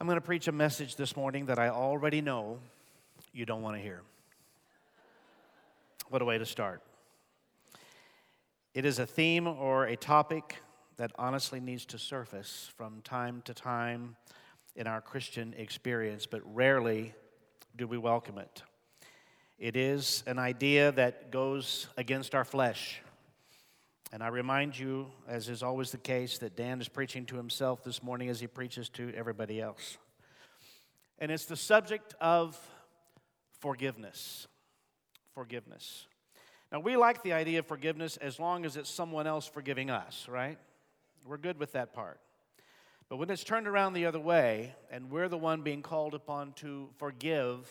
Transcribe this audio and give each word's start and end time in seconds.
I'm 0.00 0.08
going 0.08 0.16
to 0.16 0.26
preach 0.26 0.48
a 0.48 0.52
message 0.52 0.96
this 0.96 1.16
morning 1.16 1.46
that 1.46 1.60
I 1.60 1.68
already 1.68 2.20
know 2.20 2.58
you 3.32 3.46
don't 3.46 3.62
want 3.62 3.76
to 3.76 3.82
hear. 3.82 4.02
What 6.08 6.20
a 6.20 6.24
way 6.24 6.36
to 6.36 6.44
start. 6.44 6.82
It 8.74 8.84
is 8.84 8.98
a 8.98 9.06
theme 9.06 9.46
or 9.46 9.84
a 9.84 9.94
topic 9.94 10.56
that 10.96 11.12
honestly 11.16 11.60
needs 11.60 11.86
to 11.86 11.98
surface 11.98 12.72
from 12.76 13.02
time 13.02 13.40
to 13.44 13.54
time 13.54 14.16
in 14.74 14.88
our 14.88 15.00
Christian 15.00 15.54
experience, 15.56 16.26
but 16.26 16.42
rarely 16.52 17.14
do 17.76 17.86
we 17.86 17.96
welcome 17.96 18.38
it. 18.38 18.64
It 19.60 19.76
is 19.76 20.24
an 20.26 20.40
idea 20.40 20.90
that 20.90 21.30
goes 21.30 21.86
against 21.96 22.34
our 22.34 22.44
flesh. 22.44 23.00
And 24.14 24.22
I 24.22 24.28
remind 24.28 24.78
you, 24.78 25.08
as 25.26 25.48
is 25.48 25.64
always 25.64 25.90
the 25.90 25.98
case, 25.98 26.38
that 26.38 26.54
Dan 26.54 26.80
is 26.80 26.86
preaching 26.86 27.26
to 27.26 27.36
himself 27.36 27.82
this 27.82 28.00
morning 28.00 28.28
as 28.28 28.38
he 28.38 28.46
preaches 28.46 28.88
to 28.90 29.12
everybody 29.12 29.60
else. 29.60 29.98
And 31.18 31.32
it's 31.32 31.46
the 31.46 31.56
subject 31.56 32.14
of 32.20 32.56
forgiveness. 33.58 34.46
Forgiveness. 35.34 36.06
Now, 36.70 36.78
we 36.78 36.96
like 36.96 37.24
the 37.24 37.32
idea 37.32 37.58
of 37.58 37.66
forgiveness 37.66 38.16
as 38.18 38.38
long 38.38 38.64
as 38.64 38.76
it's 38.76 38.88
someone 38.88 39.26
else 39.26 39.48
forgiving 39.48 39.90
us, 39.90 40.28
right? 40.28 40.58
We're 41.26 41.36
good 41.36 41.58
with 41.58 41.72
that 41.72 41.92
part. 41.92 42.20
But 43.08 43.16
when 43.16 43.28
it's 43.30 43.42
turned 43.42 43.66
around 43.66 43.94
the 43.94 44.06
other 44.06 44.20
way 44.20 44.76
and 44.92 45.10
we're 45.10 45.28
the 45.28 45.38
one 45.38 45.62
being 45.62 45.82
called 45.82 46.14
upon 46.14 46.52
to 46.58 46.88
forgive, 46.98 47.68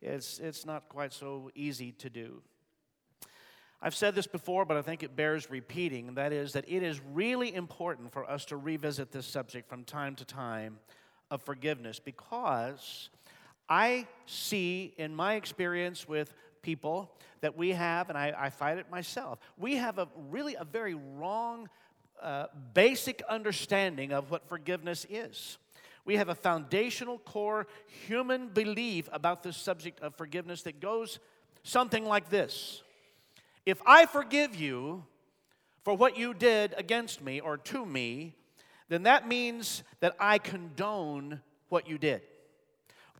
it's, 0.00 0.38
it's 0.38 0.64
not 0.64 0.88
quite 0.88 1.12
so 1.12 1.50
easy 1.56 1.90
to 1.98 2.08
do. 2.08 2.42
I've 3.82 3.94
said 3.94 4.14
this 4.14 4.26
before, 4.26 4.66
but 4.66 4.76
I 4.76 4.82
think 4.82 5.02
it 5.02 5.16
bears 5.16 5.50
repeating, 5.50 6.08
and 6.08 6.16
that 6.18 6.32
is 6.32 6.52
that 6.52 6.66
it 6.68 6.82
is 6.82 7.00
really 7.12 7.54
important 7.54 8.12
for 8.12 8.28
us 8.30 8.44
to 8.46 8.56
revisit 8.58 9.10
this 9.10 9.26
subject 9.26 9.68
from 9.70 9.84
time 9.84 10.14
to 10.16 10.24
time 10.24 10.78
of 11.30 11.40
forgiveness 11.42 11.98
because 11.98 13.08
I 13.70 14.06
see 14.26 14.92
in 14.98 15.14
my 15.14 15.34
experience 15.34 16.06
with 16.06 16.34
people 16.60 17.10
that 17.40 17.56
we 17.56 17.70
have, 17.70 18.10
and 18.10 18.18
I, 18.18 18.34
I 18.36 18.50
fight 18.50 18.76
it 18.76 18.90
myself, 18.90 19.38
we 19.56 19.76
have 19.76 19.98
a 19.98 20.08
really 20.28 20.56
a 20.56 20.64
very 20.64 20.94
wrong 20.94 21.70
uh, 22.20 22.46
basic 22.74 23.22
understanding 23.30 24.12
of 24.12 24.30
what 24.30 24.46
forgiveness 24.46 25.06
is. 25.08 25.56
We 26.04 26.16
have 26.16 26.28
a 26.28 26.34
foundational 26.34 27.18
core 27.18 27.66
human 28.06 28.48
belief 28.48 29.08
about 29.10 29.42
this 29.42 29.56
subject 29.56 30.00
of 30.00 30.14
forgiveness 30.16 30.62
that 30.62 30.80
goes 30.80 31.18
something 31.62 32.04
like 32.04 32.28
this 32.28 32.82
If 33.70 33.80
I 33.86 34.04
forgive 34.06 34.56
you 34.56 35.04
for 35.84 35.94
what 35.94 36.18
you 36.18 36.34
did 36.34 36.74
against 36.76 37.22
me 37.22 37.38
or 37.38 37.56
to 37.56 37.86
me, 37.86 38.34
then 38.88 39.04
that 39.04 39.28
means 39.28 39.84
that 40.00 40.16
I 40.18 40.38
condone 40.38 41.40
what 41.68 41.88
you 41.88 41.96
did. 41.96 42.22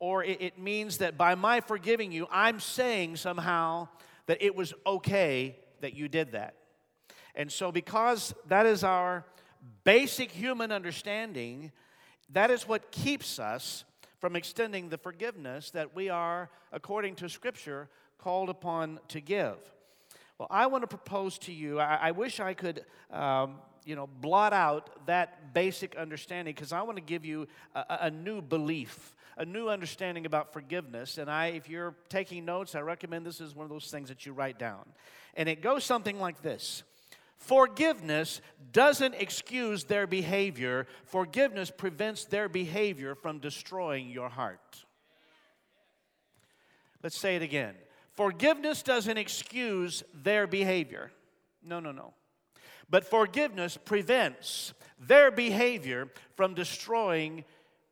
Or 0.00 0.24
it, 0.24 0.58
means 0.58 0.98
that 0.98 1.16
by 1.16 1.36
my 1.36 1.60
forgiving 1.60 2.10
you, 2.10 2.26
I'm 2.32 2.58
saying 2.58 3.14
somehow 3.14 3.86
that 4.26 4.42
it 4.42 4.56
was 4.56 4.74
okay 4.84 5.54
that 5.82 5.94
you 5.94 6.08
did 6.08 6.32
that. 6.32 6.56
And 7.36 7.52
so, 7.52 7.70
because 7.70 8.34
that 8.48 8.66
is 8.66 8.82
our 8.82 9.24
basic 9.84 10.32
human 10.32 10.72
understanding, 10.72 11.70
that 12.30 12.50
is 12.50 12.66
what 12.66 12.90
keeps 12.90 13.38
us 13.38 13.84
from 14.18 14.34
extending 14.34 14.88
the 14.88 14.98
forgiveness 14.98 15.70
that 15.70 15.94
we 15.94 16.08
are, 16.08 16.50
according 16.72 17.14
to 17.16 17.28
Scripture, 17.28 17.88
called 18.18 18.48
upon 18.48 18.98
to 19.06 19.20
give. 19.20 19.56
Well, 20.40 20.48
I 20.50 20.68
want 20.68 20.84
to 20.84 20.88
propose 20.88 21.36
to 21.40 21.52
you, 21.52 21.78
I, 21.80 21.96
I 21.96 22.10
wish 22.12 22.40
I 22.40 22.54
could. 22.54 22.86
Um, 23.10 23.56
you 23.84 23.96
know, 23.96 24.06
blot 24.06 24.52
out 24.52 25.06
that 25.06 25.54
basic 25.54 25.96
understanding 25.96 26.54
because 26.54 26.70
I 26.70 26.82
want 26.82 26.96
to 26.98 27.02
give 27.02 27.24
you 27.24 27.48
a, 27.74 27.98
a, 28.02 28.10
new 28.10 28.42
belief, 28.42 29.16
a 29.38 29.44
new 29.44 29.68
understanding 29.68 30.26
about 30.26 30.52
forgiveness. 30.52 31.16
And 31.16 31.30
I, 31.30 31.46
if 31.46 31.68
you're 31.68 31.94
taking 32.10 32.44
notes, 32.44 32.74
I 32.74 32.80
recommend 32.80 33.24
this 33.24 33.40
is 33.40 33.54
one 33.54 33.64
of 33.64 33.70
those 33.70 33.90
things 33.90 34.10
that 34.10 34.26
you 34.26 34.34
write 34.34 34.58
down. 34.58 34.84
And 35.34 35.48
it 35.48 35.62
goes 35.62 35.82
something 35.82 36.20
like 36.20 36.42
this 36.42 36.84
Forgiveness 37.36 38.40
doesn't 38.72 39.14
excuse 39.14 39.84
their 39.84 40.06
behavior, 40.06 40.86
forgiveness 41.04 41.70
prevents 41.70 42.26
their 42.26 42.48
behavior 42.48 43.14
from 43.14 43.40
destroying 43.40 44.10
your 44.10 44.28
heart. 44.28 44.84
Let's 47.02 47.18
say 47.18 47.36
it 47.36 47.42
again. 47.42 47.74
Forgiveness 48.14 48.82
doesn't 48.82 49.16
excuse 49.16 50.02
their 50.14 50.46
behavior. 50.46 51.10
No, 51.62 51.80
no, 51.80 51.92
no. 51.92 52.14
But 52.88 53.04
forgiveness 53.04 53.76
prevents 53.76 54.74
their 54.98 55.30
behavior 55.30 56.08
from 56.36 56.54
destroying 56.54 57.44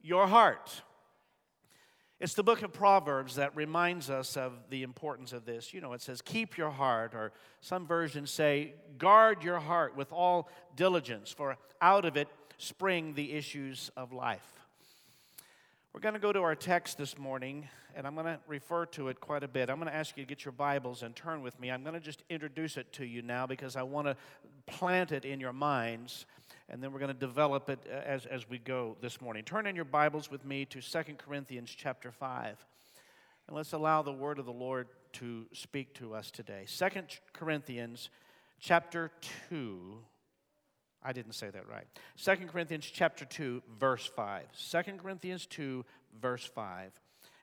your 0.03 0.27
heart. 0.27 0.83
It's 2.21 2.35
the 2.35 2.43
book 2.43 2.63
of 2.63 2.73
Proverbs 2.73 3.37
that 3.37 3.55
reminds 3.55 4.11
us 4.11 4.37
of 4.37 4.53
the 4.71 4.83
importance 4.83 5.33
of 5.33 5.45
this. 5.45 5.73
You 5.73 5.81
know, 5.81 5.93
it 5.93 6.03
says, 6.03 6.21
Keep 6.21 6.57
your 6.57 6.71
heart, 6.71 7.15
or 7.15 7.33
some 7.61 7.87
versions 7.87 8.33
say, 8.33 8.75
Guard 8.99 9.45
your 9.45 9.61
heart 9.61 9.97
with 9.97 10.13
all 10.13 10.51
diligence, 10.75 11.31
for 11.31 11.57
out 11.81 12.05
of 12.05 12.17
it 12.17 12.27
spring 12.57 13.15
the 13.15 13.33
issues 13.33 13.93
of 13.97 14.13
life. 14.13 14.59
We're 15.93 16.01
going 16.01 16.15
to 16.15 16.21
go 16.21 16.33
to 16.33 16.41
our 16.41 16.57
text 16.57 16.99
this 16.99 17.17
morning, 17.17 17.69
and 17.99 18.07
I'm 18.07 18.15
going 18.15 18.27
to 18.27 18.39
refer 18.47 18.87
to 18.87 19.09
it 19.09 19.21
quite 19.21 19.43
a 19.43 19.49
bit. 19.49 19.69
I'm 19.69 19.77
going 19.77 19.91
to 19.91 19.95
ask 19.95 20.17
you 20.17 20.23
to 20.23 20.29
get 20.29 20.45
your 20.45 20.53
Bibles 20.53 21.03
and 21.03 21.17
turn 21.17 21.43
with 21.43 21.59
me. 21.59 21.73
I'm 21.73 21.83
going 21.83 21.95
to 21.95 22.01
just 22.01 22.23
introduce 22.31 22.77
it 22.77 22.93
to 22.93 23.05
you 23.05 23.23
now 23.23 23.45
because 23.45 23.75
I 23.75 23.83
want 23.83 24.07
to 24.07 24.17
plant 24.67 25.11
it 25.11 25.25
in 25.25 25.41
your 25.41 25.53
minds 25.53 26.25
and 26.69 26.81
then 26.81 26.93
we're 26.93 27.01
going 27.01 27.13
to 27.13 27.19
develop 27.19 27.69
it 27.69 27.81
uh, 27.91 27.97
as, 27.97 28.25
as 28.27 28.49
we 28.49 28.59
go 28.59 28.97
this 29.01 29.21
morning. 29.21 29.43
Turn 29.43 29.67
in 29.67 29.75
your 29.75 29.85
Bibles 29.85 30.31
with 30.31 30.45
me 30.45 30.65
to 30.67 30.81
Second 30.81 31.19
Corinthians 31.19 31.75
chapter 31.77 32.13
5. 32.13 32.65
And 33.49 33.57
let's 33.57 33.73
allow 33.73 34.03
the 34.03 34.13
word 34.13 34.39
of 34.39 34.47
the 34.47 34.53
Lord 34.53 34.87
to 35.15 35.47
speak 35.53 35.93
to 35.95 36.15
us 36.15 36.31
today. 36.31 36.65
Second 36.67 37.19
Corinthians 37.33 38.11
chapter 38.61 39.11
2. 39.49 39.99
I 41.03 41.13
didn't 41.13 41.33
say 41.33 41.51
that 41.51 41.69
right. 41.69 41.87
Second 42.15 42.49
Corinthians 42.49 42.85
chapter 42.87 43.25
2, 43.25 43.61
verse 43.81 44.09
5. 44.15 44.45
Second 44.53 45.01
Corinthians 45.01 45.47
2, 45.47 45.85
verse 46.21 46.45
5. 46.45 46.93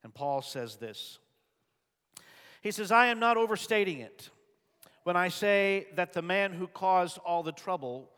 And 0.05 0.13
Paul 0.13 0.43
says 0.43 0.75
this. 0.75 1.17
He 2.61 2.69
says, 2.69 2.91
I 2.91 3.07
am 3.07 3.19
not 3.19 3.37
overstating 3.37 4.01
it 4.01 4.29
when 5.03 5.17
I 5.17 5.29
say 5.29 5.87
that 5.95 6.13
the 6.13 6.21
man 6.21 6.53
who 6.53 6.67
caused 6.67 7.17
all 7.25 7.41
the 7.41 7.51
trouble 7.51 8.11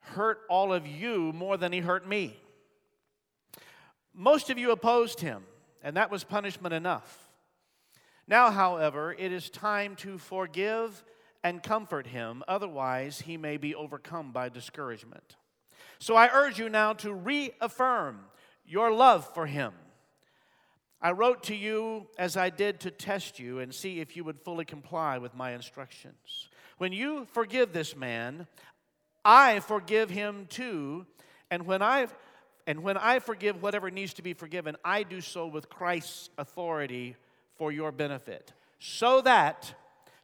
hurt 0.00 0.40
all 0.50 0.72
of 0.72 0.88
you 0.88 1.32
more 1.32 1.56
than 1.56 1.72
he 1.72 1.78
hurt 1.78 2.04
me. 2.04 2.36
Most 4.12 4.50
of 4.50 4.58
you 4.58 4.72
opposed 4.72 5.20
him, 5.20 5.44
and 5.84 5.96
that 5.96 6.10
was 6.10 6.24
punishment 6.24 6.74
enough. 6.74 7.30
Now, 8.26 8.50
however, 8.50 9.14
it 9.16 9.30
is 9.30 9.50
time 9.50 9.94
to 9.96 10.18
forgive 10.18 11.04
and 11.44 11.62
comfort 11.62 12.08
him, 12.08 12.42
otherwise, 12.48 13.20
he 13.20 13.36
may 13.36 13.56
be 13.56 13.72
overcome 13.72 14.32
by 14.32 14.48
discouragement. 14.48 15.36
So 16.00 16.16
I 16.16 16.28
urge 16.32 16.58
you 16.58 16.68
now 16.68 16.94
to 16.94 17.14
reaffirm 17.14 18.18
your 18.66 18.90
love 18.90 19.32
for 19.32 19.46
him. 19.46 19.74
I 21.00 21.12
wrote 21.12 21.44
to 21.44 21.54
you 21.54 22.08
as 22.18 22.36
I 22.36 22.50
did 22.50 22.80
to 22.80 22.90
test 22.90 23.38
you 23.38 23.60
and 23.60 23.72
see 23.72 24.00
if 24.00 24.16
you 24.16 24.24
would 24.24 24.38
fully 24.38 24.64
comply 24.64 25.18
with 25.18 25.34
my 25.34 25.52
instructions. 25.52 26.48
When 26.78 26.92
you 26.92 27.26
forgive 27.32 27.72
this 27.72 27.96
man, 27.96 28.46
I 29.24 29.60
forgive 29.60 30.10
him 30.10 30.46
too. 30.48 31.06
And 31.50 31.66
when 31.66 31.82
I 31.82 32.08
and 32.66 32.82
when 32.82 32.98
I 32.98 33.18
forgive 33.20 33.62
whatever 33.62 33.90
needs 33.90 34.14
to 34.14 34.22
be 34.22 34.34
forgiven, 34.34 34.76
I 34.84 35.02
do 35.02 35.22
so 35.22 35.46
with 35.46 35.70
Christ's 35.70 36.28
authority 36.36 37.16
for 37.56 37.72
your 37.72 37.92
benefit, 37.92 38.52
so 38.78 39.22
that 39.22 39.72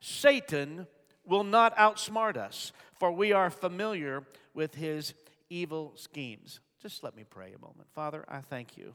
Satan 0.01 0.87
will 1.25 1.45
not 1.45 1.75
outsmart 1.77 2.37
us, 2.37 2.73
for 3.01 3.11
we 3.11 3.33
are 3.33 3.49
familiar 3.49 4.25
with 4.53 4.75
his 4.75 5.15
evil 5.49 5.93
schemes. 5.97 6.61
Just 6.83 7.03
let 7.03 7.17
me 7.17 7.25
pray 7.29 7.55
a 7.57 7.59
moment. 7.59 7.89
Father, 7.95 8.27
I 8.29 8.41
thank 8.41 8.77
you 8.77 8.95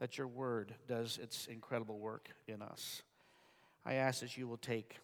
that 0.00 0.18
your 0.18 0.26
word 0.26 0.74
does 0.88 1.18
its 1.22 1.46
incredible 1.46 1.98
work 1.98 2.28
in 2.46 2.62
us. 2.62 3.02
I 3.86 3.94
ask 3.94 4.20
that 4.20 4.36
you 4.36 4.48
will 4.48 4.56
take 4.56 4.98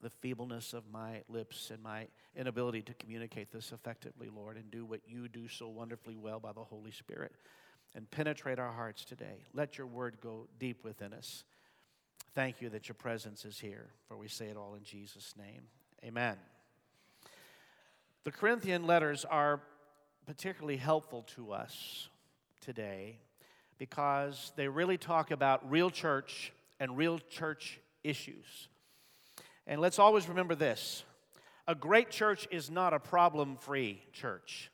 the 0.00 0.10
feebleness 0.10 0.74
of 0.74 0.84
my 0.92 1.22
lips 1.28 1.70
and 1.70 1.82
my 1.82 2.06
inability 2.36 2.82
to 2.82 2.94
communicate 2.94 3.50
this 3.50 3.72
effectively, 3.72 4.30
Lord, 4.34 4.56
and 4.56 4.70
do 4.70 4.84
what 4.84 5.00
you 5.06 5.28
do 5.28 5.48
so 5.48 5.68
wonderfully 5.68 6.16
well 6.16 6.38
by 6.38 6.52
the 6.52 6.62
Holy 6.62 6.92
Spirit 6.92 7.32
and 7.94 8.10
penetrate 8.10 8.58
our 8.58 8.72
hearts 8.72 9.04
today. 9.04 9.44
Let 9.54 9.78
your 9.78 9.86
word 9.86 10.18
go 10.22 10.46
deep 10.58 10.84
within 10.84 11.12
us. 11.12 11.44
Thank 12.34 12.60
you 12.60 12.68
that 12.70 12.88
your 12.88 12.94
presence 12.94 13.44
is 13.44 13.58
here, 13.58 13.86
for 14.06 14.16
we 14.16 14.28
say 14.28 14.46
it 14.46 14.56
all 14.56 14.74
in 14.74 14.84
Jesus' 14.84 15.34
name. 15.36 15.62
Amen. 16.04 16.36
The 18.24 18.30
Corinthian 18.30 18.86
letters 18.86 19.24
are 19.24 19.60
particularly 20.26 20.76
helpful 20.76 21.22
to 21.34 21.52
us 21.52 22.08
today 22.60 23.18
because 23.78 24.52
they 24.56 24.68
really 24.68 24.98
talk 24.98 25.30
about 25.30 25.70
real 25.70 25.90
church 25.90 26.52
and 26.80 26.96
real 26.96 27.18
church 27.30 27.80
issues. 28.04 28.68
And 29.66 29.80
let's 29.80 29.98
always 29.98 30.28
remember 30.28 30.54
this 30.54 31.04
a 31.66 31.74
great 31.74 32.10
church 32.10 32.48
is 32.50 32.70
not 32.70 32.94
a 32.94 32.98
problem 32.98 33.56
free 33.56 34.02
church. 34.12 34.70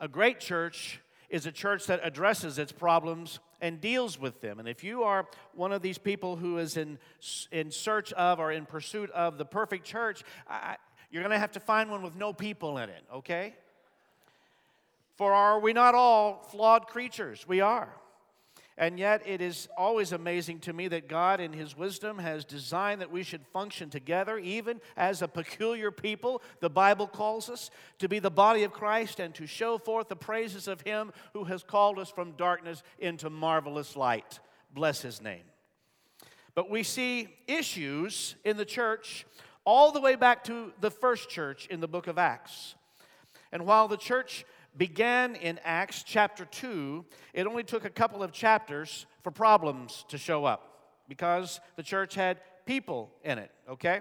A 0.00 0.08
great 0.08 0.40
church 0.40 1.00
is 1.28 1.46
a 1.46 1.52
church 1.52 1.86
that 1.86 2.00
addresses 2.02 2.58
its 2.58 2.72
problems 2.72 3.40
and 3.60 3.80
deals 3.80 4.18
with 4.18 4.40
them. 4.40 4.58
And 4.58 4.68
if 4.68 4.82
you 4.82 5.02
are 5.02 5.26
one 5.54 5.72
of 5.72 5.82
these 5.82 5.98
people 5.98 6.36
who 6.36 6.58
is 6.58 6.76
in, 6.76 6.98
in 7.50 7.70
search 7.70 8.12
of 8.14 8.40
or 8.40 8.52
in 8.52 8.66
pursuit 8.66 9.10
of 9.10 9.38
the 9.38 9.44
perfect 9.44 9.84
church, 9.84 10.22
I, 10.48 10.76
you're 11.10 11.22
going 11.22 11.32
to 11.32 11.38
have 11.38 11.52
to 11.52 11.60
find 11.60 11.90
one 11.90 12.02
with 12.02 12.16
no 12.16 12.32
people 12.32 12.78
in 12.78 12.88
it, 12.88 13.04
okay? 13.12 13.54
For 15.16 15.32
are 15.32 15.60
we 15.60 15.72
not 15.72 15.94
all 15.94 16.46
flawed 16.50 16.86
creatures? 16.86 17.46
We 17.46 17.60
are. 17.60 17.88
And 18.76 18.98
yet, 18.98 19.22
it 19.24 19.40
is 19.40 19.68
always 19.76 20.10
amazing 20.10 20.58
to 20.60 20.72
me 20.72 20.88
that 20.88 21.08
God, 21.08 21.40
in 21.40 21.52
His 21.52 21.76
wisdom, 21.76 22.18
has 22.18 22.44
designed 22.44 23.00
that 23.00 23.12
we 23.12 23.22
should 23.22 23.46
function 23.52 23.88
together, 23.88 24.36
even 24.36 24.80
as 24.96 25.22
a 25.22 25.28
peculiar 25.28 25.92
people. 25.92 26.42
The 26.58 26.70
Bible 26.70 27.06
calls 27.06 27.48
us 27.48 27.70
to 28.00 28.08
be 28.08 28.18
the 28.18 28.32
body 28.32 28.64
of 28.64 28.72
Christ 28.72 29.20
and 29.20 29.32
to 29.36 29.46
show 29.46 29.78
forth 29.78 30.08
the 30.08 30.16
praises 30.16 30.66
of 30.66 30.80
Him 30.80 31.12
who 31.34 31.44
has 31.44 31.62
called 31.62 32.00
us 32.00 32.10
from 32.10 32.32
darkness 32.32 32.82
into 32.98 33.30
marvelous 33.30 33.94
light. 33.94 34.40
Bless 34.72 35.02
His 35.02 35.22
name. 35.22 35.44
But 36.56 36.68
we 36.68 36.82
see 36.82 37.28
issues 37.46 38.34
in 38.44 38.56
the 38.56 38.64
church 38.64 39.24
all 39.64 39.92
the 39.92 40.00
way 40.00 40.16
back 40.16 40.42
to 40.44 40.72
the 40.80 40.90
first 40.90 41.28
church 41.28 41.68
in 41.68 41.78
the 41.80 41.88
book 41.88 42.08
of 42.08 42.18
Acts. 42.18 42.74
And 43.52 43.66
while 43.66 43.86
the 43.86 43.96
church 43.96 44.44
began 44.76 45.36
in 45.36 45.60
Acts 45.64 46.02
chapter 46.02 46.44
2, 46.44 47.04
it 47.32 47.46
only 47.46 47.62
took 47.62 47.84
a 47.84 47.90
couple 47.90 48.22
of 48.22 48.32
chapters 48.32 49.06
for 49.22 49.30
problems 49.30 50.04
to 50.08 50.18
show 50.18 50.44
up 50.44 50.92
because 51.08 51.60
the 51.76 51.82
church 51.82 52.14
had 52.14 52.38
people 52.66 53.10
in 53.22 53.38
it, 53.38 53.50
okay? 53.68 54.00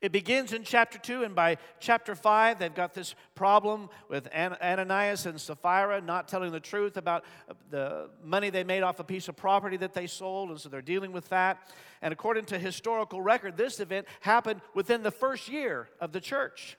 It 0.00 0.12
begins 0.12 0.52
in 0.52 0.62
chapter 0.62 0.96
2, 0.96 1.24
and 1.24 1.34
by 1.34 1.56
chapter 1.80 2.14
5, 2.14 2.60
they've 2.60 2.72
got 2.72 2.94
this 2.94 3.16
problem 3.34 3.88
with 4.08 4.28
Ananias 4.32 5.26
and 5.26 5.40
Sapphira 5.40 6.00
not 6.00 6.28
telling 6.28 6.52
the 6.52 6.60
truth 6.60 6.96
about 6.96 7.24
the 7.70 8.08
money 8.22 8.48
they 8.48 8.62
made 8.62 8.82
off 8.82 9.00
a 9.00 9.04
piece 9.04 9.26
of 9.26 9.34
property 9.34 9.76
that 9.78 9.94
they 9.94 10.06
sold, 10.06 10.50
and 10.50 10.60
so 10.60 10.68
they're 10.68 10.82
dealing 10.82 11.10
with 11.10 11.28
that. 11.30 11.58
And 12.00 12.12
according 12.12 12.44
to 12.46 12.58
historical 12.60 13.20
record, 13.20 13.56
this 13.56 13.80
event 13.80 14.06
happened 14.20 14.60
within 14.72 15.02
the 15.02 15.10
first 15.10 15.48
year 15.48 15.88
of 16.00 16.12
the 16.12 16.20
church. 16.20 16.76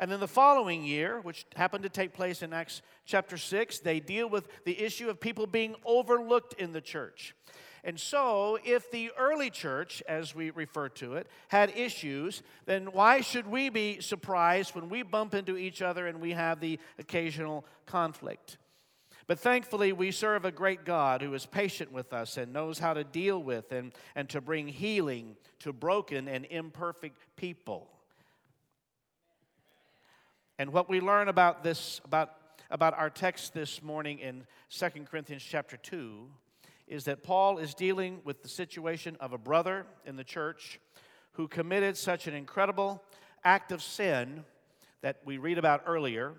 And 0.00 0.10
then 0.10 0.18
the 0.18 0.26
following 0.26 0.82
year, 0.82 1.20
which 1.20 1.44
happened 1.54 1.82
to 1.82 1.90
take 1.90 2.14
place 2.14 2.42
in 2.42 2.54
Acts 2.54 2.80
chapter 3.04 3.36
6, 3.36 3.80
they 3.80 4.00
deal 4.00 4.30
with 4.30 4.48
the 4.64 4.82
issue 4.82 5.10
of 5.10 5.20
people 5.20 5.46
being 5.46 5.74
overlooked 5.84 6.54
in 6.54 6.72
the 6.72 6.80
church. 6.80 7.36
And 7.84 8.00
so, 8.00 8.58
if 8.64 8.90
the 8.90 9.10
early 9.18 9.50
church, 9.50 10.02
as 10.08 10.34
we 10.34 10.50
refer 10.52 10.88
to 10.88 11.16
it, 11.16 11.26
had 11.48 11.76
issues, 11.76 12.42
then 12.64 12.86
why 12.86 13.20
should 13.20 13.46
we 13.46 13.68
be 13.68 14.00
surprised 14.00 14.74
when 14.74 14.88
we 14.88 15.02
bump 15.02 15.34
into 15.34 15.58
each 15.58 15.82
other 15.82 16.06
and 16.06 16.18
we 16.18 16.32
have 16.32 16.60
the 16.60 16.78
occasional 16.98 17.66
conflict? 17.84 18.56
But 19.26 19.38
thankfully, 19.38 19.92
we 19.92 20.12
serve 20.12 20.46
a 20.46 20.50
great 20.50 20.86
God 20.86 21.20
who 21.20 21.34
is 21.34 21.44
patient 21.44 21.92
with 21.92 22.14
us 22.14 22.38
and 22.38 22.54
knows 22.54 22.78
how 22.78 22.94
to 22.94 23.04
deal 23.04 23.42
with 23.42 23.70
and, 23.70 23.92
and 24.14 24.30
to 24.30 24.40
bring 24.40 24.66
healing 24.66 25.36
to 25.58 25.74
broken 25.74 26.26
and 26.26 26.46
imperfect 26.46 27.18
people. 27.36 27.86
And 30.60 30.74
what 30.74 30.90
we 30.90 31.00
learn 31.00 31.28
about 31.28 31.64
this, 31.64 32.02
about, 32.04 32.34
about 32.70 32.92
our 32.98 33.08
text 33.08 33.54
this 33.54 33.82
morning 33.82 34.18
in 34.18 34.44
2 34.68 34.90
Corinthians 35.10 35.42
chapter 35.42 35.78
2, 35.78 36.26
is 36.86 37.04
that 37.04 37.22
Paul 37.22 37.56
is 37.56 37.72
dealing 37.72 38.20
with 38.24 38.42
the 38.42 38.48
situation 38.50 39.16
of 39.20 39.32
a 39.32 39.38
brother 39.38 39.86
in 40.04 40.16
the 40.16 40.22
church 40.22 40.78
who 41.32 41.48
committed 41.48 41.96
such 41.96 42.26
an 42.26 42.34
incredible 42.34 43.02
act 43.42 43.72
of 43.72 43.82
sin 43.82 44.44
that 45.00 45.22
we 45.24 45.38
read 45.38 45.56
about 45.56 45.84
earlier 45.86 46.34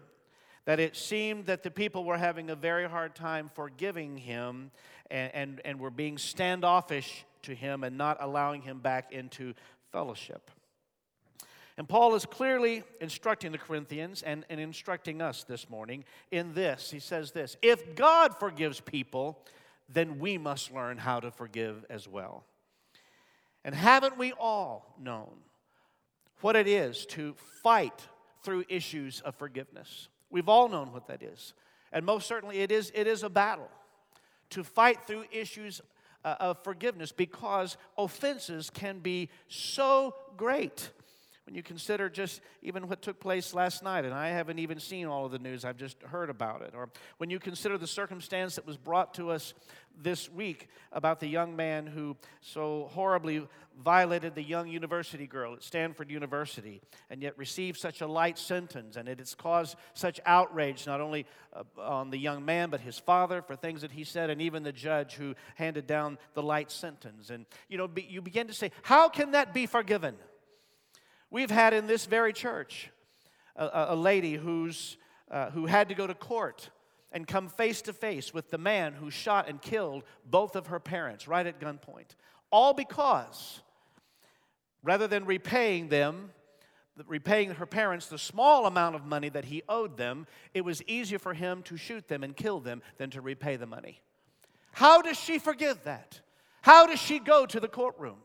that 0.65 0.79
it 0.79 0.95
seemed 0.95 1.47
that 1.47 1.63
the 1.63 1.71
people 1.71 2.03
were 2.03 2.19
having 2.19 2.51
a 2.51 2.55
very 2.55 2.87
hard 2.87 3.15
time 3.15 3.49
forgiving 3.55 4.17
him 4.17 4.69
and, 5.09 5.33
and, 5.33 5.61
and 5.65 5.79
were 5.79 5.89
being 5.89 6.19
standoffish 6.19 7.25
to 7.41 7.55
him 7.55 7.83
and 7.83 7.97
not 7.97 8.17
allowing 8.19 8.61
him 8.61 8.81
back 8.81 9.11
into 9.11 9.55
fellowship. 9.91 10.51
And 11.77 11.87
Paul 11.87 12.15
is 12.15 12.25
clearly 12.25 12.83
instructing 12.99 13.51
the 13.51 13.57
Corinthians 13.57 14.21
and, 14.23 14.45
and 14.49 14.59
instructing 14.59 15.21
us 15.21 15.43
this 15.43 15.69
morning 15.69 16.03
in 16.31 16.53
this. 16.53 16.91
He 16.91 16.99
says 16.99 17.31
this 17.31 17.57
If 17.61 17.95
God 17.95 18.39
forgives 18.39 18.79
people, 18.79 19.39
then 19.89 20.19
we 20.19 20.37
must 20.37 20.71
learn 20.71 20.97
how 20.97 21.19
to 21.19 21.31
forgive 21.31 21.85
as 21.89 22.07
well. 22.07 22.43
And 23.63 23.75
haven't 23.75 24.17
we 24.17 24.33
all 24.33 24.95
known 24.99 25.31
what 26.41 26.55
it 26.55 26.67
is 26.67 27.05
to 27.07 27.35
fight 27.63 28.07
through 28.43 28.65
issues 28.69 29.21
of 29.21 29.35
forgiveness? 29.35 30.09
We've 30.29 30.49
all 30.49 30.67
known 30.67 30.91
what 30.91 31.07
that 31.07 31.21
is. 31.21 31.53
And 31.91 32.05
most 32.05 32.27
certainly 32.27 32.59
it 32.59 32.71
is, 32.71 32.91
it 32.95 33.05
is 33.05 33.23
a 33.23 33.29
battle 33.29 33.69
to 34.51 34.63
fight 34.63 35.05
through 35.05 35.25
issues 35.31 35.81
uh, 36.23 36.35
of 36.39 36.63
forgiveness 36.63 37.11
because 37.11 37.77
offenses 37.97 38.69
can 38.69 38.99
be 38.99 39.29
so 39.47 40.15
great 40.37 40.91
when 41.45 41.55
you 41.55 41.63
consider 41.63 42.09
just 42.09 42.41
even 42.61 42.87
what 42.87 43.01
took 43.01 43.19
place 43.19 43.53
last 43.53 43.83
night, 43.83 44.05
and 44.05 44.13
I 44.13 44.29
haven't 44.29 44.59
even 44.59 44.79
seen 44.79 45.07
all 45.07 45.25
of 45.25 45.31
the 45.31 45.39
news, 45.39 45.65
I've 45.65 45.77
just 45.77 46.01
heard 46.03 46.29
about 46.29 46.61
it. 46.61 46.73
Or 46.75 46.89
when 47.17 47.29
you 47.29 47.39
consider 47.39 47.77
the 47.77 47.87
circumstance 47.87 48.55
that 48.55 48.65
was 48.65 48.77
brought 48.77 49.15
to 49.15 49.31
us 49.31 49.53
this 49.99 50.29
week 50.29 50.69
about 50.91 51.19
the 51.19 51.27
young 51.27 51.55
man 51.55 51.85
who 51.87 52.15
so 52.41 52.89
horribly 52.91 53.45
violated 53.83 54.35
the 54.35 54.43
young 54.43 54.67
university 54.67 55.27
girl 55.27 55.53
at 55.53 55.63
Stanford 55.63 56.09
University 56.09 56.81
and 57.09 57.21
yet 57.21 57.37
received 57.37 57.79
such 57.79 58.01
a 58.01 58.07
light 58.07 58.37
sentence, 58.37 58.95
and 58.95 59.09
it 59.09 59.19
has 59.19 59.35
caused 59.35 59.75
such 59.93 60.19
outrage 60.25 60.85
not 60.85 61.01
only 61.01 61.25
uh, 61.53 61.63
on 61.81 62.09
the 62.09 62.17
young 62.17 62.45
man 62.45 62.69
but 62.69 62.81
his 62.81 62.99
father 62.99 63.41
for 63.41 63.55
things 63.55 63.81
that 63.81 63.91
he 63.91 64.03
said, 64.03 64.29
and 64.29 64.41
even 64.41 64.63
the 64.63 64.71
judge 64.71 65.15
who 65.15 65.33
handed 65.55 65.87
down 65.87 66.17
the 66.33 66.43
light 66.43 66.71
sentence. 66.71 67.29
And 67.29 67.45
you 67.67 67.77
know, 67.77 67.89
you 67.95 68.21
begin 68.21 68.47
to 68.47 68.53
say, 68.53 68.71
how 68.83 69.09
can 69.09 69.31
that 69.31 69.53
be 69.53 69.65
forgiven? 69.65 70.15
We've 71.31 71.49
had 71.49 71.73
in 71.73 71.87
this 71.87 72.05
very 72.05 72.33
church 72.33 72.91
a, 73.55 73.87
a 73.89 73.95
lady 73.95 74.33
who's, 74.33 74.97
uh, 75.31 75.49
who 75.51 75.65
had 75.65 75.87
to 75.87 75.95
go 75.95 76.05
to 76.05 76.13
court 76.13 76.69
and 77.13 77.25
come 77.25 77.47
face 77.47 77.81
to 77.83 77.93
face 77.93 78.33
with 78.33 78.51
the 78.51 78.57
man 78.57 78.93
who 78.93 79.09
shot 79.09 79.47
and 79.47 79.61
killed 79.61 80.03
both 80.29 80.57
of 80.57 80.67
her 80.67 80.79
parents 80.79 81.29
right 81.29 81.47
at 81.47 81.59
gunpoint. 81.59 82.15
All 82.51 82.73
because, 82.73 83.61
rather 84.83 85.07
than 85.07 85.25
repaying 85.25 85.87
them, 85.87 86.31
repaying 87.07 87.51
her 87.51 87.65
parents 87.65 88.07
the 88.07 88.17
small 88.17 88.65
amount 88.65 88.95
of 88.95 89.05
money 89.05 89.29
that 89.29 89.45
he 89.45 89.63
owed 89.69 89.95
them, 89.95 90.27
it 90.53 90.65
was 90.65 90.83
easier 90.83 91.17
for 91.17 91.33
him 91.33 91.63
to 91.63 91.77
shoot 91.77 92.09
them 92.09 92.23
and 92.23 92.35
kill 92.35 92.59
them 92.59 92.81
than 92.97 93.09
to 93.09 93.21
repay 93.21 93.55
the 93.55 93.65
money. 93.65 94.01
How 94.73 95.01
does 95.01 95.17
she 95.17 95.39
forgive 95.39 95.83
that? 95.85 96.19
How 96.61 96.87
does 96.87 96.99
she 96.99 97.19
go 97.19 97.45
to 97.45 97.59
the 97.59 97.69
courtroom? 97.69 98.17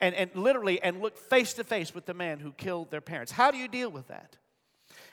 And, 0.00 0.14
and 0.14 0.30
literally 0.34 0.80
and 0.82 1.00
look 1.00 1.16
face 1.16 1.54
to 1.54 1.64
face 1.64 1.94
with 1.94 2.06
the 2.06 2.14
man 2.14 2.40
who 2.40 2.52
killed 2.52 2.90
their 2.90 3.00
parents. 3.00 3.32
How 3.32 3.50
do 3.50 3.58
you 3.58 3.68
deal 3.68 3.90
with 3.90 4.08
that? 4.08 4.36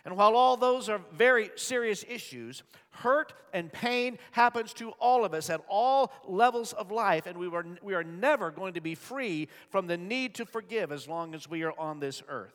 And 0.05 0.17
while 0.17 0.35
all 0.35 0.57
those 0.57 0.89
are 0.89 0.99
very 1.13 1.49
serious 1.55 2.03
issues, 2.07 2.63
hurt 2.89 3.33
and 3.53 3.71
pain 3.71 4.17
happens 4.31 4.73
to 4.73 4.89
all 4.91 5.23
of 5.23 5.33
us 5.33 5.49
at 5.49 5.61
all 5.69 6.11
levels 6.27 6.73
of 6.73 6.91
life, 6.91 7.25
and 7.25 7.37
we, 7.37 7.47
were, 7.47 7.65
we 7.81 7.93
are 7.93 8.03
never 8.03 8.51
going 8.51 8.73
to 8.73 8.81
be 8.81 8.95
free 8.95 9.47
from 9.69 9.87
the 9.87 9.97
need 9.97 10.35
to 10.35 10.45
forgive 10.45 10.91
as 10.91 11.07
long 11.07 11.33
as 11.33 11.49
we 11.49 11.63
are 11.63 11.77
on 11.79 11.99
this 11.99 12.21
earth. 12.27 12.53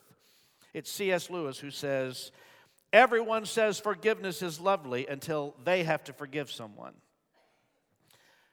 It's 0.74 0.92
C.S. 0.92 1.30
Lewis 1.30 1.58
who 1.58 1.70
says, 1.70 2.30
Everyone 2.92 3.44
says 3.44 3.78
forgiveness 3.78 4.42
is 4.42 4.60
lovely 4.60 5.06
until 5.06 5.54
they 5.64 5.84
have 5.84 6.04
to 6.04 6.12
forgive 6.12 6.50
someone. 6.50 6.94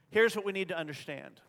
Here's 0.10 0.36
what 0.36 0.46
we 0.46 0.52
need 0.52 0.70
to 0.70 0.78
understand 0.78 1.42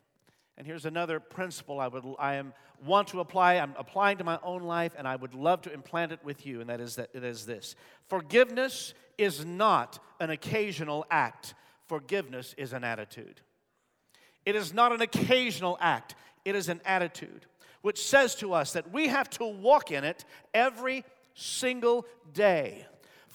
and 0.56 0.66
here's 0.66 0.86
another 0.86 1.20
principle 1.20 1.80
I 1.80 1.88
would 1.88 2.04
I 2.18 2.34
am 2.34 2.54
want 2.84 3.08
to 3.08 3.20
apply. 3.20 3.54
I'm 3.54 3.74
applying 3.78 4.18
to 4.18 4.24
my 4.24 4.38
own 4.42 4.62
life, 4.62 4.94
and 4.96 5.06
I 5.06 5.16
would 5.16 5.34
love 5.34 5.62
to 5.62 5.72
implant 5.72 6.12
it 6.12 6.20
with 6.24 6.46
you, 6.46 6.60
and 6.60 6.70
that 6.70 6.80
is 6.80 6.96
that 6.96 7.10
it 7.12 7.24
is 7.24 7.46
this: 7.46 7.74
forgiveness 8.08 8.94
is 9.18 9.44
not 9.44 9.98
an 10.20 10.30
occasional 10.30 11.04
act. 11.10 11.54
Forgiveness 11.86 12.54
is 12.58 12.72
an 12.72 12.84
attitude. 12.84 13.40
It 14.44 14.56
is 14.56 14.72
not 14.72 14.92
an 14.92 15.00
occasional 15.00 15.78
act. 15.80 16.14
It 16.44 16.54
is 16.54 16.68
an 16.68 16.80
attitude, 16.84 17.46
which 17.82 18.02
says 18.02 18.34
to 18.36 18.54
us 18.54 18.72
that 18.72 18.92
we 18.92 19.08
have 19.08 19.28
to 19.30 19.44
walk 19.44 19.90
in 19.90 20.04
it 20.04 20.24
every 20.54 21.04
single 21.34 22.06
day 22.32 22.86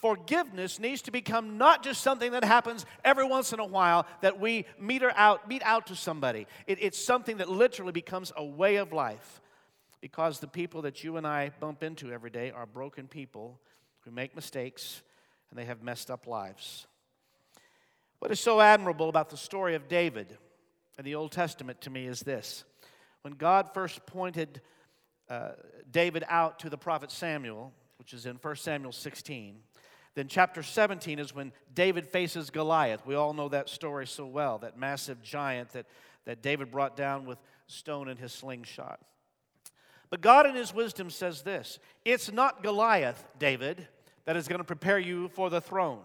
forgiveness 0.01 0.79
needs 0.79 1.03
to 1.03 1.11
become 1.11 1.57
not 1.57 1.83
just 1.83 2.01
something 2.01 2.31
that 2.31 2.43
happens 2.43 2.85
every 3.05 3.25
once 3.25 3.53
in 3.53 3.59
a 3.59 3.65
while 3.65 4.05
that 4.21 4.39
we 4.39 4.65
meter 4.79 5.11
out, 5.15 5.47
mete 5.47 5.61
out 5.63 5.87
to 5.87 5.95
somebody. 5.95 6.47
It, 6.67 6.79
it's 6.81 7.01
something 7.01 7.37
that 7.37 7.49
literally 7.49 7.91
becomes 7.91 8.33
a 8.35 8.43
way 8.43 8.77
of 8.77 8.91
life 8.91 9.41
because 10.01 10.39
the 10.39 10.47
people 10.47 10.81
that 10.81 11.03
you 11.03 11.17
and 11.17 11.27
I 11.27 11.51
bump 11.59 11.83
into 11.83 12.11
every 12.11 12.31
day 12.31 12.51
are 12.51 12.65
broken 12.65 13.07
people 13.07 13.59
who 14.01 14.11
make 14.11 14.35
mistakes 14.35 15.03
and 15.49 15.59
they 15.59 15.65
have 15.65 15.83
messed 15.83 16.09
up 16.09 16.25
lives. 16.25 16.87
What 18.19 18.31
is 18.31 18.39
so 18.39 18.59
admirable 18.59 19.09
about 19.09 19.29
the 19.29 19.37
story 19.37 19.75
of 19.75 19.87
David 19.87 20.37
in 20.97 21.05
the 21.05 21.15
Old 21.15 21.31
Testament 21.31 21.81
to 21.81 21.89
me 21.89 22.07
is 22.07 22.21
this. 22.21 22.63
When 23.21 23.33
God 23.33 23.73
first 23.73 24.05
pointed 24.07 24.61
uh, 25.29 25.51
David 25.89 26.23
out 26.27 26.59
to 26.59 26.69
the 26.69 26.77
prophet 26.77 27.11
Samuel, 27.11 27.71
which 27.99 28.13
is 28.13 28.25
in 28.25 28.37
1 28.37 28.55
Samuel 28.55 28.91
16, 28.91 29.57
Then, 30.13 30.27
chapter 30.27 30.61
17 30.61 31.19
is 31.19 31.33
when 31.33 31.53
David 31.73 32.05
faces 32.05 32.49
Goliath. 32.49 33.05
We 33.05 33.15
all 33.15 33.33
know 33.33 33.47
that 33.49 33.69
story 33.69 34.05
so 34.05 34.25
well 34.25 34.57
that 34.59 34.77
massive 34.77 35.21
giant 35.21 35.69
that, 35.69 35.85
that 36.25 36.41
David 36.41 36.69
brought 36.69 36.97
down 36.97 37.25
with 37.25 37.39
stone 37.67 38.09
in 38.09 38.17
his 38.17 38.33
slingshot. 38.33 38.99
But 40.09 40.19
God, 40.19 40.45
in 40.45 40.55
his 40.55 40.73
wisdom, 40.73 41.09
says 41.09 41.41
this 41.41 41.79
It's 42.03 42.31
not 42.31 42.61
Goliath, 42.61 43.25
David, 43.39 43.87
that 44.25 44.35
is 44.35 44.47
going 44.47 44.59
to 44.59 44.65
prepare 44.65 44.99
you 44.99 45.29
for 45.29 45.49
the 45.49 45.61
throne. 45.61 46.01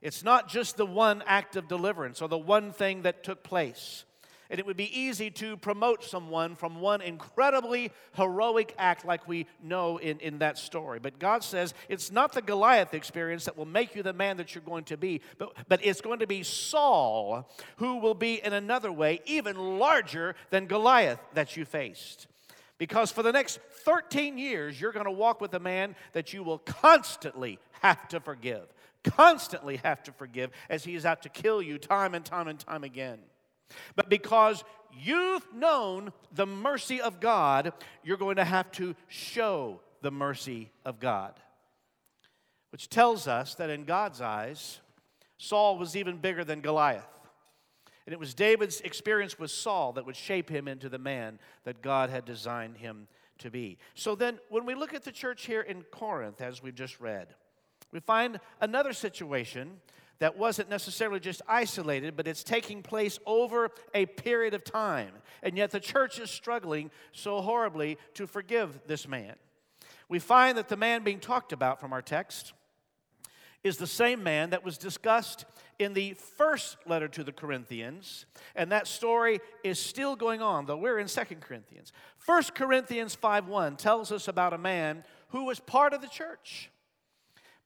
It's 0.00 0.24
not 0.24 0.48
just 0.48 0.76
the 0.76 0.86
one 0.86 1.22
act 1.26 1.56
of 1.56 1.68
deliverance 1.68 2.22
or 2.22 2.28
the 2.28 2.38
one 2.38 2.72
thing 2.72 3.02
that 3.02 3.24
took 3.24 3.42
place. 3.42 4.04
And 4.50 4.58
it 4.58 4.64
would 4.64 4.78
be 4.78 4.98
easy 4.98 5.30
to 5.32 5.58
promote 5.58 6.02
someone 6.02 6.56
from 6.56 6.80
one 6.80 7.02
incredibly 7.02 7.92
heroic 8.14 8.74
act 8.78 9.04
like 9.04 9.28
we 9.28 9.46
know 9.62 9.98
in, 9.98 10.20
in 10.20 10.38
that 10.38 10.56
story. 10.56 10.98
But 10.98 11.18
God 11.18 11.44
says 11.44 11.74
it's 11.88 12.10
not 12.10 12.32
the 12.32 12.40
Goliath 12.40 12.94
experience 12.94 13.44
that 13.44 13.58
will 13.58 13.66
make 13.66 13.94
you 13.94 14.02
the 14.02 14.14
man 14.14 14.38
that 14.38 14.54
you're 14.54 14.62
going 14.62 14.84
to 14.84 14.96
be, 14.96 15.20
but, 15.36 15.52
but 15.68 15.84
it's 15.84 16.00
going 16.00 16.20
to 16.20 16.26
be 16.26 16.42
Saul 16.42 17.50
who 17.76 17.98
will 17.98 18.14
be 18.14 18.42
in 18.42 18.54
another 18.54 18.90
way 18.90 19.20
even 19.26 19.78
larger 19.78 20.34
than 20.48 20.66
Goliath 20.66 21.20
that 21.34 21.56
you 21.56 21.66
faced. 21.66 22.26
Because 22.78 23.10
for 23.10 23.22
the 23.22 23.32
next 23.32 23.60
13 23.84 24.38
years, 24.38 24.80
you're 24.80 24.92
going 24.92 25.04
to 25.04 25.10
walk 25.10 25.40
with 25.40 25.52
a 25.54 25.60
man 25.60 25.94
that 26.12 26.32
you 26.32 26.42
will 26.42 26.58
constantly 26.58 27.58
have 27.82 28.08
to 28.08 28.20
forgive. 28.20 28.66
Constantly 29.04 29.76
have 29.78 30.02
to 30.04 30.12
forgive 30.12 30.50
as 30.70 30.84
he 30.84 30.94
is 30.94 31.04
out 31.04 31.22
to 31.22 31.28
kill 31.28 31.60
you 31.60 31.76
time 31.76 32.14
and 32.14 32.24
time 32.24 32.48
and 32.48 32.58
time 32.58 32.84
again. 32.84 33.18
But 33.96 34.08
because 34.08 34.64
you've 34.92 35.46
known 35.54 36.12
the 36.32 36.46
mercy 36.46 37.00
of 37.00 37.20
God, 37.20 37.72
you're 38.02 38.16
going 38.16 38.36
to 38.36 38.44
have 38.44 38.70
to 38.72 38.94
show 39.08 39.80
the 40.02 40.10
mercy 40.10 40.70
of 40.84 41.00
God. 41.00 41.34
Which 42.70 42.88
tells 42.88 43.26
us 43.26 43.54
that 43.56 43.70
in 43.70 43.84
God's 43.84 44.20
eyes, 44.20 44.80
Saul 45.38 45.78
was 45.78 45.96
even 45.96 46.18
bigger 46.18 46.44
than 46.44 46.60
Goliath. 46.60 47.06
And 48.06 48.12
it 48.12 48.18
was 48.18 48.34
David's 48.34 48.80
experience 48.80 49.38
with 49.38 49.50
Saul 49.50 49.92
that 49.92 50.06
would 50.06 50.16
shape 50.16 50.48
him 50.48 50.66
into 50.66 50.88
the 50.88 50.98
man 50.98 51.38
that 51.64 51.82
God 51.82 52.10
had 52.10 52.24
designed 52.24 52.78
him 52.78 53.06
to 53.38 53.50
be. 53.50 53.78
So 53.94 54.14
then, 54.14 54.38
when 54.48 54.64
we 54.64 54.74
look 54.74 54.94
at 54.94 55.04
the 55.04 55.12
church 55.12 55.46
here 55.46 55.60
in 55.60 55.82
Corinth, 55.90 56.40
as 56.40 56.62
we've 56.62 56.74
just 56.74 57.00
read, 57.00 57.28
we 57.92 58.00
find 58.00 58.40
another 58.60 58.92
situation 58.92 59.80
that 60.18 60.36
wasn't 60.36 60.68
necessarily 60.68 61.20
just 61.20 61.42
isolated, 61.46 62.16
but 62.16 62.26
it's 62.26 62.42
taking 62.42 62.82
place 62.82 63.18
over 63.26 63.70
a 63.94 64.06
period 64.06 64.54
of 64.54 64.64
time. 64.64 65.12
And 65.42 65.56
yet 65.56 65.70
the 65.70 65.80
church 65.80 66.18
is 66.18 66.30
struggling 66.30 66.90
so 67.12 67.40
horribly 67.40 67.98
to 68.14 68.26
forgive 68.26 68.80
this 68.86 69.06
man. 69.06 69.36
We 70.08 70.18
find 70.18 70.58
that 70.58 70.68
the 70.68 70.76
man 70.76 71.04
being 71.04 71.20
talked 71.20 71.52
about 71.52 71.80
from 71.80 71.92
our 71.92 72.02
text 72.02 72.52
is 73.62 73.76
the 73.76 73.86
same 73.86 74.22
man 74.22 74.50
that 74.50 74.64
was 74.64 74.78
discussed 74.78 75.44
in 75.78 75.92
the 75.92 76.14
first 76.14 76.76
letter 76.86 77.06
to 77.08 77.22
the 77.22 77.32
Corinthians, 77.32 78.26
and 78.56 78.72
that 78.72 78.86
story 78.86 79.40
is 79.62 79.78
still 79.78 80.16
going 80.16 80.42
on, 80.42 80.66
though 80.66 80.76
we're 80.76 80.98
in 80.98 81.06
Second 81.06 81.40
Corinthians. 81.40 81.92
First 82.16 82.54
Corinthians 82.54 83.14
5:1 83.14 83.76
tells 83.76 84.10
us 84.10 84.26
about 84.26 84.52
a 84.52 84.58
man 84.58 85.04
who 85.28 85.44
was 85.44 85.60
part 85.60 85.92
of 85.92 86.00
the 86.00 86.08
church, 86.08 86.70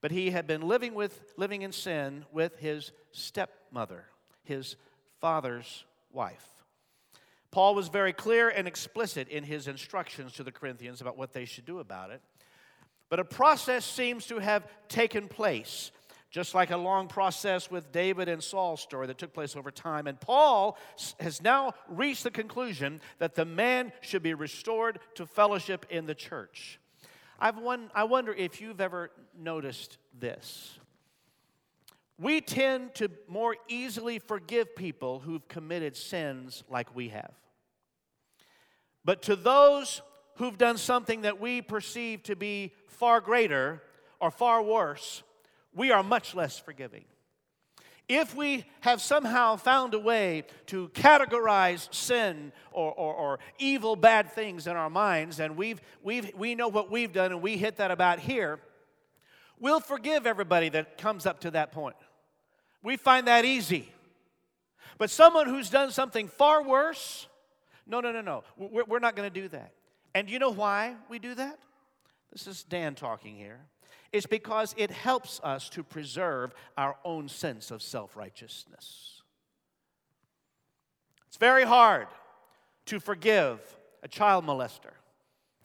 but 0.03 0.11
he 0.11 0.31
had 0.31 0.47
been 0.47 0.61
living 0.61 0.93
with 0.93 1.33
living 1.39 1.63
in 1.63 1.73
sin 1.73 2.27
with 2.31 2.59
his 2.59 2.93
stepmother, 3.13 4.05
his 4.43 4.77
father's 5.21 5.85
wife. 6.13 6.47
Paul 7.53 7.75
was 7.75 7.89
very 7.89 8.13
clear 8.13 8.49
and 8.49 8.67
explicit 8.67 9.29
in 9.29 9.45
his 9.45 9.69
instructions 9.69 10.33
to 10.35 10.43
the 10.43 10.53
Corinthians 10.53 11.01
about 11.01 11.17
what 11.17 11.33
they 11.33 11.45
should 11.45 11.65
do 11.65 11.79
about 11.79 12.11
it. 12.11 12.21
But 13.09 13.21
a 13.21 13.25
process 13.25 13.85
seems 13.85 14.27
to 14.27 14.39
have 14.39 14.67
taken 14.89 15.29
place, 15.29 15.93
just 16.31 16.55
like 16.55 16.71
a 16.71 16.79
long 16.79 17.09
process 17.09 17.71
with 17.71 17.93
David 17.93 18.29
and 18.29 18.43
Saul's 18.43 18.81
story 18.81 19.07
that 19.07 19.19
took 19.19 19.35
place 19.35 19.55
over 19.55 19.71
time. 19.71 20.07
And 20.07 20.19
Paul 20.19 20.79
has 21.21 21.43
now 21.43 21.75
reached 21.89 22.25
the 22.25 22.31
conclusion 22.31 23.03
that 23.19 23.35
the 23.35 23.45
man 23.45 23.93
should 24.01 24.23
be 24.23 24.33
restored 24.33 24.99
to 25.17 25.27
fellowship 25.27 25.85
in 25.91 26.07
the 26.07 26.15
church. 26.15 26.81
I've 27.43 27.59
one, 27.59 27.91
I 27.93 28.05
wonder 28.05 28.33
if 28.33 28.61
you've 28.61 28.81
ever 28.81 29.11
noticed 29.37 29.99
this. 30.17 30.79
We 32.17 32.41
tend 32.41 32.95
to 32.95 33.11
more 33.27 33.57
easily 33.67 34.21
forgive 34.21 34.77
people 34.77 35.19
who've 35.19 35.47
committed 35.49 35.97
sins 35.97 36.63
like 36.71 36.95
we 36.95 37.09
have. 37.09 37.33
But 39.05 39.23
to 39.23 39.35
those 39.35 40.03
who've 40.37 40.57
done 40.57 40.79
something 40.79 41.23
that 41.23 41.41
we 41.41 41.63
perceive 41.63 42.23
to 42.25 42.37
be 42.37 42.71
far 42.87 43.21
greater 43.21 43.83
or 44.21 44.31
far 44.31 44.63
worse, 44.63 45.25
we 45.75 45.91
are 45.91 46.05
much 46.05 46.37
less 46.37 46.61
forgiving. 46.61 47.07
If 48.09 48.35
we 48.35 48.65
have 48.81 49.01
somehow 49.01 49.57
found 49.57 49.95
a 49.95 49.99
way 49.99 50.45
to 50.67 50.89
categorize 50.89 51.93
sin 51.95 52.53
or, 52.73 52.93
or, 52.93 53.15
or, 53.15 53.39
evil, 53.59 53.97
bad 53.97 54.33
things 54.33 54.67
in 54.67 54.77
our 54.77 54.91
minds, 54.91 55.41
and 55.41 55.57
we've, 55.57 55.81
we've, 56.03 56.31
we 56.37 56.55
know 56.55 56.69
what 56.69 56.91
we've 56.91 57.13
done 57.13 57.33
and 57.33 57.41
we 57.41 57.57
hit 57.57 57.77
that 57.77 57.91
about 57.91 58.19
here, 58.19 58.59
we'll 59.61 59.81
forgive 59.81 60.27
everybody 60.27 60.69
that 60.71 60.99
comes 60.99 61.27
up 61.27 61.41
to 61.41 61.53
that 61.53 61.73
point. 61.73 61.97
We 62.83 62.97
find 62.97 63.29
that 63.29 63.45
easy. 63.45 63.93
But 64.99 65.11
someone 65.11 65.49
who's 65.49 65.71
done 65.71 65.91
something 65.91 66.29
far 66.29 66.63
worse, 66.63 67.27
no, 67.87 68.01
no, 68.01 68.13
no, 68.13 68.21
no. 68.21 68.45
We're, 68.57 68.85
we're 68.85 68.99
not 68.99 69.17
going 69.17 69.33
to 69.33 69.41
do 69.41 69.49
that. 69.49 69.73
And 70.15 70.29
you 70.29 70.39
know 70.39 70.51
why 70.51 70.97
we 71.09 71.19
do 71.19 71.35
that? 71.35 71.59
This 72.33 72.47
is 72.47 72.63
Dan 72.63 72.95
talking 72.95 73.37
here. 73.37 73.61
It's 74.13 74.27
because 74.27 74.75
it 74.77 74.91
helps 74.91 75.41
us 75.43 75.71
to 75.71 75.83
preserve 75.83 76.53
our 76.77 76.97
own 77.05 77.29
sense 77.29 77.71
of 77.71 77.83
self 77.83 78.17
righteousness. 78.17 79.23
It's 81.29 81.39
very 81.39 81.65
hard 81.65 82.09
to 82.87 83.01
forgive 83.01 83.59
a 84.03 84.09
child 84.09 84.45
molester. 84.45 84.93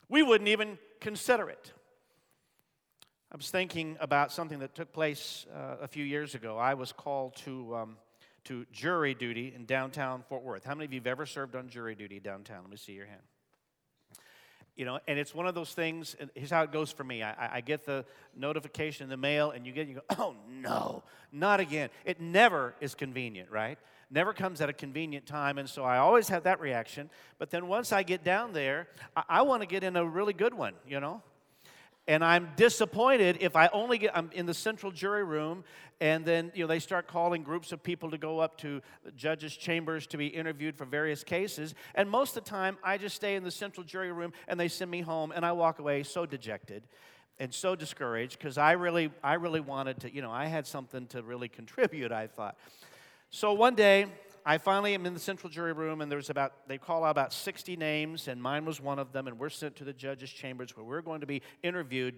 We 0.07 0.23
wouldn't 0.23 0.47
even 0.47 0.77
consider 1.01 1.49
it. 1.49 1.73
I 3.29 3.35
was 3.35 3.51
thinking 3.51 3.97
about 3.99 4.31
something 4.31 4.59
that 4.59 4.73
took 4.73 4.93
place 4.93 5.45
uh, 5.53 5.75
a 5.81 5.87
few 5.87 6.05
years 6.05 6.33
ago. 6.33 6.57
I 6.57 6.75
was 6.75 6.93
called 6.93 7.35
to, 7.37 7.75
um, 7.75 7.97
to 8.45 8.65
jury 8.71 9.13
duty 9.13 9.51
in 9.53 9.65
downtown 9.65 10.23
Fort 10.29 10.43
Worth. 10.43 10.63
How 10.63 10.73
many 10.73 10.85
of 10.85 10.93
you 10.93 11.01
have 11.01 11.07
ever 11.07 11.25
served 11.25 11.53
on 11.57 11.67
jury 11.67 11.95
duty 11.95 12.21
downtown? 12.21 12.61
Let 12.61 12.71
me 12.71 12.77
see 12.77 12.93
your 12.93 13.07
hand 13.07 13.21
you 14.77 14.85
know 14.85 14.99
and 15.07 15.19
it's 15.19 15.35
one 15.35 15.47
of 15.47 15.55
those 15.55 15.73
things 15.73 16.15
here's 16.35 16.51
how 16.51 16.61
it 16.61 16.71
goes 16.71 16.91
for 16.91 17.03
me. 17.03 17.23
I, 17.23 17.57
I, 17.57 17.61
get 17.61 17.83
the 17.83 18.05
notification 18.35 19.03
in 19.03 19.09
the 19.09 19.17
mail 19.17 19.51
and 19.51 19.65
you 19.65 19.73
get 19.73 19.87
you 19.87 19.95
go 19.95 20.01
oh 20.17 20.35
no 20.47 21.03
not 21.31 21.59
again. 21.59 21.89
It 22.05 22.21
never 22.21 22.75
is 22.79 22.95
convenient 22.95 23.51
right? 23.51 23.77
Never 24.09 24.31
comes 24.31 24.61
at 24.61 24.69
a 24.69 24.73
convenient 24.73 25.25
time 25.25 25.57
and 25.57 25.67
so 25.67 25.83
i 25.83 25.97
always 25.97 26.29
have 26.29 26.43
that 26.43 26.61
reaction. 26.61 27.09
But 27.39 27.49
then 27.49 27.67
once 27.67 27.91
i 27.91 28.03
get 28.03 28.23
down 28.23 28.53
there 28.53 28.87
i, 29.15 29.23
I 29.27 29.41
want 29.41 29.63
to 29.63 29.67
get 29.67 29.83
in 29.83 29.97
a 29.97 30.05
really 30.05 30.33
good 30.33 30.53
one 30.53 30.75
you 30.87 30.99
know 30.99 31.21
and 32.07 32.23
I'm 32.23 32.49
disappointed 32.55 33.37
if 33.41 33.55
I 33.55 33.67
only 33.67 33.97
get, 33.97 34.15
I'm 34.15 34.29
in 34.33 34.45
the 34.45 34.53
central 34.53 34.91
jury 34.91 35.23
room, 35.23 35.63
and 35.99 36.23
then, 36.23 36.51
you 36.55 36.63
know, 36.63 36.67
they 36.67 36.79
start 36.79 37.07
calling 37.07 37.43
groups 37.43 37.71
of 37.71 37.83
people 37.83 38.11
to 38.11 38.17
go 38.17 38.39
up 38.39 38.57
to 38.59 38.81
the 39.03 39.11
judges' 39.11 39.57
chambers 39.57 40.07
to 40.07 40.17
be 40.17 40.27
interviewed 40.27 40.75
for 40.77 40.85
various 40.85 41.23
cases. 41.23 41.73
And 41.95 42.09
most 42.09 42.37
of 42.37 42.43
the 42.43 42.49
time, 42.49 42.77
I 42.83 42.97
just 42.97 43.15
stay 43.15 43.35
in 43.35 43.43
the 43.43 43.51
central 43.51 43.83
jury 43.83 44.11
room 44.11 44.31
and 44.47 44.59
they 44.59 44.67
send 44.67 44.91
me 44.91 45.01
home, 45.01 45.31
and 45.35 45.45
I 45.45 45.51
walk 45.51 45.79
away 45.79 46.03
so 46.03 46.25
dejected 46.25 46.83
and 47.39 47.53
so 47.53 47.75
discouraged 47.75 48.37
because 48.39 48.57
I 48.57 48.73
really, 48.73 49.11
I 49.23 49.33
really 49.33 49.59
wanted 49.59 49.99
to, 50.01 50.13
you 50.13 50.21
know, 50.21 50.31
I 50.31 50.45
had 50.45 50.65
something 50.65 51.07
to 51.07 51.21
really 51.21 51.49
contribute, 51.49 52.11
I 52.11 52.27
thought. 52.27 52.57
So 53.29 53.53
one 53.53 53.75
day, 53.75 54.07
I 54.49 54.59
finally 54.59 54.93
am 54.93 55.05
in 55.05 55.13
the 55.13 55.19
central 55.19 55.49
jury 55.49 55.73
room, 55.73 55.99
and 55.99 56.09
there's 56.09 56.29
about, 56.29 56.69
they 56.69 56.77
call 56.77 57.03
out 57.03 57.11
about 57.11 57.33
60 57.33 57.75
names, 57.75 58.29
and 58.29 58.41
mine 58.41 58.63
was 58.63 58.79
one 58.79 58.97
of 58.97 59.11
them, 59.11 59.27
and 59.27 59.37
we're 59.37 59.49
sent 59.49 59.75
to 59.75 59.83
the 59.83 59.91
judge's 59.91 60.29
chambers 60.29 60.73
where 60.77 60.85
we're 60.85 61.01
going 61.01 61.19
to 61.19 61.27
be 61.27 61.41
interviewed 61.63 62.15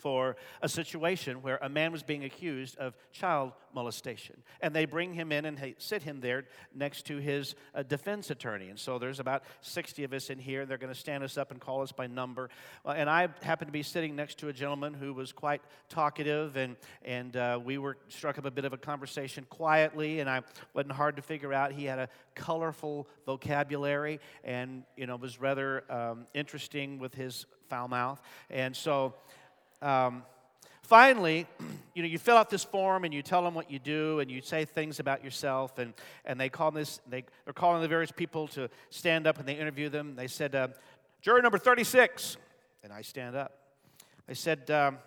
for 0.00 0.36
a 0.62 0.68
situation 0.68 1.42
where 1.42 1.58
a 1.62 1.68
man 1.68 1.92
was 1.92 2.02
being 2.02 2.24
accused 2.24 2.76
of 2.78 2.96
child 3.12 3.52
molestation. 3.74 4.42
And 4.60 4.74
they 4.74 4.84
bring 4.84 5.14
him 5.14 5.32
in 5.32 5.44
and 5.44 5.74
sit 5.78 6.02
him 6.02 6.20
there 6.20 6.44
next 6.74 7.06
to 7.06 7.18
his 7.18 7.54
uh, 7.74 7.82
defense 7.82 8.30
attorney. 8.30 8.68
And 8.68 8.78
so 8.78 8.98
there's 8.98 9.20
about 9.20 9.44
60 9.60 10.04
of 10.04 10.12
us 10.12 10.30
in 10.30 10.38
here. 10.38 10.66
They're 10.66 10.78
going 10.78 10.92
to 10.92 10.98
stand 10.98 11.22
us 11.22 11.36
up 11.36 11.50
and 11.50 11.60
call 11.60 11.82
us 11.82 11.92
by 11.92 12.06
number. 12.06 12.50
Uh, 12.84 12.90
and 12.90 13.08
I 13.08 13.28
happened 13.42 13.68
to 13.68 13.72
be 13.72 13.82
sitting 13.82 14.16
next 14.16 14.38
to 14.38 14.48
a 14.48 14.52
gentleman 14.52 14.94
who 14.94 15.12
was 15.14 15.32
quite 15.32 15.62
talkative, 15.88 16.56
and, 16.56 16.76
and 17.04 17.36
uh, 17.36 17.60
we 17.62 17.78
were 17.78 17.96
struck 18.08 18.38
up 18.38 18.44
a 18.44 18.50
bit 18.50 18.64
of 18.64 18.72
a 18.72 18.78
conversation 18.78 19.46
quietly, 19.48 20.20
and 20.20 20.28
I 20.28 20.42
wasn't 20.74 20.92
hard 20.92 21.16
to 21.16 21.22
figure 21.22 21.52
out. 21.52 21.72
He 21.72 21.84
had 21.84 21.98
a 21.98 22.08
colorful 22.34 23.08
vocabulary 23.26 24.20
and, 24.44 24.84
you 24.96 25.06
know, 25.06 25.16
was 25.16 25.40
rather 25.40 25.84
um, 25.92 26.26
interesting 26.34 26.98
with 26.98 27.14
his 27.14 27.46
foul 27.68 27.88
mouth. 27.88 28.20
And 28.50 28.74
so 28.74 29.14
um, 29.82 30.22
finally, 30.82 31.46
you 31.94 32.02
know, 32.02 32.08
you 32.08 32.18
fill 32.18 32.36
out 32.36 32.50
this 32.50 32.64
form 32.64 33.04
and 33.04 33.12
you 33.12 33.22
tell 33.22 33.42
them 33.42 33.54
what 33.54 33.70
you 33.70 33.78
do 33.78 34.20
and 34.20 34.30
you 34.30 34.40
say 34.40 34.64
things 34.64 35.00
about 35.00 35.24
yourself 35.24 35.78
and, 35.78 35.94
and 36.24 36.40
they 36.40 36.48
call 36.48 36.70
this, 36.70 37.00
they, 37.08 37.24
they're 37.44 37.52
calling 37.52 37.82
the 37.82 37.88
various 37.88 38.12
people 38.12 38.48
to 38.48 38.68
stand 38.90 39.26
up 39.26 39.38
and 39.38 39.48
they 39.48 39.54
interview 39.54 39.88
them. 39.88 40.14
They 40.16 40.26
said, 40.26 40.54
uh, 40.54 40.68
jury 41.20 41.42
number 41.42 41.58
36. 41.58 42.36
And 42.82 42.92
I 42.92 43.02
stand 43.02 43.36
up. 43.36 43.52
They 44.26 44.34
said, 44.34 44.70
um, 44.70 44.98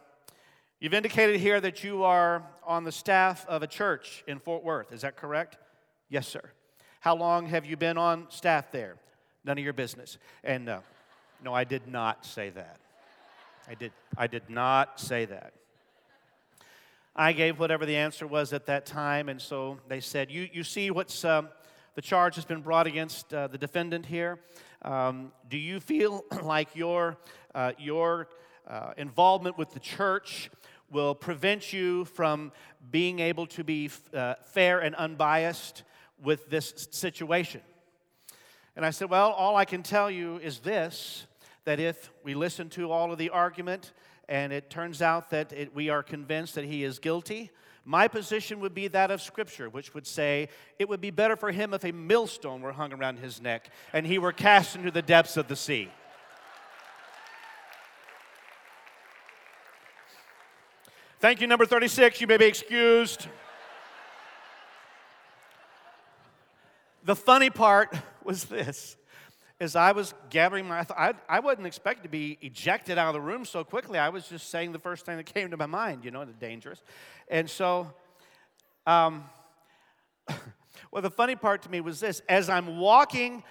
You've 0.84 0.94
indicated 0.94 1.40
here 1.40 1.62
that 1.62 1.86
you 1.86 2.04
are 2.04 2.44
on 2.68 2.84
the 2.84 2.92
staff 2.92 3.46
of 3.48 3.64
a 3.64 3.68
church 3.68 4.22
in 4.28 4.38
Fort 4.38 4.66
Worth. 4.66 4.92
Is 4.92 5.04
that 5.04 5.16
correct? 5.16 5.58
Yes, 6.10 6.28
sir. 6.28 6.42
How 7.00 7.16
long 7.16 7.46
have 7.48 7.66
you 7.66 7.78
been 7.78 7.98
on 7.98 8.28
staff 8.30 8.70
there? 8.70 8.98
None 9.46 9.58
of 9.58 9.64
your 9.64 9.72
business. 9.72 10.18
And 10.44 10.68
uh, 10.68 10.82
no, 11.42 11.54
I 11.54 11.64
did 11.64 11.88
not 11.88 12.26
say 12.26 12.50
that. 12.50 12.80
I 13.68 13.76
did, 13.76 13.94
I 14.18 14.28
did 14.28 14.50
not 14.50 15.00
say 15.00 15.24
that. 15.26 15.54
I 17.16 17.32
gave 17.32 17.60
whatever 17.60 17.86
the 17.86 17.96
answer 17.96 18.28
was 18.28 18.52
at 18.52 18.66
that 18.66 18.86
time, 18.86 19.30
and 19.30 19.42
so 19.42 19.80
they 19.88 20.02
said, 20.02 20.30
You, 20.30 20.50
you 20.52 20.64
see 20.64 20.92
what's 20.92 21.24
um, 21.24 21.50
the 21.96 22.02
charge 22.02 22.36
has 22.36 22.44
been 22.44 22.62
brought 22.62 22.88
against 22.88 23.34
uh, 23.34 23.48
the 23.48 23.58
defendant 23.58 24.06
here. 24.06 24.40
Um, 24.82 25.32
do 25.48 25.58
you 25.58 25.80
feel 25.80 26.26
like 26.44 26.76
your, 26.76 27.18
uh, 27.56 27.72
your 27.78 28.28
uh, 28.68 28.94
involvement 28.98 29.58
with 29.58 29.74
the 29.74 29.80
church 29.80 30.50
will 30.92 31.16
prevent 31.16 31.72
you 31.72 32.04
from 32.06 32.52
being 32.92 33.20
able 33.20 33.48
to 33.48 33.64
be 33.64 33.90
uh, 34.14 34.36
fair 34.44 34.80
and 34.80 34.94
unbiased 34.96 35.84
with 36.22 36.50
this 36.50 36.88
situation? 36.92 37.62
And 38.76 38.86
I 38.86 38.90
said, 38.90 39.10
Well, 39.10 39.32
all 39.32 39.56
I 39.56 39.66
can 39.66 39.84
tell 39.84 40.12
you 40.12 40.38
is 40.40 40.60
this 40.60 41.28
that 41.66 41.80
if 41.80 42.12
we 42.24 42.34
listen 42.34 42.70
to 42.70 42.92
all 42.92 43.12
of 43.12 43.18
the 43.18 43.30
argument 43.30 43.94
and 44.28 44.52
it 44.52 44.70
turns 44.70 45.02
out 45.02 45.30
that 45.30 45.52
it, 45.54 45.76
we 45.76 45.90
are 45.90 46.04
convinced 46.04 46.56
that 46.56 46.66
he 46.66 46.84
is 46.84 47.00
guilty, 47.00 47.52
my 47.86 48.08
position 48.08 48.60
would 48.62 48.74
be 48.74 48.88
that 48.88 49.12
of 49.12 49.22
Scripture, 49.22 49.70
which 49.70 49.94
would 49.94 50.08
say 50.08 50.50
it 50.80 50.88
would 50.88 51.02
be 51.02 51.12
better 51.12 51.36
for 51.36 51.52
him 51.52 51.74
if 51.74 51.84
a 51.84 51.92
millstone 51.92 52.62
were 52.62 52.72
hung 52.72 52.94
around 52.94 53.20
his 53.20 53.42
neck 53.42 53.70
and 53.92 54.06
he 54.06 54.18
were 54.18 54.32
cast 54.32 54.76
into 54.76 54.92
the 54.92 55.02
depths 55.02 55.36
of 55.36 55.48
the 55.48 55.56
sea. 55.56 55.90
Thank 61.20 61.40
you, 61.40 61.48
number 61.48 61.66
36. 61.66 62.20
You 62.20 62.28
may 62.28 62.38
be 62.38 62.46
excused. 62.46 63.28
The 67.06 67.16
funny 67.16 67.50
part 67.50 67.96
was 68.24 68.46
this 68.46 68.98
as 69.64 69.78
I 69.78 69.94
was 69.94 70.14
gathering 70.30 70.68
my, 70.68 70.86
I, 70.96 71.14
I 71.30 71.40
wasn't 71.40 71.68
expecting 71.68 72.04
to 72.04 72.10
be 72.10 72.38
ejected 72.42 72.98
out 72.98 73.08
of 73.08 73.14
the 73.14 73.22
room 73.22 73.46
so 73.46 73.64
quickly. 73.64 73.98
I 73.98 74.10
was 74.10 74.28
just 74.28 74.50
saying 74.50 74.74
the 74.74 74.80
first 74.80 75.06
thing 75.06 75.16
that 75.16 75.26
came 75.26 75.50
to 75.52 75.58
my 75.58 75.66
mind, 75.66 76.04
you 76.04 76.12
know, 76.12 76.22
it's 76.22 76.34
dangerous. 76.34 76.84
And 77.30 77.50
so, 77.50 77.92
um, 78.86 79.24
well, 80.92 81.02
the 81.02 81.10
funny 81.10 81.38
part 81.38 81.62
to 81.62 81.72
me 81.72 81.80
was 81.80 82.02
this 82.02 82.22
as 82.28 82.50
I'm 82.50 82.78
walking 82.78 83.42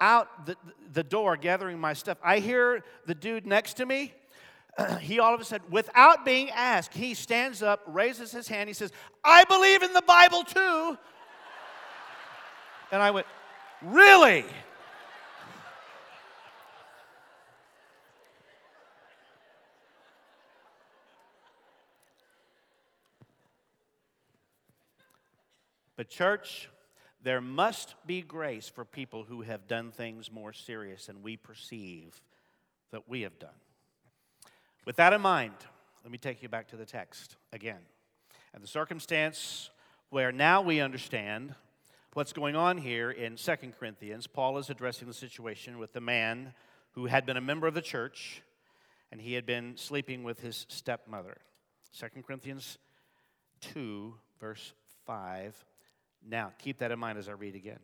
out 0.00 0.44
the, 0.44 0.56
the 0.92 1.04
door 1.04 1.36
gathering 1.36 1.78
my 1.78 1.92
stuff, 1.92 2.18
I 2.22 2.40
hear 2.40 2.82
the 3.06 3.14
dude 3.14 3.46
next 3.46 3.74
to 3.74 3.86
me. 3.86 4.12
he 5.00 5.20
all 5.20 5.32
of 5.32 5.40
a 5.40 5.44
sudden, 5.44 5.70
without 5.70 6.24
being 6.24 6.50
asked, 6.50 6.94
he 6.94 7.14
stands 7.14 7.62
up, 7.62 7.82
raises 7.86 8.32
his 8.32 8.48
hand, 8.48 8.68
he 8.68 8.74
says, 8.74 8.90
I 9.22 9.44
believe 9.44 9.84
in 9.84 9.92
the 9.92 10.02
Bible 10.02 10.42
too. 10.42 10.98
and 12.90 13.00
I 13.00 13.12
went, 13.12 13.28
Really? 13.82 14.44
But, 26.00 26.08
church, 26.08 26.70
there 27.22 27.42
must 27.42 27.94
be 28.06 28.22
grace 28.22 28.66
for 28.66 28.86
people 28.86 29.24
who 29.24 29.42
have 29.42 29.68
done 29.68 29.90
things 29.90 30.32
more 30.32 30.54
serious 30.54 31.04
than 31.04 31.20
we 31.20 31.36
perceive 31.36 32.22
that 32.90 33.06
we 33.06 33.20
have 33.20 33.38
done. 33.38 33.50
With 34.86 34.96
that 34.96 35.12
in 35.12 35.20
mind, 35.20 35.52
let 36.02 36.10
me 36.10 36.16
take 36.16 36.42
you 36.42 36.48
back 36.48 36.68
to 36.68 36.76
the 36.76 36.86
text 36.86 37.36
again. 37.52 37.82
And 38.54 38.62
the 38.62 38.66
circumstance 38.66 39.68
where 40.08 40.32
now 40.32 40.62
we 40.62 40.80
understand 40.80 41.54
what's 42.14 42.32
going 42.32 42.56
on 42.56 42.78
here 42.78 43.10
in 43.10 43.36
Second 43.36 43.74
Corinthians, 43.78 44.26
Paul 44.26 44.56
is 44.56 44.70
addressing 44.70 45.06
the 45.06 45.12
situation 45.12 45.78
with 45.78 45.92
the 45.92 46.00
man 46.00 46.54
who 46.92 47.04
had 47.04 47.26
been 47.26 47.36
a 47.36 47.42
member 47.42 47.66
of 47.66 47.74
the 47.74 47.82
church 47.82 48.40
and 49.12 49.20
he 49.20 49.34
had 49.34 49.44
been 49.44 49.76
sleeping 49.76 50.24
with 50.24 50.40
his 50.40 50.64
stepmother. 50.70 51.36
Second 51.92 52.24
Corinthians 52.24 52.78
2, 53.60 54.14
verse 54.40 54.72
5 55.04 55.66
now, 56.26 56.52
keep 56.58 56.78
that 56.78 56.90
in 56.90 56.98
mind 56.98 57.18
as 57.18 57.28
I 57.28 57.32
read 57.32 57.54
again. 57.54 57.78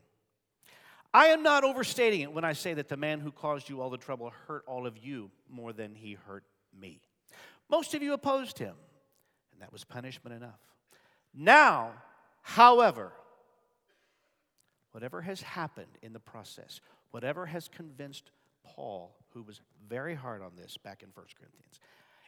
I 1.15 1.29
am 1.29 1.43
not 1.43 1.65
overstating 1.65 2.21
it 2.21 2.33
when 2.33 2.45
I 2.45 2.53
say 2.53 2.75
that 2.75 2.89
the 2.89 2.97
man 2.97 3.21
who 3.21 3.33
caused 3.33 3.69
you 3.69 3.81
all 3.81 3.91
the 3.91 3.97
trouble 3.97 4.31
hurt 4.47 4.65
all 4.67 4.87
of 4.87 4.99
you 4.99 5.31
more 5.49 5.73
than 5.73 5.95
he 5.95 6.19
hurt 6.27 6.45
me. 6.79 7.01
Most 7.71 7.95
of 7.95 8.03
you 8.03 8.13
opposed 8.13 8.59
him, 8.59 8.75
and 9.53 9.63
that 9.63 9.73
was 9.73 9.85
punishment 9.85 10.37
enough. 10.37 10.61
Now, 11.35 11.93
however, 12.43 13.13
whatever 14.93 15.23
has 15.23 15.41
happened 15.43 15.99
in 16.03 16.13
the 16.13 16.21
process, 16.21 16.81
whatever 17.13 17.47
has 17.47 17.69
convinced 17.69 18.31
Paul, 18.63 19.17
who 19.31 19.43
was 19.43 19.61
very 19.89 20.15
hard 20.15 20.43
on 20.43 20.53
this 20.57 20.77
back 20.77 21.03
in 21.03 21.09
1 21.15 21.27
Corinthians, 21.39 21.81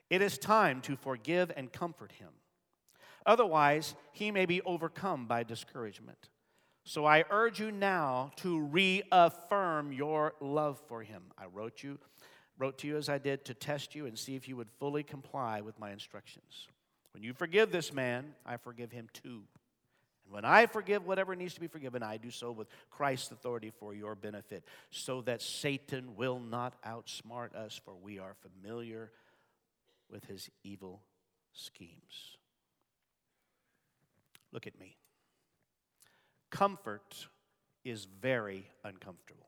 it 0.08 0.22
is 0.22 0.38
time 0.38 0.80
to 0.82 0.96
forgive 0.96 1.52
and 1.56 1.72
comfort 1.72 2.12
him 2.12 2.30
Otherwise, 3.26 3.94
he 4.12 4.30
may 4.30 4.46
be 4.46 4.62
overcome 4.62 5.26
by 5.26 5.42
discouragement. 5.42 6.28
So 6.84 7.04
I 7.04 7.24
urge 7.30 7.60
you 7.60 7.70
now 7.70 8.30
to 8.36 8.58
reaffirm 8.60 9.92
your 9.92 10.34
love 10.40 10.80
for 10.88 11.02
him. 11.02 11.22
I 11.36 11.46
wrote 11.46 11.82
you 11.82 11.98
wrote 12.58 12.78
to 12.78 12.88
you 12.88 12.96
as 12.96 13.08
I 13.08 13.18
did 13.18 13.44
to 13.46 13.54
test 13.54 13.94
you 13.94 14.06
and 14.06 14.18
see 14.18 14.34
if 14.34 14.48
you 14.48 14.56
would 14.56 14.70
fully 14.78 15.02
comply 15.02 15.60
with 15.60 15.78
my 15.78 15.92
instructions. 15.92 16.66
When 17.12 17.22
you 17.22 17.32
forgive 17.32 17.70
this 17.70 17.92
man, 17.92 18.34
I 18.44 18.56
forgive 18.56 18.90
him 18.92 19.08
too. 19.12 19.42
And 20.24 20.34
when 20.34 20.44
I 20.44 20.66
forgive 20.66 21.06
whatever 21.06 21.34
needs 21.34 21.54
to 21.54 21.60
be 21.60 21.68
forgiven, 21.68 22.02
I 22.02 22.16
do 22.16 22.30
so 22.30 22.52
with 22.52 22.68
Christ's 22.90 23.30
authority 23.30 23.72
for 23.78 23.94
your 23.94 24.14
benefit, 24.14 24.64
so 24.90 25.22
that 25.22 25.40
Satan 25.40 26.16
will 26.16 26.40
not 26.40 26.82
outsmart 26.82 27.54
us, 27.54 27.80
for 27.82 27.94
we 27.94 28.18
are 28.18 28.34
familiar 28.34 29.10
with 30.10 30.24
his 30.24 30.50
evil 30.64 31.02
schemes. 31.52 32.36
Look 34.52 34.66
at 34.66 34.78
me. 34.78 34.96
Comfort 36.50 37.28
is 37.84 38.06
very 38.20 38.70
uncomfortable. 38.84 39.46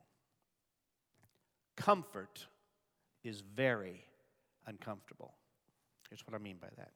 Comfort 1.75 2.47
is 3.23 3.41
very 3.41 4.05
uncomfortable. 4.67 5.33
Here's 6.09 6.25
what 6.27 6.35
I 6.35 6.37
mean 6.37 6.57
by 6.61 6.67
that. 6.77 6.91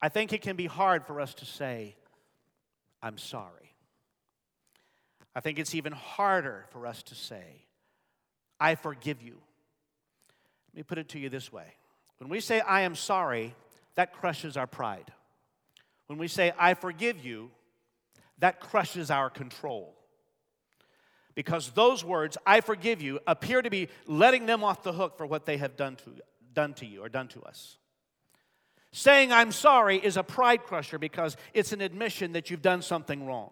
I 0.00 0.08
think 0.08 0.32
it 0.32 0.42
can 0.42 0.56
be 0.56 0.66
hard 0.66 1.04
for 1.04 1.20
us 1.20 1.34
to 1.34 1.44
say, 1.44 1.96
I'm 3.02 3.18
sorry. 3.18 3.74
I 5.34 5.40
think 5.40 5.58
it's 5.58 5.74
even 5.74 5.92
harder 5.92 6.66
for 6.70 6.86
us 6.86 7.02
to 7.04 7.14
say, 7.14 7.66
I 8.60 8.74
forgive 8.74 9.22
you. 9.22 9.38
Let 10.68 10.76
me 10.76 10.82
put 10.82 10.98
it 10.98 11.08
to 11.10 11.18
you 11.18 11.28
this 11.28 11.52
way 11.52 11.74
when 12.18 12.28
we 12.28 12.40
say, 12.40 12.60
I 12.60 12.82
am 12.82 12.94
sorry, 12.94 13.54
that 13.94 14.12
crushes 14.12 14.56
our 14.56 14.66
pride. 14.66 15.12
When 16.08 16.18
we 16.18 16.26
say, 16.26 16.52
I 16.58 16.74
forgive 16.74 17.24
you, 17.24 17.50
that 18.38 18.60
crushes 18.60 19.10
our 19.10 19.30
control. 19.30 19.94
Because 21.34 21.70
those 21.70 22.04
words, 22.04 22.36
I 22.44 22.60
forgive 22.60 23.00
you, 23.00 23.20
appear 23.26 23.62
to 23.62 23.70
be 23.70 23.88
letting 24.06 24.46
them 24.46 24.64
off 24.64 24.82
the 24.82 24.92
hook 24.92 25.16
for 25.16 25.26
what 25.26 25.46
they 25.46 25.58
have 25.58 25.76
done 25.76 25.96
to, 25.96 26.14
done 26.52 26.74
to 26.74 26.86
you 26.86 27.04
or 27.04 27.08
done 27.08 27.28
to 27.28 27.42
us. 27.42 27.78
Saying 28.90 29.32
I'm 29.32 29.52
sorry 29.52 29.98
is 29.98 30.16
a 30.16 30.22
pride 30.22 30.64
crusher 30.64 30.98
because 30.98 31.36
it's 31.52 31.72
an 31.72 31.80
admission 31.80 32.32
that 32.32 32.50
you've 32.50 32.62
done 32.62 32.82
something 32.82 33.26
wrong. 33.26 33.50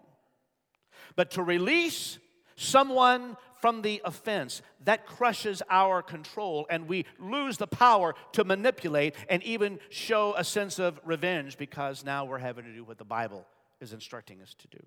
But 1.15 1.31
to 1.31 1.43
release 1.43 2.17
someone 2.55 3.37
from 3.59 3.81
the 3.81 4.01
offense, 4.05 4.61
that 4.85 5.05
crushes 5.05 5.61
our 5.69 6.01
control, 6.01 6.65
and 6.69 6.87
we 6.87 7.05
lose 7.19 7.57
the 7.57 7.67
power 7.67 8.15
to 8.33 8.43
manipulate 8.43 9.15
and 9.29 9.43
even 9.43 9.79
show 9.89 10.33
a 10.37 10.43
sense 10.43 10.79
of 10.79 10.99
revenge 11.03 11.57
because 11.57 12.03
now 12.03 12.25
we're 12.25 12.37
having 12.37 12.65
to 12.65 12.73
do 12.73 12.83
what 12.83 12.97
the 12.97 13.05
Bible 13.05 13.45
is 13.81 13.93
instructing 13.93 14.41
us 14.41 14.55
to 14.55 14.67
do. 14.67 14.83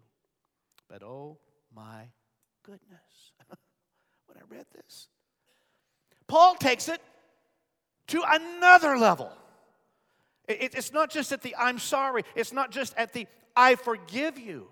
But 0.88 1.02
oh 1.02 1.38
my 1.74 2.08
goodness, 2.62 3.32
when 4.26 4.38
I 4.38 4.42
read 4.48 4.66
this, 4.74 5.08
Paul 6.26 6.54
takes 6.54 6.88
it 6.88 7.00
to 8.08 8.22
another 8.28 8.96
level. 8.96 9.30
It's 10.48 10.92
not 10.92 11.10
just 11.10 11.30
at 11.32 11.42
the 11.42 11.54
I'm 11.56 11.78
sorry, 11.78 12.24
it's 12.34 12.52
not 12.52 12.72
just 12.72 12.94
at 12.96 13.12
the 13.12 13.26
I 13.56 13.76
forgive 13.76 14.38
you. 14.38 14.68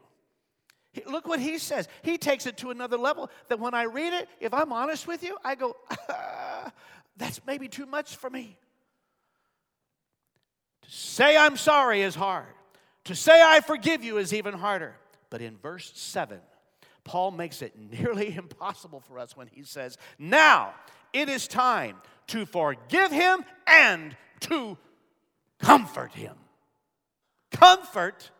Look 1.06 1.26
what 1.26 1.40
he 1.40 1.58
says. 1.58 1.88
He 2.02 2.18
takes 2.18 2.46
it 2.46 2.56
to 2.58 2.70
another 2.70 2.96
level 2.96 3.30
that 3.48 3.60
when 3.60 3.74
I 3.74 3.84
read 3.84 4.12
it, 4.12 4.28
if 4.40 4.54
I'm 4.54 4.72
honest 4.72 5.06
with 5.06 5.22
you, 5.22 5.36
I 5.44 5.54
go, 5.54 5.76
ah, 6.08 6.72
that's 7.16 7.40
maybe 7.46 7.68
too 7.68 7.86
much 7.86 8.16
for 8.16 8.30
me. 8.30 8.56
To 10.82 10.90
say 10.90 11.36
I'm 11.36 11.56
sorry 11.56 12.02
is 12.02 12.14
hard. 12.14 12.46
To 13.04 13.14
say 13.14 13.42
I 13.42 13.60
forgive 13.60 14.02
you 14.02 14.18
is 14.18 14.32
even 14.32 14.54
harder. 14.54 14.96
But 15.30 15.42
in 15.42 15.58
verse 15.58 15.92
7, 15.94 16.40
Paul 17.04 17.30
makes 17.32 17.62
it 17.62 17.74
nearly 17.92 18.34
impossible 18.34 19.00
for 19.00 19.18
us 19.18 19.36
when 19.36 19.46
he 19.48 19.62
says, 19.62 19.98
Now 20.18 20.74
it 21.12 21.28
is 21.28 21.46
time 21.46 21.96
to 22.28 22.46
forgive 22.46 23.10
him 23.10 23.44
and 23.66 24.16
to 24.40 24.78
comfort 25.58 26.12
him. 26.12 26.36
Comfort? 27.50 28.30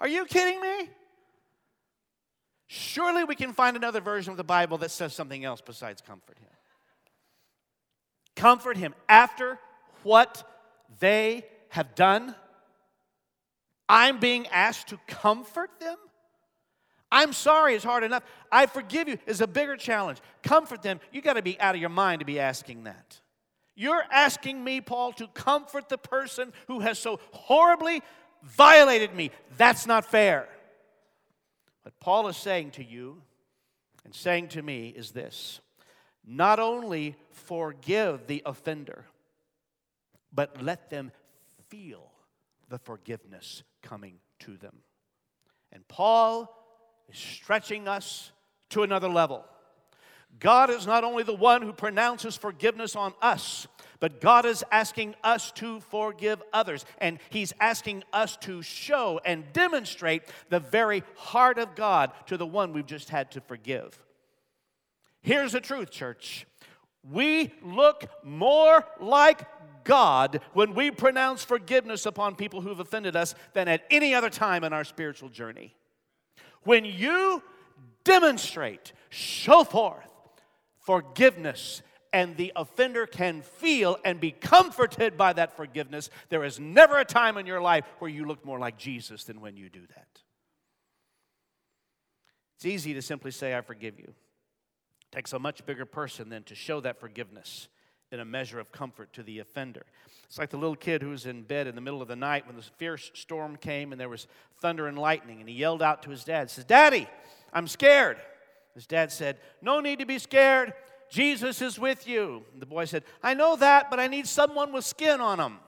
Are 0.00 0.08
you 0.08 0.24
kidding 0.26 0.60
me? 0.60 0.90
Surely 2.72 3.24
we 3.24 3.34
can 3.34 3.52
find 3.52 3.76
another 3.76 4.00
version 4.00 4.30
of 4.30 4.36
the 4.36 4.44
Bible 4.44 4.78
that 4.78 4.92
says 4.92 5.12
something 5.12 5.44
else 5.44 5.60
besides 5.60 6.00
comfort 6.00 6.38
him. 6.38 6.46
Comfort 8.36 8.76
him 8.76 8.94
after 9.08 9.58
what 10.04 10.48
they 11.00 11.44
have 11.70 11.96
done. 11.96 12.32
I'm 13.88 14.20
being 14.20 14.46
asked 14.46 14.86
to 14.90 15.00
comfort 15.08 15.80
them. 15.80 15.96
I'm 17.10 17.32
sorry 17.32 17.74
is 17.74 17.82
hard 17.82 18.04
enough. 18.04 18.22
I 18.52 18.66
forgive 18.66 19.08
you 19.08 19.18
is 19.26 19.40
a 19.40 19.48
bigger 19.48 19.74
challenge. 19.76 20.18
Comfort 20.44 20.80
them. 20.80 21.00
You 21.10 21.22
got 21.22 21.32
to 21.32 21.42
be 21.42 21.58
out 21.58 21.74
of 21.74 21.80
your 21.80 21.90
mind 21.90 22.20
to 22.20 22.24
be 22.24 22.38
asking 22.38 22.84
that. 22.84 23.20
You're 23.74 24.04
asking 24.12 24.62
me, 24.62 24.80
Paul, 24.80 25.12
to 25.14 25.26
comfort 25.26 25.88
the 25.88 25.98
person 25.98 26.52
who 26.68 26.78
has 26.78 27.00
so 27.00 27.18
horribly 27.32 28.00
violated 28.44 29.12
me. 29.12 29.32
That's 29.56 29.88
not 29.88 30.04
fair. 30.04 30.48
What 31.82 31.98
Paul 32.00 32.28
is 32.28 32.36
saying 32.36 32.72
to 32.72 32.84
you 32.84 33.22
and 34.04 34.14
saying 34.14 34.48
to 34.48 34.62
me 34.62 34.88
is 34.88 35.10
this 35.12 35.60
not 36.26 36.60
only 36.60 37.16
forgive 37.32 38.26
the 38.26 38.42
offender, 38.44 39.06
but 40.32 40.62
let 40.62 40.90
them 40.90 41.10
feel 41.68 42.10
the 42.68 42.78
forgiveness 42.78 43.62
coming 43.82 44.16
to 44.40 44.56
them. 44.56 44.76
And 45.72 45.86
Paul 45.88 46.54
is 47.08 47.18
stretching 47.18 47.88
us 47.88 48.32
to 48.70 48.82
another 48.82 49.08
level. 49.08 49.44
God 50.38 50.70
is 50.70 50.86
not 50.86 51.02
only 51.02 51.22
the 51.22 51.34
one 51.34 51.62
who 51.62 51.72
pronounces 51.72 52.36
forgiveness 52.36 52.94
on 52.94 53.12
us, 53.20 53.66
but 54.00 54.20
God 54.20 54.46
is 54.46 54.64
asking 54.72 55.14
us 55.22 55.52
to 55.52 55.80
forgive 55.80 56.42
others. 56.52 56.84
And 56.98 57.18
He's 57.28 57.52
asking 57.60 58.02
us 58.12 58.36
to 58.38 58.62
show 58.62 59.20
and 59.24 59.44
demonstrate 59.52 60.22
the 60.48 60.58
very 60.60 61.02
heart 61.16 61.58
of 61.58 61.74
God 61.76 62.12
to 62.26 62.36
the 62.36 62.46
one 62.46 62.72
we've 62.72 62.86
just 62.86 63.10
had 63.10 63.30
to 63.32 63.40
forgive. 63.40 63.98
Here's 65.22 65.52
the 65.52 65.60
truth, 65.60 65.90
church. 65.90 66.46
We 67.08 67.52
look 67.62 68.06
more 68.24 68.84
like 68.98 69.42
God 69.84 70.40
when 70.52 70.74
we 70.74 70.90
pronounce 70.90 71.44
forgiveness 71.44 72.06
upon 72.06 72.36
people 72.36 72.60
who've 72.60 72.80
offended 72.80 73.16
us 73.16 73.34
than 73.52 73.68
at 73.68 73.84
any 73.90 74.14
other 74.14 74.30
time 74.30 74.64
in 74.64 74.72
our 74.72 74.84
spiritual 74.84 75.28
journey. 75.28 75.74
When 76.62 76.84
you 76.84 77.42
demonstrate, 78.04 78.92
show 79.08 79.64
forth 79.64 80.06
forgiveness, 80.78 81.82
and 82.12 82.36
the 82.36 82.52
offender 82.56 83.06
can 83.06 83.42
feel 83.42 83.96
and 84.04 84.20
be 84.20 84.32
comforted 84.32 85.16
by 85.16 85.32
that 85.32 85.56
forgiveness, 85.56 86.10
there 86.28 86.44
is 86.44 86.58
never 86.58 86.98
a 86.98 87.04
time 87.04 87.36
in 87.36 87.46
your 87.46 87.60
life 87.60 87.84
where 87.98 88.10
you 88.10 88.24
look 88.24 88.44
more 88.44 88.58
like 88.58 88.76
Jesus 88.76 89.24
than 89.24 89.40
when 89.40 89.56
you 89.56 89.68
do 89.68 89.82
that. 89.94 90.08
It's 92.56 92.66
easy 92.66 92.94
to 92.94 93.02
simply 93.02 93.30
say, 93.30 93.56
I 93.56 93.60
forgive 93.60 93.98
you. 93.98 94.08
It 94.08 95.16
takes 95.16 95.32
a 95.32 95.38
much 95.38 95.64
bigger 95.64 95.86
person 95.86 96.28
than 96.28 96.42
to 96.44 96.54
show 96.54 96.80
that 96.80 97.00
forgiveness 97.00 97.68
in 98.12 98.20
a 98.20 98.24
measure 98.24 98.58
of 98.58 98.72
comfort 98.72 99.12
to 99.12 99.22
the 99.22 99.38
offender. 99.38 99.86
It's 100.24 100.38
like 100.38 100.50
the 100.50 100.56
little 100.56 100.76
kid 100.76 101.02
who 101.02 101.10
was 101.10 101.26
in 101.26 101.42
bed 101.42 101.66
in 101.66 101.74
the 101.74 101.80
middle 101.80 102.02
of 102.02 102.08
the 102.08 102.16
night 102.16 102.46
when 102.46 102.56
this 102.56 102.70
fierce 102.76 103.10
storm 103.14 103.56
came 103.56 103.92
and 103.92 104.00
there 104.00 104.08
was 104.08 104.26
thunder 104.60 104.88
and 104.88 104.98
lightning, 104.98 105.40
and 105.40 105.48
he 105.48 105.54
yelled 105.54 105.82
out 105.82 106.02
to 106.02 106.10
his 106.10 106.24
dad, 106.24 106.50
says, 106.50 106.64
Daddy, 106.64 107.08
I'm 107.52 107.66
scared. 107.66 108.18
His 108.74 108.86
dad 108.86 109.10
said, 109.10 109.38
No 109.62 109.80
need 109.80 110.00
to 110.00 110.06
be 110.06 110.18
scared. 110.18 110.72
Jesus 111.10 111.60
is 111.60 111.78
with 111.78 112.06
you. 112.06 112.44
The 112.58 112.66
boy 112.66 112.84
said, 112.84 113.02
I 113.22 113.34
know 113.34 113.56
that, 113.56 113.90
but 113.90 113.98
I 113.98 114.06
need 114.06 114.26
someone 114.26 114.72
with 114.72 114.84
skin 114.84 115.20
on 115.20 115.38
them. 115.38 115.58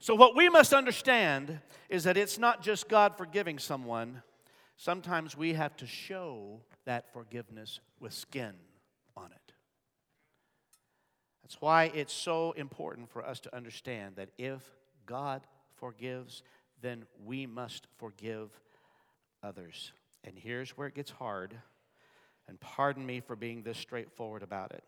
So, 0.00 0.14
what 0.14 0.36
we 0.36 0.48
must 0.48 0.74
understand 0.74 1.60
is 1.88 2.04
that 2.04 2.16
it's 2.16 2.38
not 2.38 2.62
just 2.62 2.88
God 2.88 3.16
forgiving 3.16 3.58
someone, 3.58 4.22
sometimes 4.76 5.36
we 5.36 5.54
have 5.54 5.76
to 5.76 5.86
show 5.86 6.60
that 6.84 7.12
forgiveness 7.12 7.80
with 8.00 8.12
skin 8.12 8.52
on 9.16 9.30
it. 9.32 9.52
That's 11.42 11.60
why 11.60 11.84
it's 11.94 12.12
so 12.12 12.52
important 12.52 13.10
for 13.10 13.24
us 13.24 13.40
to 13.40 13.54
understand 13.54 14.16
that 14.16 14.30
if 14.36 14.62
God 15.06 15.46
forgives, 15.76 16.42
then 16.80 17.04
we 17.24 17.46
must 17.46 17.86
forgive 17.96 18.50
others. 19.42 19.92
And 20.24 20.38
here's 20.38 20.70
where 20.70 20.88
it 20.88 20.94
gets 20.94 21.10
hard. 21.10 21.54
And 22.48 22.58
pardon 22.60 23.04
me 23.06 23.20
for 23.20 23.36
being 23.36 23.62
this 23.62 23.78
straightforward 23.78 24.42
about 24.42 24.72
it, 24.72 24.84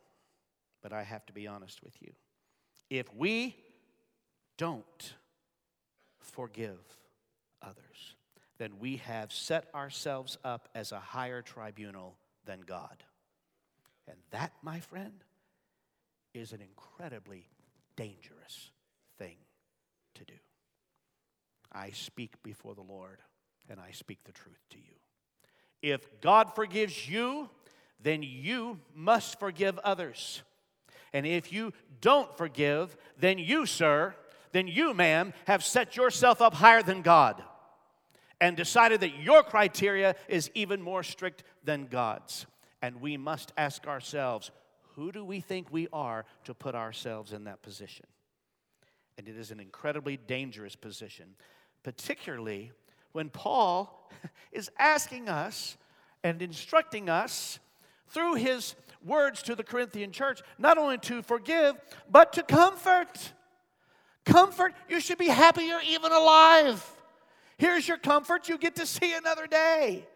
but 0.82 0.92
I 0.92 1.02
have 1.02 1.24
to 1.26 1.32
be 1.32 1.46
honest 1.46 1.82
with 1.82 1.94
you. 2.00 2.12
If 2.90 3.12
we 3.14 3.56
don't 4.58 5.14
forgive 6.20 6.78
others, 7.62 8.14
then 8.58 8.72
we 8.78 8.96
have 8.96 9.32
set 9.32 9.68
ourselves 9.74 10.38
up 10.44 10.68
as 10.74 10.92
a 10.92 11.00
higher 11.00 11.42
tribunal 11.42 12.16
than 12.44 12.60
God. 12.60 13.04
And 14.08 14.16
that, 14.30 14.52
my 14.62 14.80
friend, 14.80 15.24
is 16.34 16.52
an 16.52 16.60
incredibly 16.60 17.48
dangerous 17.96 18.70
thing 19.18 19.36
to 20.14 20.24
do. 20.24 20.34
I 21.72 21.90
speak 21.90 22.42
before 22.42 22.74
the 22.74 22.82
Lord, 22.82 23.20
and 23.68 23.80
I 23.80 23.90
speak 23.92 24.18
the 24.24 24.32
truth 24.32 24.62
to 24.70 24.78
you. 24.78 24.94
If 25.86 26.20
God 26.20 26.54
forgives 26.56 27.08
you, 27.08 27.48
then 28.02 28.24
you 28.24 28.80
must 28.92 29.38
forgive 29.38 29.78
others. 29.78 30.42
And 31.12 31.24
if 31.24 31.52
you 31.52 31.72
don't 32.00 32.36
forgive, 32.36 32.96
then 33.16 33.38
you, 33.38 33.66
sir, 33.66 34.14
then 34.50 34.66
you, 34.66 34.94
ma'am, 34.94 35.32
have 35.46 35.62
set 35.62 35.96
yourself 35.96 36.42
up 36.42 36.54
higher 36.54 36.82
than 36.82 37.02
God 37.02 37.40
and 38.40 38.56
decided 38.56 39.00
that 39.00 39.20
your 39.20 39.44
criteria 39.44 40.16
is 40.28 40.50
even 40.54 40.82
more 40.82 41.04
strict 41.04 41.44
than 41.62 41.86
God's. 41.86 42.46
And 42.82 43.00
we 43.00 43.16
must 43.16 43.52
ask 43.56 43.86
ourselves, 43.86 44.50
who 44.96 45.12
do 45.12 45.24
we 45.24 45.40
think 45.40 45.68
we 45.70 45.86
are 45.92 46.24
to 46.44 46.54
put 46.54 46.74
ourselves 46.74 47.32
in 47.32 47.44
that 47.44 47.62
position? 47.62 48.06
And 49.16 49.28
it 49.28 49.36
is 49.36 49.52
an 49.52 49.60
incredibly 49.60 50.16
dangerous 50.16 50.74
position, 50.74 51.36
particularly 51.84 52.72
when 53.16 53.30
Paul 53.30 54.10
is 54.52 54.70
asking 54.78 55.30
us 55.30 55.78
and 56.22 56.42
instructing 56.42 57.08
us 57.08 57.58
through 58.08 58.34
his 58.34 58.74
words 59.02 59.42
to 59.44 59.54
the 59.54 59.64
Corinthian 59.64 60.12
church 60.12 60.42
not 60.58 60.76
only 60.76 60.98
to 60.98 61.22
forgive, 61.22 61.76
but 62.10 62.34
to 62.34 62.42
comfort. 62.42 63.32
Comfort, 64.26 64.74
you 64.90 65.00
should 65.00 65.16
be 65.16 65.28
happy 65.28 65.64
you're 65.64 65.80
even 65.88 66.12
alive. 66.12 66.84
Here's 67.56 67.88
your 67.88 67.96
comfort, 67.96 68.50
you 68.50 68.58
get 68.58 68.76
to 68.76 68.84
see 68.84 69.14
another 69.14 69.46
day. 69.46 70.06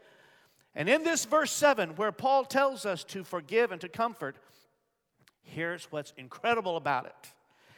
And 0.75 0.87
in 0.87 1.03
this 1.03 1.25
verse 1.25 1.53
7, 1.53 1.97
where 1.97 2.13
Paul 2.13 2.45
tells 2.45 2.85
us 2.85 3.03
to 3.05 3.25
forgive 3.25 3.73
and 3.73 3.81
to 3.81 3.89
comfort, 3.89 4.37
here's 5.43 5.91
what's 5.91 6.13
incredible 6.19 6.77
about 6.77 7.07
it. 7.07 7.33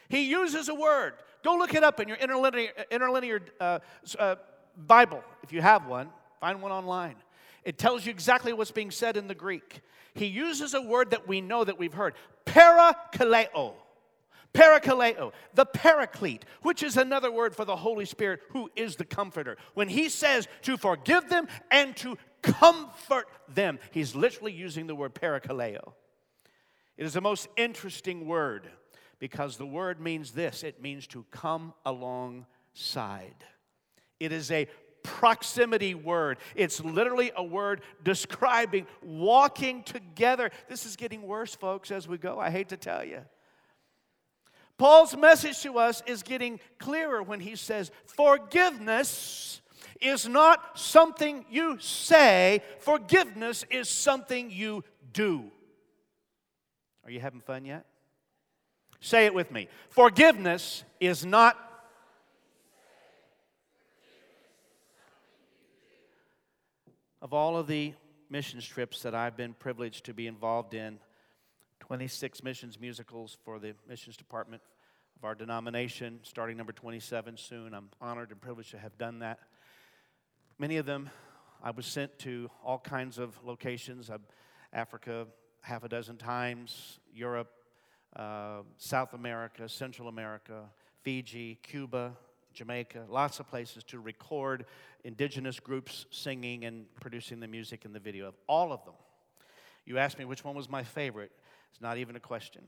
He 0.09 0.29
uses 0.29 0.67
a 0.67 0.75
word. 0.75 1.13
Go 1.43 1.55
look 1.55 1.73
it 1.73 1.83
up 1.83 2.01
in 2.01 2.09
your 2.09 2.17
interlinear, 2.17 2.71
interlinear 2.91 3.41
uh, 3.61 3.79
uh, 4.19 4.35
Bible, 4.75 5.23
if 5.43 5.51
you 5.51 5.61
have 5.61 5.87
one. 5.87 6.09
Find 6.39 6.61
one 6.61 6.71
online. 6.71 7.15
It 7.63 7.77
tells 7.77 8.05
you 8.05 8.11
exactly 8.11 8.51
what's 8.53 8.71
being 8.71 8.91
said 8.91 9.15
in 9.15 9.27
the 9.27 9.35
Greek. 9.35 9.81
He 10.13 10.25
uses 10.25 10.73
a 10.73 10.81
word 10.81 11.11
that 11.11 11.27
we 11.27 11.41
know 11.41 11.63
that 11.63 11.79
we've 11.79 11.93
heard 11.93 12.15
parakaleo. 12.45 13.73
Parakaleo, 14.53 15.31
the 15.55 15.65
paraclete, 15.65 16.45
which 16.61 16.83
is 16.83 16.95
another 16.95 17.31
word 17.31 17.55
for 17.55 17.65
the 17.65 17.75
Holy 17.75 18.05
Spirit, 18.05 18.41
who 18.49 18.69
is 18.75 18.95
the 18.95 19.05
comforter. 19.05 19.57
When 19.73 19.89
he 19.89 20.09
says 20.09 20.47
to 20.61 20.77
forgive 20.77 21.27
them 21.27 21.47
and 21.71 21.95
to 21.97 22.17
comfort 22.43 23.27
them, 23.47 23.79
he's 23.89 24.13
literally 24.13 24.51
using 24.51 24.85
the 24.85 24.93
word 24.93 25.15
parakaleo. 25.15 25.93
It 26.97 27.05
is 27.05 27.13
the 27.13 27.21
most 27.21 27.47
interesting 27.57 28.27
word 28.27 28.69
because 29.17 29.57
the 29.57 29.65
word 29.65 29.99
means 29.99 30.31
this 30.31 30.63
it 30.63 30.81
means 30.81 31.07
to 31.07 31.25
come 31.31 31.73
alongside. 31.85 33.45
It 34.23 34.31
is 34.31 34.51
a 34.51 34.67
proximity 35.03 35.95
word. 35.95 36.37
It's 36.55 36.83
literally 36.83 37.31
a 37.35 37.43
word 37.43 37.81
describing 38.03 38.87
walking 39.01 39.83
together. 39.83 40.49
This 40.69 40.85
is 40.85 40.95
getting 40.95 41.23
worse, 41.23 41.55
folks, 41.55 41.91
as 41.91 42.07
we 42.07 42.17
go. 42.17 42.39
I 42.39 42.49
hate 42.49 42.69
to 42.69 42.77
tell 42.77 43.03
you. 43.03 43.19
Paul's 44.77 45.15
message 45.15 45.61
to 45.63 45.77
us 45.77 46.01
is 46.07 46.23
getting 46.23 46.59
clearer 46.79 47.21
when 47.21 47.39
he 47.39 47.55
says, 47.55 47.91
Forgiveness 48.05 49.61
is 50.01 50.27
not 50.27 50.77
something 50.77 51.45
you 51.49 51.77
say, 51.79 52.61
forgiveness 52.79 53.65
is 53.69 53.89
something 53.89 54.51
you 54.51 54.83
do. 55.11 55.45
Are 57.05 57.11
you 57.11 57.19
having 57.19 57.41
fun 57.41 57.65
yet? 57.65 57.85
Say 58.99 59.25
it 59.25 59.33
with 59.33 59.51
me. 59.51 59.67
Forgiveness 59.89 60.83
is 60.99 61.25
not 61.25 61.57
of 67.23 67.31
all 67.31 67.55
of 67.55 67.67
the 67.67 67.93
mission 68.29 68.59
trips 68.59 69.01
that 69.03 69.15
I've 69.15 69.37
been 69.37 69.53
privileged 69.53 70.03
to 70.05 70.13
be 70.13 70.27
involved 70.27 70.73
in, 70.73 70.99
26 71.79 72.43
missions 72.43 72.77
musicals 72.81 73.37
for 73.45 73.59
the 73.59 73.75
missions 73.87 74.17
department 74.17 74.61
of 75.15 75.23
our 75.23 75.33
denomination, 75.33 76.19
starting 76.23 76.57
number 76.57 76.73
27 76.73 77.37
soon. 77.37 77.73
I'm 77.73 77.87
honored 78.01 78.31
and 78.31 78.41
privileged 78.41 78.71
to 78.71 78.77
have 78.77 78.97
done 78.97 79.19
that. 79.19 79.39
Many 80.59 80.75
of 80.75 80.85
them 80.85 81.09
I 81.63 81.71
was 81.71 81.85
sent 81.85 82.19
to 82.19 82.51
all 82.61 82.77
kinds 82.77 83.17
of 83.17 83.39
locations 83.41 84.11
Africa, 84.73 85.25
half 85.61 85.85
a 85.85 85.87
dozen 85.87 86.17
times, 86.17 86.99
Europe, 87.13 87.51
uh, 88.17 88.63
South 88.77 89.13
America, 89.13 89.69
Central 89.69 90.09
America, 90.09 90.65
Fiji, 91.03 91.57
Cuba, 91.63 92.17
Jamaica, 92.53 93.05
lots 93.09 93.39
of 93.39 93.47
places 93.47 93.83
to 93.85 93.99
record 93.99 94.65
indigenous 95.03 95.59
groups 95.59 96.05
singing 96.11 96.65
and 96.65 96.85
producing 96.99 97.39
the 97.39 97.47
music 97.47 97.85
and 97.85 97.93
the 97.93 97.99
video 97.99 98.27
of 98.27 98.35
all 98.47 98.71
of 98.71 98.83
them. 98.85 98.93
You 99.85 99.97
asked 99.97 100.17
me 100.17 100.25
which 100.25 100.43
one 100.43 100.55
was 100.55 100.69
my 100.69 100.83
favorite. 100.83 101.31
It's 101.71 101.81
not 101.81 101.97
even 101.97 102.15
a 102.15 102.19
question. 102.19 102.63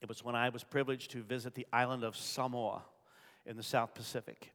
It 0.00 0.08
was 0.08 0.24
when 0.24 0.34
I 0.34 0.48
was 0.48 0.64
privileged 0.64 1.10
to 1.12 1.22
visit 1.22 1.54
the 1.54 1.66
island 1.72 2.04
of 2.04 2.16
Samoa 2.16 2.82
in 3.46 3.56
the 3.56 3.62
South 3.62 3.94
Pacific. 3.94 4.52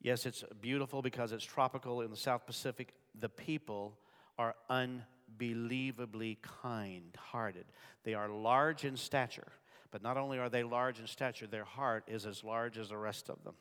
Yes, 0.00 0.26
it's 0.26 0.44
beautiful 0.60 1.02
because 1.02 1.32
it's 1.32 1.44
tropical 1.44 2.02
in 2.02 2.10
the 2.10 2.16
South 2.16 2.46
Pacific. 2.46 2.94
The 3.18 3.28
people 3.28 3.98
are 4.38 4.54
unbelievably 4.70 6.38
kind 6.42 7.16
hearted, 7.18 7.64
they 8.04 8.14
are 8.14 8.28
large 8.28 8.84
in 8.84 8.96
stature. 8.96 9.52
But 9.90 10.02
not 10.02 10.18
only 10.18 10.38
are 10.38 10.50
they 10.50 10.62
large 10.62 11.00
in 11.00 11.06
stature, 11.06 11.46
their 11.46 11.64
heart 11.64 12.04
is 12.06 12.26
as 12.26 12.44
large 12.44 12.76
as 12.76 12.90
the 12.90 12.96
rest 12.96 13.30
of 13.30 13.42
them. 13.42 13.54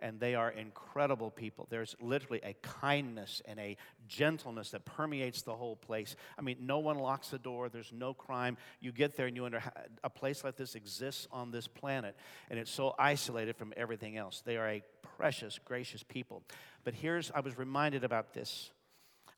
And 0.00 0.18
they 0.18 0.34
are 0.34 0.50
incredible 0.50 1.30
people. 1.30 1.66
There's 1.68 1.94
literally 2.00 2.40
a 2.42 2.54
kindness 2.62 3.42
and 3.44 3.58
a 3.60 3.76
gentleness 4.08 4.70
that 4.70 4.84
permeates 4.86 5.42
the 5.42 5.54
whole 5.54 5.76
place. 5.76 6.16
I 6.38 6.42
mean, 6.42 6.58
no 6.60 6.78
one 6.78 6.98
locks 6.98 7.28
the 7.28 7.38
door, 7.38 7.68
there's 7.68 7.92
no 7.92 8.14
crime. 8.14 8.56
You 8.80 8.92
get 8.92 9.16
there 9.16 9.26
and 9.26 9.36
you 9.36 9.42
wonder, 9.42 9.62
a 10.02 10.10
place 10.10 10.42
like 10.42 10.56
this 10.56 10.74
exists 10.74 11.28
on 11.30 11.50
this 11.50 11.66
planet, 11.66 12.16
and 12.50 12.58
it's 12.58 12.70
so 12.70 12.94
isolated 12.98 13.56
from 13.56 13.74
everything 13.76 14.16
else. 14.16 14.42
They 14.44 14.56
are 14.56 14.68
a 14.68 14.82
precious, 15.16 15.58
gracious 15.64 16.02
people. 16.02 16.42
But 16.82 16.94
here's, 16.94 17.30
I 17.34 17.40
was 17.40 17.58
reminded 17.58 18.04
about 18.04 18.32
this. 18.32 18.70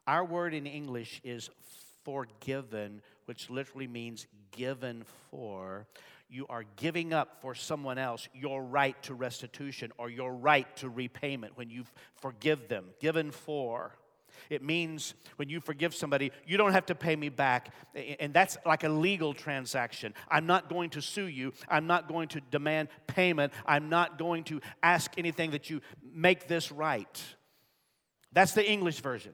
Our 0.07 0.25
word 0.25 0.55
in 0.55 0.67
English 0.67 1.21
is 1.25 1.51
forgiven, 2.05 3.03
which 3.25 3.51
literally 3.51 3.89
means 3.89 4.27
given 4.53 5.05
for 5.31 5.87
you 6.29 6.47
are 6.49 6.65
giving 6.77 7.13
up 7.13 7.41
for 7.41 7.55
someone 7.55 7.99
else 7.99 8.29
your 8.35 8.63
right 8.63 9.01
to 9.05 9.15
restitution 9.15 9.93
or 9.99 10.11
your 10.11 10.35
right 10.35 10.75
to 10.77 10.89
repayment 10.89 11.57
when 11.57 11.71
you 11.71 11.85
forgive 12.15 12.69
them, 12.69 12.87
given 13.01 13.31
for. 13.31 13.93
It 14.51 14.63
means 14.63 15.15
when 15.37 15.49
you 15.49 15.61
forgive 15.61 15.95
somebody, 15.95 16.31
you 16.47 16.57
don't 16.57 16.73
have 16.73 16.87
to 16.87 16.95
pay 16.95 17.17
me 17.17 17.29
back. 17.29 17.73
And 18.21 18.35
that's 18.35 18.59
like 18.67 18.85
a 18.85 18.89
legal 18.89 19.33
transaction. 19.35 20.15
I'm 20.31 20.47
not 20.47 20.69
going 20.69 20.91
to 20.91 21.03
sue 21.03 21.27
you. 21.27 21.53
I'm 21.69 21.87
not 21.87 22.09
going 22.09 22.29
to 22.29 22.41
demand 22.51 22.89
payment. 23.07 23.53
I'm 23.65 23.89
not 23.89 24.19
going 24.19 24.45
to 24.45 24.61
ask 24.83 25.11
anything 25.17 25.53
that 25.53 25.71
you 25.71 25.81
make 26.03 26.49
this 26.49 26.71
right. 26.71 27.23
That's 28.33 28.53
the 28.53 28.69
English 28.69 29.01
version. 29.01 29.33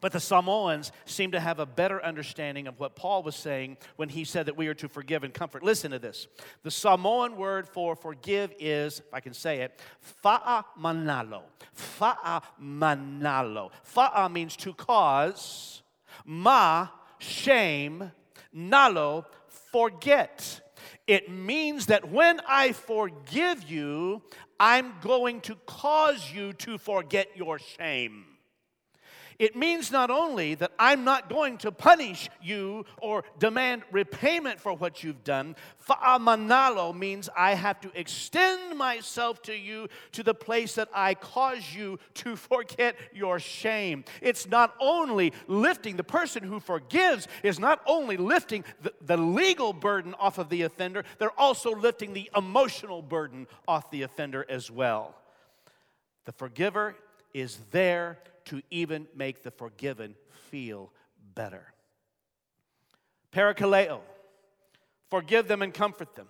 But 0.00 0.12
the 0.12 0.20
Samoans 0.20 0.92
seem 1.04 1.32
to 1.32 1.40
have 1.40 1.58
a 1.58 1.66
better 1.66 2.04
understanding 2.04 2.66
of 2.66 2.78
what 2.78 2.96
Paul 2.96 3.22
was 3.22 3.34
saying 3.34 3.78
when 3.96 4.08
he 4.08 4.24
said 4.24 4.46
that 4.46 4.56
we 4.56 4.68
are 4.68 4.74
to 4.74 4.88
forgive 4.88 5.24
and 5.24 5.32
comfort. 5.32 5.62
Listen 5.62 5.90
to 5.92 5.98
this. 5.98 6.28
The 6.62 6.70
Samoan 6.70 7.36
word 7.36 7.68
for 7.68 7.96
forgive 7.96 8.52
is, 8.58 9.00
if 9.00 9.14
I 9.14 9.20
can 9.20 9.34
say 9.34 9.60
it, 9.60 9.80
fa'a 10.00 10.64
manalo. 10.78 11.42
Fa'a 11.72 12.42
manalo. 12.62 13.70
Fa'a 13.82 14.28
means 14.30 14.56
to 14.56 14.74
cause, 14.74 15.82
ma, 16.24 16.88
shame, 17.18 18.12
nalo, 18.54 19.24
forget. 19.72 20.60
It 21.06 21.30
means 21.30 21.86
that 21.86 22.10
when 22.10 22.40
I 22.46 22.72
forgive 22.72 23.70
you, 23.70 24.22
I'm 24.58 24.94
going 25.00 25.40
to 25.42 25.56
cause 25.66 26.32
you 26.32 26.52
to 26.54 26.78
forget 26.78 27.36
your 27.36 27.58
shame. 27.58 28.24
It 29.38 29.54
means 29.54 29.90
not 29.90 30.10
only 30.10 30.54
that 30.56 30.72
I'm 30.78 31.04
not 31.04 31.28
going 31.28 31.58
to 31.58 31.72
punish 31.72 32.28
you 32.42 32.84
or 33.02 33.24
demand 33.38 33.82
repayment 33.92 34.60
for 34.60 34.72
what 34.72 35.04
you've 35.04 35.24
done. 35.24 35.56
Fa'amanalo 35.86 36.94
means 36.94 37.28
I 37.36 37.54
have 37.54 37.80
to 37.82 37.90
extend 37.98 38.78
myself 38.78 39.42
to 39.42 39.54
you 39.54 39.88
to 40.12 40.22
the 40.22 40.34
place 40.34 40.74
that 40.76 40.88
I 40.94 41.14
cause 41.14 41.74
you 41.74 41.98
to 42.14 42.36
forget 42.36 42.96
your 43.12 43.38
shame. 43.38 44.04
It's 44.22 44.48
not 44.48 44.74
only 44.80 45.32
lifting, 45.46 45.96
the 45.96 46.04
person 46.04 46.42
who 46.42 46.60
forgives 46.60 47.28
is 47.42 47.58
not 47.58 47.82
only 47.86 48.16
lifting 48.16 48.64
the, 48.82 48.92
the 49.02 49.16
legal 49.16 49.72
burden 49.72 50.14
off 50.14 50.38
of 50.38 50.48
the 50.48 50.62
offender, 50.62 51.04
they're 51.18 51.38
also 51.38 51.74
lifting 51.74 52.12
the 52.12 52.30
emotional 52.36 53.02
burden 53.02 53.46
off 53.68 53.90
the 53.90 54.02
offender 54.02 54.46
as 54.48 54.70
well. 54.70 55.14
The 56.24 56.32
forgiver 56.32 56.96
is 57.36 57.58
there 57.70 58.16
to 58.46 58.62
even 58.70 59.06
make 59.14 59.42
the 59.42 59.50
forgiven 59.50 60.14
feel 60.48 60.90
better. 61.34 61.74
Parakaleo, 63.30 64.00
forgive 65.10 65.46
them 65.46 65.60
and 65.60 65.74
comfort 65.74 66.14
them, 66.14 66.28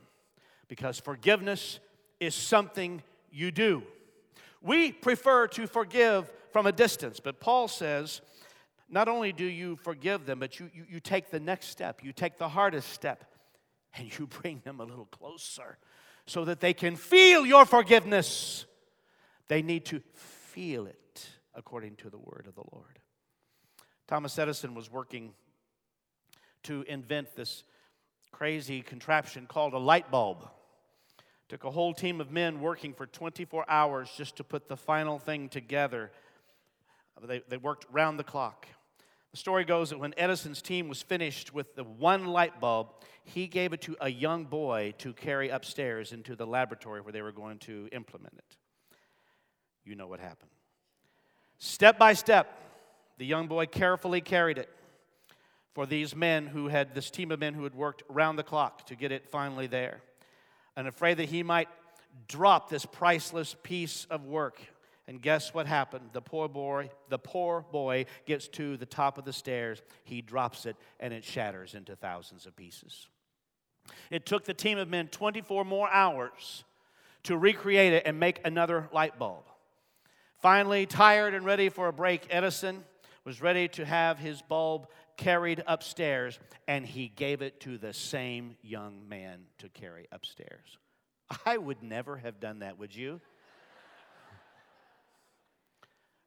because 0.67 0.99
forgiveness 0.99 1.79
is 2.19 2.35
something 2.35 3.05
you 3.31 3.53
do. 3.53 3.85
We 4.61 4.91
prefer 4.91 5.47
to 5.47 5.69
forgive 5.69 6.33
from 6.51 6.67
a 6.67 6.73
distance, 6.73 7.21
but 7.21 7.39
Paul 7.39 7.69
says, 7.69 8.21
not 8.89 9.07
only 9.07 9.33
do 9.33 9.45
you 9.45 9.77
forgive 9.77 10.27
them, 10.27 10.41
but 10.41 10.59
you, 10.59 10.69
you, 10.75 10.87
you 10.91 10.99
take 10.99 11.31
the 11.31 11.39
next 11.39 11.69
step, 11.69 12.03
you 12.03 12.13
take 12.13 12.37
the 12.37 12.49
hardest 12.49 12.89
step, 12.89 13.33
and 13.95 14.19
you 14.19 14.27
bring 14.27 14.61
them 14.65 14.81
a 14.81 14.85
little 14.85 15.07
closer 15.07 15.79
so 16.27 16.45
that 16.47 16.59
they 16.59 16.75
can 16.75 16.97
feel 16.97 17.47
your 17.47 17.65
forgiveness. 17.65 18.67
They 19.47 19.63
need 19.63 19.85
to 19.85 20.03
feel 20.57 20.87
it 20.87 21.29
according 21.55 21.95
to 21.97 22.09
the 22.09 22.17
word 22.17 22.47
of 22.49 22.55
the 22.55 22.65
Lord. 22.73 22.99
Thomas 24.09 24.39
Edison 24.39 24.75
was 24.75 24.91
working 24.91 25.35
to 26.63 26.83
invent 26.89 27.37
this 27.37 27.63
crazy 28.33 28.81
contraption 28.81 29.47
called 29.47 29.75
a 29.75 29.79
light 29.79 30.11
bulb. 30.11 30.49
Took 31.51 31.65
a 31.65 31.71
whole 31.71 31.93
team 31.93 32.23
of 32.23 32.31
men 32.31 32.63
working 32.63 32.95
for 32.95 33.05
24 33.05 33.67
hours 33.69 34.11
just 34.17 34.37
to 34.37 34.45
put 34.45 34.67
the 34.67 34.79
final 34.79 35.19
thing 35.19 35.51
together. 35.51 36.11
They, 37.23 37.43
they 37.47 37.59
worked 37.59 37.85
round 37.93 38.19
the 38.19 38.25
clock. 38.25 38.67
The 39.33 39.37
story 39.37 39.67
goes 39.67 39.91
that 39.91 39.99
when 39.99 40.15
Edison's 40.17 40.63
team 40.63 40.89
was 40.89 41.03
finished 41.03 41.53
with 41.53 41.75
the 41.75 41.85
one 41.85 42.25
light 42.25 42.61
bulb, 42.61 42.95
he 43.25 43.47
gave 43.47 43.75
it 43.75 43.83
to 43.83 43.97
a 44.01 44.09
young 44.09 44.47
boy 44.47 44.95
to 44.99 45.13
carry 45.13 45.51
upstairs 45.51 46.13
into 46.15 46.35
the 46.35 46.47
laboratory 46.47 47.03
where 47.03 47.13
they 47.13 47.21
were 47.21 47.31
going 47.31 47.59
to 47.59 47.91
implement 47.93 48.33
it. 48.39 48.57
You 49.87 49.95
know 49.95 50.09
what 50.09 50.21
happened. 50.21 50.51
Step 51.59 51.99
by 51.99 52.13
step, 52.13 52.53
the 53.19 53.25
young 53.25 53.47
boy 53.47 53.67
carefully 53.67 54.21
carried 54.21 54.59
it 54.59 54.69
for 55.75 55.87
these 55.87 56.15
men 56.15 56.47
who 56.47 56.69
had, 56.69 56.95
this 56.95 57.09
team 57.09 57.31
of 57.31 57.39
men 57.39 57.55
who 57.55 57.63
had 57.63 57.75
worked 57.75 58.03
round 58.09 58.39
the 58.39 58.43
clock 58.43 58.85
to 58.87 58.97
get 58.97 59.13
it 59.13 59.29
finally 59.29 59.67
there. 59.67 60.01
And 60.77 60.89
afraid 60.89 61.19
that 61.19 61.27
he 61.27 61.43
might 61.43 61.69
drop 62.29 62.69
this 62.69 62.85
priceless 62.85 63.55
piece 63.63 64.07
of 64.11 64.25
work. 64.25 64.61
And 65.07 65.23
guess 65.23 65.55
what 65.55 65.67
happened? 65.67 66.11
The 66.13 66.21
poor 66.21 66.49
boy, 66.49 66.91
the 67.09 67.19
poor 67.19 67.65
boy 67.71 68.07
gets 68.27 68.49
to 68.49 68.77
the 68.77 68.87
top 68.87 69.19
of 69.19 69.25
the 69.25 69.33
stairs, 69.33 69.81
he 70.03 70.21
drops 70.21 70.67
it, 70.67 70.77
and 70.99 71.15
it 71.15 71.25
shatters 71.25 71.75
into 71.75 71.95
thousands 71.95 72.45
of 72.45 72.57
pieces. 72.57 73.07
It 74.11 74.27
took 74.27 74.45
the 74.45 74.55
team 74.55 74.79
of 74.79 74.89
men 74.89 75.07
24 75.09 75.65
more 75.65 75.89
hours 75.89 76.65
to 77.23 77.37
recreate 77.37 77.93
it 77.93 78.03
and 78.05 78.19
make 78.19 78.41
another 78.45 78.89
light 78.93 79.17
bulb. 79.19 79.45
Finally, 80.41 80.87
tired 80.87 81.35
and 81.35 81.45
ready 81.45 81.69
for 81.69 81.89
a 81.89 81.93
break, 81.93 82.27
Edison 82.31 82.85
was 83.25 83.41
ready 83.41 83.69
to 83.69 83.85
have 83.85 84.19
his 84.19 84.43
bulb 84.43 84.87
carried 85.17 85.63
upstairs, 85.67 86.39
and 86.69 86.87
he 86.87 87.09
gave 87.09 87.43
it 87.43 87.59
to 87.61 87.79
the 87.79 87.93
same 87.93 88.57
young 88.63 89.09
man 89.09 89.41
to 89.59 89.69
carry 89.69 90.07
upstairs. 90.13 90.79
I 91.45 91.57
would 91.57 91.83
never 91.83 92.17
have 92.19 92.39
done 92.39 92.61
that, 92.61 92.79
would 92.79 92.95
you? 92.95 93.21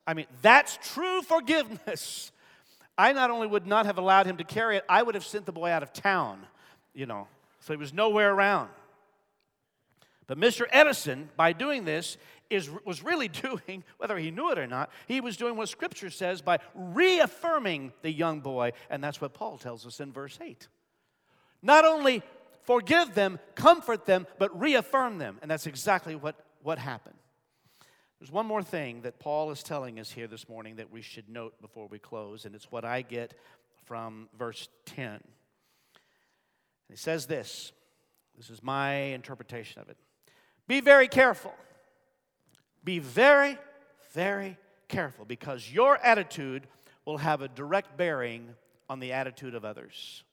I 0.06 0.16
mean, 0.16 0.26
that's 0.42 0.78
true 0.94 1.22
forgiveness. 1.22 2.32
I 2.98 3.14
not 3.14 3.30
only 3.30 3.48
would 3.48 3.68
not 3.68 3.86
have 3.86 3.98
allowed 3.98 4.26
him 4.26 4.38
to 4.38 4.44
carry 4.44 4.76
it, 4.78 4.84
I 4.90 5.04
would 5.04 5.16
have 5.16 5.26
sent 5.26 5.46
the 5.46 5.52
boy 5.52 5.70
out 5.70 5.84
of 5.84 5.94
town, 5.94 6.46
you 6.94 7.06
know, 7.06 7.28
so 7.60 7.72
he 7.74 7.78
was 7.78 7.94
nowhere 7.94 8.34
around. 8.34 8.70
But 10.28 10.38
Mr. 10.38 10.66
Edison, 10.72 11.30
by 11.38 11.54
doing 11.54 11.86
this, 11.86 12.18
is, 12.50 12.70
was 12.86 13.04
really 13.04 13.28
doing, 13.68 13.84
whether 13.98 14.18
he 14.18 14.32
knew 14.32 14.52
it 14.52 14.58
or 14.58 14.68
not, 14.68 14.92
he 15.08 15.22
was 15.22 15.38
doing 15.38 15.56
what 15.56 15.70
Scripture 15.70 16.10
says 16.10 16.42
by 16.42 16.60
reaffirming 16.74 17.94
the 18.02 18.12
young 18.12 18.40
boy. 18.40 18.74
And 18.90 19.04
that's 19.04 19.22
what 19.22 19.34
Paul 19.34 19.58
tells 19.58 19.86
us 19.86 20.00
in 20.00 20.12
verse 20.12 20.38
8. 20.42 20.68
Not 21.62 21.86
only 21.86 22.24
forgive 22.64 23.16
them, 23.16 23.40
comfort 23.56 24.06
them, 24.06 24.28
but 24.38 24.58
reaffirm 24.60 25.18
them. 25.18 25.38
And 25.42 25.50
that's 25.50 25.68
exactly 25.68 26.16
what, 26.16 26.36
what 26.64 26.80
happened. 26.80 27.16
There's 28.20 28.32
one 28.32 28.46
more 28.46 28.64
thing 28.64 29.02
that 29.04 29.20
Paul 29.20 29.50
is 29.52 29.64
telling 29.64 30.00
us 30.00 30.12
here 30.12 30.28
this 30.28 30.50
morning 30.50 30.76
that 30.76 30.92
we 30.92 31.02
should 31.02 31.30
note 31.30 31.60
before 31.62 31.88
we 31.88 32.00
close, 32.00 32.44
and 32.44 32.54
it's 32.54 32.70
what 32.70 32.84
I 32.84 33.02
get 33.02 33.34
from 33.86 34.28
verse 34.38 34.68
10. 34.88 35.22
he 36.90 36.98
says 36.98 37.28
this 37.28 37.72
this 38.38 38.50
is 38.50 38.64
my 38.64 38.94
interpretation 38.94 39.82
of 39.82 39.90
it. 39.90 39.98
Be 40.68 40.80
very 40.80 41.08
careful. 41.08 41.54
Be 42.90 42.98
very, 42.98 43.56
very 44.14 44.58
careful 44.88 45.24
because 45.24 45.72
your 45.72 45.98
attitude 45.98 46.66
will 47.06 47.20
have 47.20 47.44
a 47.44 47.48
direct 47.48 47.98
bearing 47.98 48.56
on 48.90 49.00
the 49.00 49.14
attitude 49.14 49.54
of 49.54 49.64
others. 49.64 50.24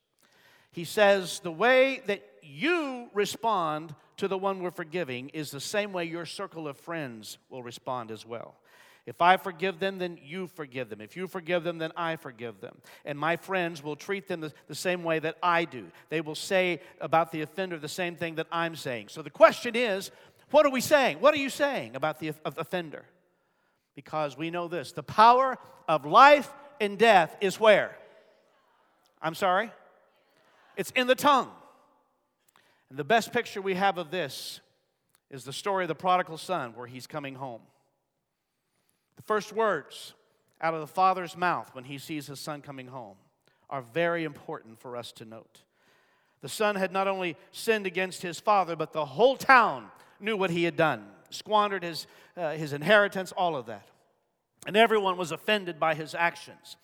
He 0.72 0.84
says 0.84 1.40
the 1.40 1.52
way 1.52 2.00
that 2.06 2.22
you 2.42 3.10
respond 3.12 3.94
to 4.16 4.26
the 4.26 4.38
one 4.38 4.62
we're 4.62 4.70
forgiving 4.70 5.28
is 5.34 5.50
the 5.50 5.60
same 5.60 5.92
way 5.92 6.06
your 6.06 6.24
circle 6.24 6.66
of 6.66 6.78
friends 6.78 7.36
will 7.50 7.62
respond 7.62 8.10
as 8.10 8.24
well. 8.24 8.54
If 9.04 9.20
I 9.20 9.36
forgive 9.36 9.78
them, 9.78 9.98
then 9.98 10.18
you 10.24 10.48
forgive 10.48 10.88
them. 10.88 11.00
If 11.02 11.14
you 11.16 11.28
forgive 11.28 11.62
them, 11.62 11.78
then 11.78 11.92
I 11.94 12.16
forgive 12.16 12.60
them. 12.60 12.76
And 13.04 13.18
my 13.18 13.36
friends 13.36 13.84
will 13.84 13.94
treat 13.94 14.26
them 14.26 14.40
the, 14.40 14.52
the, 14.66 14.74
same 14.74 15.04
way 15.04 15.20
that 15.20 15.36
I 15.42 15.64
do. 15.64 15.86
They 16.08 16.20
will 16.22 16.34
say 16.34 16.80
about 17.00 17.30
the 17.30 17.42
offender 17.42 17.78
the 17.78 17.86
same 17.86 18.16
thing 18.16 18.34
that 18.34 18.48
I'm 18.50 18.74
saying. 18.74 19.08
So 19.08 19.22
the 19.22 19.30
question 19.30 19.76
is 19.76 20.10
what 20.56 20.64
are 20.64 20.70
we 20.70 20.80
saying? 20.80 21.20
What 21.20 21.34
are 21.34 21.38
you 21.38 21.50
saying 21.50 21.96
about 21.96 22.18
the 22.18 22.32
offender? 22.46 23.04
Because 23.94 24.38
we 24.38 24.48
know 24.48 24.68
this 24.68 24.92
the 24.92 25.02
power 25.02 25.58
of 25.86 26.06
life 26.06 26.50
and 26.80 26.96
death 26.96 27.36
is 27.42 27.60
where? 27.60 27.94
I'm 29.20 29.34
sorry? 29.34 29.70
It's 30.78 30.90
in 30.92 31.08
the 31.08 31.14
tongue. 31.14 31.50
And 32.88 32.98
the 32.98 33.04
best 33.04 33.34
picture 33.34 33.60
we 33.60 33.74
have 33.74 33.98
of 33.98 34.10
this 34.10 34.60
is 35.30 35.44
the 35.44 35.52
story 35.52 35.84
of 35.84 35.88
the 35.88 35.94
prodigal 35.94 36.38
son 36.38 36.72
where 36.74 36.86
he's 36.86 37.06
coming 37.06 37.34
home. 37.34 37.60
The 39.16 39.24
first 39.24 39.52
words 39.52 40.14
out 40.62 40.72
of 40.72 40.80
the 40.80 40.86
father's 40.86 41.36
mouth 41.36 41.68
when 41.74 41.84
he 41.84 41.98
sees 41.98 42.28
his 42.28 42.40
son 42.40 42.62
coming 42.62 42.86
home 42.86 43.18
are 43.68 43.82
very 43.82 44.24
important 44.24 44.80
for 44.80 44.96
us 44.96 45.12
to 45.12 45.26
note. 45.26 45.64
The 46.40 46.48
son 46.48 46.76
had 46.76 46.92
not 46.92 47.08
only 47.08 47.36
sinned 47.52 47.86
against 47.86 48.22
his 48.22 48.40
father, 48.40 48.74
but 48.74 48.94
the 48.94 49.04
whole 49.04 49.36
town 49.36 49.90
knew 50.20 50.36
what 50.36 50.50
he 50.50 50.64
had 50.64 50.76
done, 50.76 51.06
squandered 51.30 51.82
his, 51.82 52.06
uh, 52.36 52.52
his 52.52 52.72
inheritance, 52.72 53.32
all 53.32 53.56
of 53.56 53.66
that. 53.66 53.86
And 54.66 54.76
everyone 54.76 55.16
was 55.16 55.32
offended 55.32 55.78
by 55.78 55.94
his 55.94 56.14
actions. 56.14 56.76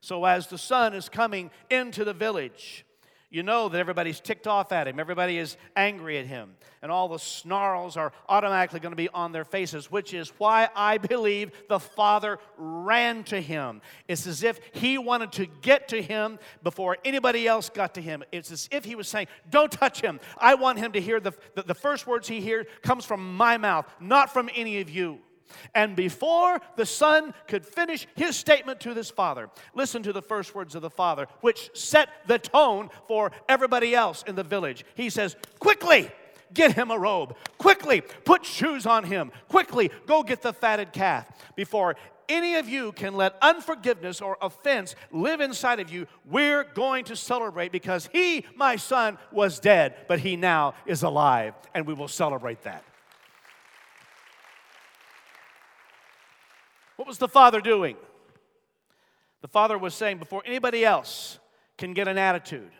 So, 0.00 0.24
as 0.24 0.46
the 0.46 0.58
son 0.58 0.94
is 0.94 1.08
coming 1.08 1.50
into 1.68 2.04
the 2.04 2.14
village, 2.14 2.84
you 3.30 3.44
know 3.44 3.68
that 3.68 3.78
everybody's 3.78 4.18
ticked 4.18 4.48
off 4.48 4.72
at 4.72 4.88
him, 4.88 4.98
everybody 4.98 5.38
is 5.38 5.56
angry 5.76 6.18
at 6.18 6.26
him, 6.26 6.56
and 6.82 6.90
all 6.90 7.08
the 7.08 7.18
snarls 7.18 7.96
are 7.96 8.12
automatically 8.28 8.80
going 8.80 8.90
to 8.90 8.96
be 8.96 9.08
on 9.10 9.30
their 9.30 9.44
faces, 9.44 9.90
which 9.90 10.12
is 10.12 10.32
why 10.38 10.68
I 10.74 10.98
believe 10.98 11.52
the 11.68 11.78
father 11.78 12.38
ran 12.56 13.22
to 13.24 13.40
him. 13.40 13.82
It's 14.08 14.26
as 14.26 14.42
if 14.42 14.60
he 14.72 14.98
wanted 14.98 15.30
to 15.32 15.46
get 15.46 15.88
to 15.88 16.02
him 16.02 16.40
before 16.64 16.98
anybody 17.04 17.46
else 17.46 17.70
got 17.70 17.94
to 17.94 18.02
him. 18.02 18.24
It's 18.32 18.50
as 18.50 18.68
if 18.72 18.84
he 18.84 18.96
was 18.96 19.06
saying, 19.06 19.28
Don't 19.48 19.70
touch 19.70 20.00
him. 20.00 20.18
I 20.36 20.54
want 20.54 20.78
him 20.78 20.92
to 20.92 21.00
hear 21.00 21.20
the, 21.20 21.32
the, 21.54 21.62
the 21.62 21.74
first 21.74 22.08
words 22.08 22.26
he 22.26 22.40
hears 22.40 22.66
comes 22.82 23.04
from 23.04 23.36
my 23.36 23.56
mouth, 23.56 23.86
not 24.00 24.32
from 24.32 24.50
any 24.54 24.80
of 24.80 24.90
you. 24.90 25.20
And 25.74 25.96
before 25.96 26.60
the 26.76 26.86
son 26.86 27.34
could 27.46 27.66
finish 27.66 28.06
his 28.14 28.36
statement 28.36 28.80
to 28.80 28.94
his 28.94 29.10
father, 29.10 29.50
listen 29.74 30.02
to 30.04 30.12
the 30.12 30.22
first 30.22 30.54
words 30.54 30.74
of 30.74 30.82
the 30.82 30.90
father, 30.90 31.26
which 31.40 31.70
set 31.74 32.08
the 32.26 32.38
tone 32.38 32.90
for 33.06 33.32
everybody 33.48 33.94
else 33.94 34.24
in 34.26 34.34
the 34.34 34.42
village. 34.44 34.84
He 34.94 35.10
says, 35.10 35.36
Quickly, 35.58 36.10
get 36.54 36.72
him 36.72 36.90
a 36.90 36.98
robe. 36.98 37.36
Quickly, 37.58 38.00
put 38.00 38.44
shoes 38.44 38.86
on 38.86 39.04
him. 39.04 39.32
Quickly, 39.48 39.90
go 40.06 40.22
get 40.22 40.42
the 40.42 40.52
fatted 40.52 40.92
calf. 40.92 41.30
Before 41.54 41.96
any 42.28 42.54
of 42.54 42.68
you 42.68 42.92
can 42.92 43.14
let 43.14 43.34
unforgiveness 43.42 44.20
or 44.20 44.38
offense 44.40 44.94
live 45.10 45.40
inside 45.40 45.80
of 45.80 45.90
you, 45.90 46.06
we're 46.24 46.64
going 46.64 47.04
to 47.06 47.16
celebrate 47.16 47.72
because 47.72 48.08
he, 48.12 48.46
my 48.54 48.76
son, 48.76 49.18
was 49.32 49.58
dead, 49.58 49.96
but 50.08 50.20
he 50.20 50.36
now 50.36 50.74
is 50.86 51.02
alive, 51.02 51.54
and 51.74 51.86
we 51.86 51.94
will 51.94 52.08
celebrate 52.08 52.62
that. 52.62 52.84
What 57.00 57.06
was 57.06 57.16
the 57.16 57.28
father 57.28 57.62
doing? 57.62 57.96
The 59.40 59.48
father 59.48 59.78
was 59.78 59.94
saying, 59.94 60.18
before 60.18 60.42
anybody 60.44 60.84
else 60.84 61.38
can 61.78 61.94
get 61.94 62.08
an 62.08 62.18
attitude, 62.18 62.72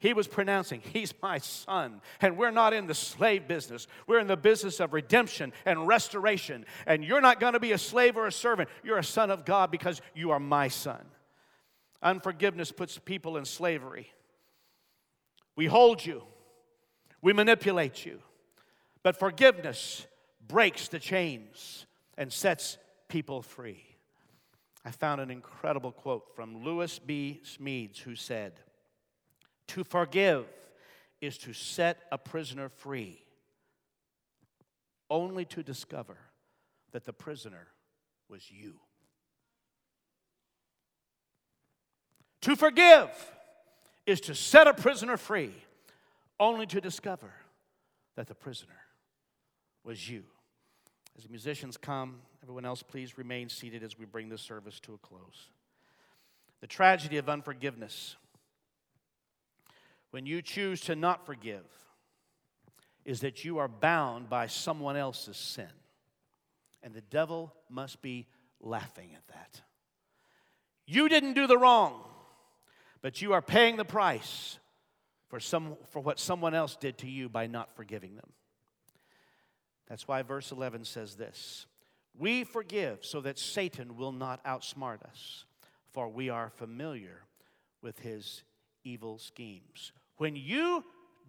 he 0.00 0.14
was 0.14 0.26
pronouncing, 0.26 0.82
He's 0.92 1.14
my 1.22 1.38
son. 1.38 2.00
And 2.20 2.36
we're 2.36 2.50
not 2.50 2.72
in 2.72 2.88
the 2.88 2.94
slave 2.94 3.46
business. 3.46 3.86
We're 4.08 4.18
in 4.18 4.26
the 4.26 4.36
business 4.36 4.80
of 4.80 4.92
redemption 4.92 5.52
and 5.64 5.86
restoration. 5.86 6.66
And 6.88 7.04
you're 7.04 7.20
not 7.20 7.38
going 7.38 7.52
to 7.52 7.60
be 7.60 7.70
a 7.70 7.78
slave 7.78 8.16
or 8.16 8.26
a 8.26 8.32
servant. 8.32 8.68
You're 8.82 8.98
a 8.98 9.04
son 9.04 9.30
of 9.30 9.44
God 9.44 9.70
because 9.70 10.02
you 10.12 10.32
are 10.32 10.40
my 10.40 10.66
son. 10.66 11.04
Unforgiveness 12.02 12.72
puts 12.72 12.98
people 12.98 13.36
in 13.36 13.44
slavery. 13.44 14.12
We 15.54 15.66
hold 15.66 16.04
you, 16.04 16.24
we 17.20 17.32
manipulate 17.32 18.04
you. 18.04 18.18
But 19.04 19.20
forgiveness 19.20 20.04
breaks 20.48 20.88
the 20.88 20.98
chains 20.98 21.86
and 22.18 22.32
sets 22.32 22.76
people 23.12 23.42
free. 23.42 23.84
I 24.86 24.90
found 24.90 25.20
an 25.20 25.30
incredible 25.30 25.92
quote 25.92 26.34
from 26.34 26.64
Lewis 26.64 26.98
B. 26.98 27.42
Smedes, 27.44 27.98
who 27.98 28.16
said, 28.16 28.54
To 29.68 29.84
forgive 29.84 30.46
is 31.20 31.36
to 31.38 31.52
set 31.52 31.98
a 32.10 32.16
prisoner 32.16 32.70
free, 32.70 33.22
only 35.10 35.44
to 35.44 35.62
discover 35.62 36.16
that 36.92 37.04
the 37.04 37.12
prisoner 37.12 37.68
was 38.30 38.50
you. 38.50 38.76
To 42.40 42.56
forgive 42.56 43.10
is 44.06 44.22
to 44.22 44.34
set 44.34 44.66
a 44.66 44.72
prisoner 44.72 45.18
free, 45.18 45.54
only 46.40 46.64
to 46.64 46.80
discover 46.80 47.34
that 48.16 48.26
the 48.26 48.34
prisoner 48.34 48.80
was 49.84 50.08
you. 50.08 50.24
As 51.16 51.24
the 51.24 51.30
musicians 51.30 51.76
come, 51.76 52.20
everyone 52.42 52.64
else 52.64 52.82
please 52.82 53.18
remain 53.18 53.48
seated 53.48 53.82
as 53.82 53.98
we 53.98 54.04
bring 54.04 54.28
this 54.28 54.42
service 54.42 54.80
to 54.80 54.94
a 54.94 54.98
close. 54.98 55.50
The 56.60 56.66
tragedy 56.66 57.18
of 57.18 57.28
unforgiveness, 57.28 58.16
when 60.10 60.26
you 60.26 60.42
choose 60.42 60.80
to 60.82 60.96
not 60.96 61.26
forgive, 61.26 61.64
is 63.04 63.20
that 63.20 63.44
you 63.44 63.58
are 63.58 63.68
bound 63.68 64.30
by 64.30 64.46
someone 64.46 64.96
else's 64.96 65.36
sin. 65.36 65.68
And 66.82 66.94
the 66.94 67.00
devil 67.00 67.52
must 67.68 68.00
be 68.00 68.26
laughing 68.60 69.10
at 69.14 69.26
that. 69.28 69.62
You 70.86 71.08
didn't 71.08 71.34
do 71.34 71.46
the 71.46 71.58
wrong, 71.58 72.02
but 73.02 73.20
you 73.20 73.32
are 73.32 73.42
paying 73.42 73.76
the 73.76 73.84
price 73.84 74.58
for, 75.28 75.40
some, 75.40 75.76
for 75.90 76.00
what 76.00 76.18
someone 76.18 76.54
else 76.54 76.76
did 76.76 76.98
to 76.98 77.08
you 77.08 77.28
by 77.28 77.46
not 77.46 77.74
forgiving 77.74 78.16
them. 78.16 78.30
That's 79.92 80.08
why 80.08 80.22
verse 80.22 80.52
11 80.52 80.86
says 80.86 81.16
this 81.16 81.66
We 82.18 82.44
forgive 82.44 83.04
so 83.04 83.20
that 83.20 83.38
Satan 83.38 83.98
will 83.98 84.10
not 84.10 84.42
outsmart 84.42 85.02
us, 85.02 85.44
for 85.92 86.08
we 86.08 86.30
are 86.30 86.48
familiar 86.48 87.26
with 87.82 87.98
his 87.98 88.42
evil 88.84 89.18
schemes. 89.18 89.92
When 90.16 90.34
you 90.34 90.82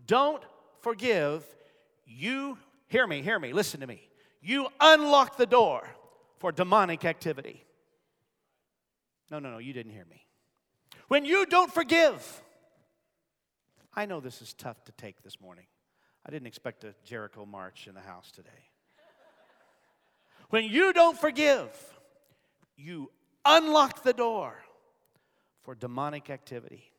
don't 0.07 0.41
forgive, 0.79 1.43
you, 2.05 2.57
hear 2.87 3.05
me, 3.05 3.21
hear 3.21 3.37
me, 3.37 3.51
listen 3.51 3.81
to 3.81 3.87
me, 3.87 4.07
you 4.41 4.69
unlock 4.79 5.35
the 5.35 5.45
door 5.45 5.85
for 6.37 6.53
demonic 6.53 7.03
activity. 7.03 7.65
No, 9.29 9.39
no, 9.39 9.51
no, 9.51 9.57
you 9.57 9.73
didn't 9.73 9.91
hear 9.91 10.05
me. 10.09 10.25
When 11.09 11.25
you 11.25 11.45
don't 11.45 11.73
forgive, 11.73 12.41
I 13.93 14.05
know 14.05 14.21
this 14.21 14.41
is 14.41 14.53
tough 14.53 14.81
to 14.85 14.93
take 14.93 15.21
this 15.21 15.41
morning. 15.41 15.65
I 16.25 16.31
didn't 16.31 16.47
expect 16.47 16.83
a 16.83 16.95
Jericho 17.03 17.45
march 17.45 17.87
in 17.87 17.95
the 17.95 18.01
house 18.01 18.31
today. 18.31 18.49
When 20.49 20.65
you 20.65 20.93
don't 20.93 21.17
forgive, 21.17 21.69
you 22.75 23.11
unlock 23.45 24.03
the 24.03 24.13
door 24.13 24.63
for 25.63 25.75
demonic 25.75 26.29
activity. 26.29 26.91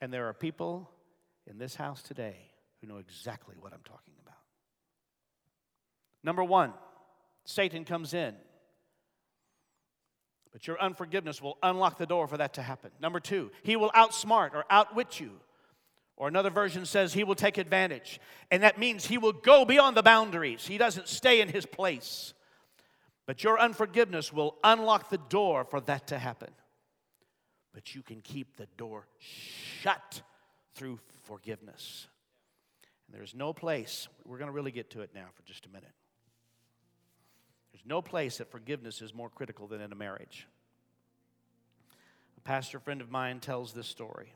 And 0.00 0.12
there 0.12 0.28
are 0.28 0.34
people 0.34 0.90
in 1.46 1.58
this 1.58 1.74
house 1.74 2.02
today 2.02 2.36
who 2.80 2.86
know 2.86 2.98
exactly 2.98 3.56
what 3.60 3.72
I'm 3.72 3.82
talking 3.84 4.14
about. 4.22 4.36
Number 6.22 6.44
one, 6.44 6.72
Satan 7.44 7.84
comes 7.84 8.14
in. 8.14 8.34
But 10.52 10.66
your 10.66 10.80
unforgiveness 10.80 11.42
will 11.42 11.58
unlock 11.62 11.98
the 11.98 12.06
door 12.06 12.26
for 12.26 12.38
that 12.38 12.54
to 12.54 12.62
happen. 12.62 12.90
Number 13.00 13.20
two, 13.20 13.50
he 13.62 13.76
will 13.76 13.90
outsmart 13.90 14.54
or 14.54 14.64
outwit 14.70 15.20
you. 15.20 15.32
Or 16.16 16.28
another 16.28 16.50
version 16.50 16.86
says 16.86 17.12
he 17.12 17.24
will 17.24 17.34
take 17.34 17.58
advantage. 17.58 18.20
And 18.50 18.62
that 18.62 18.78
means 18.78 19.06
he 19.06 19.18
will 19.18 19.32
go 19.32 19.64
beyond 19.64 19.96
the 19.96 20.02
boundaries. 20.02 20.66
He 20.66 20.78
doesn't 20.78 21.08
stay 21.08 21.40
in 21.40 21.48
his 21.48 21.66
place. 21.66 22.32
But 23.26 23.44
your 23.44 23.60
unforgiveness 23.60 24.32
will 24.32 24.56
unlock 24.64 25.10
the 25.10 25.18
door 25.18 25.64
for 25.64 25.80
that 25.82 26.06
to 26.08 26.18
happen. 26.18 26.50
But 27.74 27.94
you 27.94 28.02
can 28.02 28.22
keep 28.22 28.56
the 28.56 28.68
door 28.78 29.06
shut 29.18 30.22
through 30.74 31.00
forgiveness. 31.24 32.06
And 33.06 33.18
there's 33.18 33.34
no 33.34 33.52
place, 33.52 34.08
we're 34.24 34.38
going 34.38 34.48
to 34.48 34.52
really 34.52 34.70
get 34.70 34.90
to 34.90 35.02
it 35.02 35.10
now 35.14 35.26
for 35.34 35.42
just 35.42 35.66
a 35.66 35.68
minute. 35.68 35.92
There's 37.72 37.84
no 37.84 38.00
place 38.00 38.38
that 38.38 38.50
forgiveness 38.50 39.02
is 39.02 39.12
more 39.12 39.28
critical 39.28 39.66
than 39.66 39.82
in 39.82 39.92
a 39.92 39.96
marriage. 39.96 40.46
A 42.38 42.40
pastor 42.40 42.78
friend 42.78 43.02
of 43.02 43.10
mine 43.10 43.40
tells 43.40 43.74
this 43.74 43.86
story. 43.86 44.32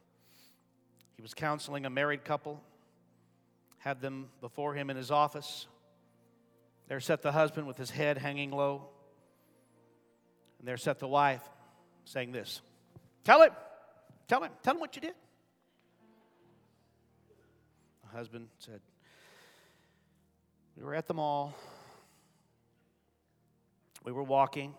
He 1.21 1.23
was 1.23 1.35
counseling 1.35 1.85
a 1.85 1.91
married 1.91 2.25
couple, 2.25 2.62
had 3.77 4.01
them 4.01 4.31
before 4.41 4.73
him 4.73 4.89
in 4.89 4.97
his 4.97 5.11
office. 5.11 5.66
There 6.89 6.99
sat 6.99 7.21
the 7.21 7.31
husband 7.31 7.66
with 7.66 7.77
his 7.77 7.91
head 7.91 8.16
hanging 8.16 8.51
low. 8.51 8.89
And 10.59 10.66
there 10.66 10.79
sat 10.79 10.99
the 10.99 11.07
wife 11.07 11.43
saying 12.07 12.33
this 12.33 12.62
Tell 13.23 13.43
him, 13.43 13.51
tell 14.29 14.43
him, 14.43 14.51
tell 14.62 14.73
him 14.73 14.81
what 14.81 14.97
you 14.97 15.03
did. 15.03 15.12
The 18.05 18.16
husband 18.16 18.49
said, 18.59 18.81
We 20.75 20.85
were 20.85 20.95
at 20.95 21.07
the 21.07 21.12
mall. 21.12 21.53
We 24.07 24.12
were 24.12 24.23
walking. 24.23 24.73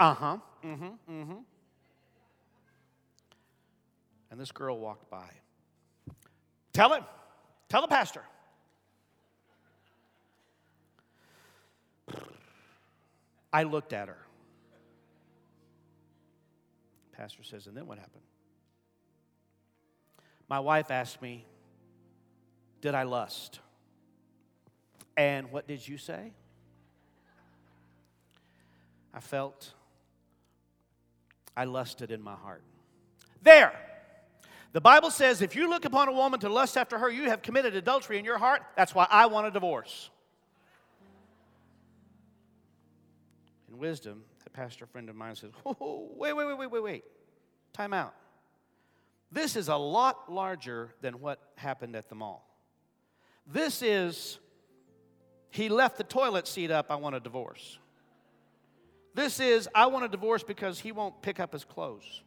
Uh 0.00 0.14
huh. 0.14 0.38
Mm 0.64 0.78
hmm. 0.78 0.84
Mm 1.12 1.26
hmm. 1.26 1.38
And 4.30 4.40
this 4.40 4.52
girl 4.52 4.78
walked 4.78 5.10
by. 5.10 5.28
Tell 6.76 6.92
him. 6.92 7.04
Tell 7.70 7.80
the 7.80 7.88
pastor. 7.88 8.20
I 13.50 13.62
looked 13.62 13.94
at 13.94 14.08
her. 14.08 14.18
Pastor 17.12 17.44
says, 17.44 17.66
and 17.66 17.74
then 17.74 17.86
what 17.86 17.96
happened? 17.96 18.24
My 20.50 20.60
wife 20.60 20.90
asked 20.90 21.22
me, 21.22 21.46
Did 22.82 22.94
I 22.94 23.04
lust? 23.04 23.60
And 25.16 25.50
what 25.50 25.66
did 25.66 25.88
you 25.88 25.96
say? 25.96 26.34
I 29.14 29.20
felt 29.20 29.72
I 31.56 31.64
lusted 31.64 32.10
in 32.10 32.20
my 32.20 32.34
heart. 32.34 32.60
There. 33.40 33.72
The 34.76 34.82
Bible 34.82 35.10
says 35.10 35.40
if 35.40 35.56
you 35.56 35.70
look 35.70 35.86
upon 35.86 36.08
a 36.08 36.12
woman 36.12 36.38
to 36.40 36.50
lust 36.50 36.76
after 36.76 36.98
her, 36.98 37.08
you 37.08 37.30
have 37.30 37.40
committed 37.40 37.74
adultery 37.74 38.18
in 38.18 38.26
your 38.26 38.36
heart. 38.36 38.60
That's 38.76 38.94
why 38.94 39.06
I 39.10 39.24
want 39.24 39.46
a 39.46 39.50
divorce. 39.50 40.10
In 43.70 43.78
wisdom, 43.78 44.22
a 44.44 44.50
pastor 44.50 44.84
friend 44.84 45.08
of 45.08 45.16
mine 45.16 45.34
says, 45.34 45.50
oh, 45.64 46.10
wait, 46.14 46.34
wait, 46.34 46.46
wait, 46.46 46.58
wait, 46.58 46.70
wait, 46.70 46.82
wait. 46.82 47.04
Time 47.72 47.94
out. 47.94 48.14
This 49.32 49.56
is 49.56 49.68
a 49.68 49.76
lot 49.76 50.30
larger 50.30 50.94
than 51.00 51.20
what 51.20 51.40
happened 51.56 51.96
at 51.96 52.10
the 52.10 52.14
mall. 52.14 52.46
This 53.46 53.80
is, 53.80 54.38
he 55.48 55.70
left 55.70 55.96
the 55.96 56.04
toilet 56.04 56.46
seat 56.46 56.70
up, 56.70 56.90
I 56.90 56.96
want 56.96 57.16
a 57.16 57.20
divorce. 57.20 57.78
This 59.14 59.40
is, 59.40 59.70
I 59.74 59.86
want 59.86 60.04
a 60.04 60.08
divorce 60.08 60.42
because 60.42 60.78
he 60.78 60.92
won't 60.92 61.22
pick 61.22 61.40
up 61.40 61.54
his 61.54 61.64
clothes. 61.64 62.20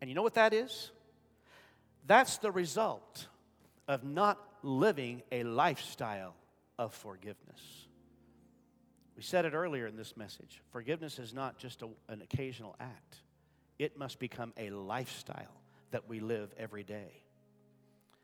And 0.00 0.08
you 0.08 0.16
know 0.16 0.22
what 0.22 0.32
that 0.32 0.54
is? 0.54 0.92
That's 2.10 2.38
the 2.38 2.50
result 2.50 3.28
of 3.86 4.02
not 4.02 4.36
living 4.64 5.22
a 5.30 5.44
lifestyle 5.44 6.34
of 6.76 6.92
forgiveness. 6.92 7.86
We 9.16 9.22
said 9.22 9.44
it 9.44 9.54
earlier 9.54 9.86
in 9.86 9.94
this 9.94 10.16
message 10.16 10.60
forgiveness 10.72 11.20
is 11.20 11.32
not 11.32 11.56
just 11.56 11.82
a, 11.82 11.88
an 12.08 12.20
occasional 12.20 12.74
act, 12.80 13.18
it 13.78 13.96
must 13.96 14.18
become 14.18 14.52
a 14.56 14.70
lifestyle 14.70 15.54
that 15.92 16.08
we 16.08 16.18
live 16.18 16.52
every 16.58 16.82
day. 16.82 17.22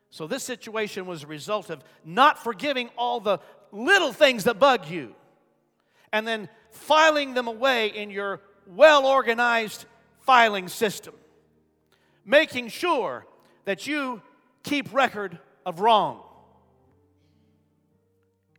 So, 0.09 0.27
this 0.27 0.43
situation 0.43 1.05
was 1.05 1.23
a 1.23 1.27
result 1.27 1.69
of 1.69 1.81
not 2.03 2.43
forgiving 2.43 2.89
all 2.97 3.21
the 3.21 3.39
little 3.71 4.11
things 4.11 4.43
that 4.43 4.59
bug 4.59 4.89
you 4.89 5.15
and 6.11 6.27
then 6.27 6.49
filing 6.71 7.35
them 7.35 7.47
away 7.47 7.87
in 7.87 8.09
your 8.09 8.41
well 8.65 9.05
organized 9.05 9.85
filing 10.19 10.67
system, 10.67 11.13
making 12.25 12.67
sure 12.67 13.25
that 13.67 13.85
you 13.85 14.21
keep 14.63 14.93
record 14.93 15.37
of 15.65 15.81
wrong. 15.81 16.21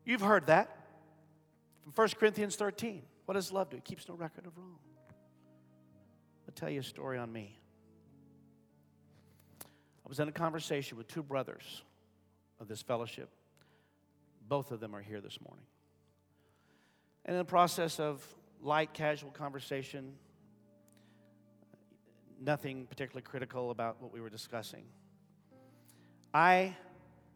You've 0.05 0.21
heard 0.21 0.49
that 0.49 0.69
from 1.83 1.93
1 1.95 2.09
Corinthians 2.21 2.57
13. 2.57 3.01
What 3.25 3.33
does 3.33 3.51
love 3.51 3.71
do? 3.71 3.79
It 3.79 3.87
keeps 3.87 4.07
no 4.07 4.15
record 4.15 4.45
of 4.45 4.55
wrong. 4.59 4.77
I'll 6.47 6.55
tell 6.55 6.69
you 6.69 6.81
a 6.81 6.83
story 6.83 7.17
on 7.17 7.33
me. 7.33 7.59
I 9.63 10.09
was 10.11 10.21
in 10.21 10.29
a 10.29 10.33
conversation 10.33 10.99
with 10.99 11.09
two 11.09 11.23
brothers 11.23 11.83
of 12.61 12.69
this 12.69 12.83
fellowship. 12.83 13.31
Both 14.47 14.73
of 14.73 14.79
them 14.79 14.95
are 14.95 15.03
here 15.03 15.23
this 15.23 15.39
morning. 15.41 15.65
And 17.25 17.35
in 17.35 17.39
the 17.39 17.47
process 17.47 17.99
of 17.99 18.23
light, 18.61 18.93
casual 18.93 19.31
conversation, 19.31 20.13
nothing 22.41 22.87
particularly 22.87 23.23
critical 23.23 23.71
about 23.71 24.01
what 24.01 24.13
we 24.13 24.21
were 24.21 24.31
discussing, 24.31 24.85
I 26.33 26.77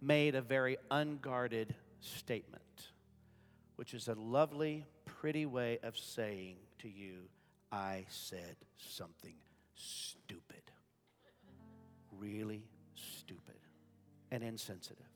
made 0.00 0.34
a 0.34 0.42
very 0.42 0.76
unguarded 0.90 1.74
statement, 2.00 2.62
which 3.76 3.94
is 3.94 4.08
a 4.08 4.14
lovely, 4.14 4.86
pretty 5.04 5.46
way 5.46 5.78
of 5.82 5.96
saying 5.96 6.56
to 6.80 6.88
you, 6.88 7.28
I 7.70 8.04
said 8.08 8.56
something 8.76 9.34
stupid. 9.74 10.62
Really 12.18 12.64
stupid 12.94 13.58
and 14.30 14.42
insensitive. 14.42 15.06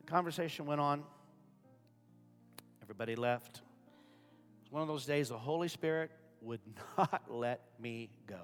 The 0.00 0.06
conversation 0.06 0.66
went 0.66 0.80
on. 0.80 1.02
Everybody 2.82 3.16
left. 3.16 3.56
It 3.56 4.62
was 4.62 4.72
one 4.72 4.82
of 4.82 4.88
those 4.88 5.06
days 5.06 5.30
the 5.30 5.38
Holy 5.38 5.68
Spirit 5.68 6.10
would 6.46 6.60
not 6.98 7.24
let 7.28 7.60
me 7.78 8.08
go. 8.26 8.40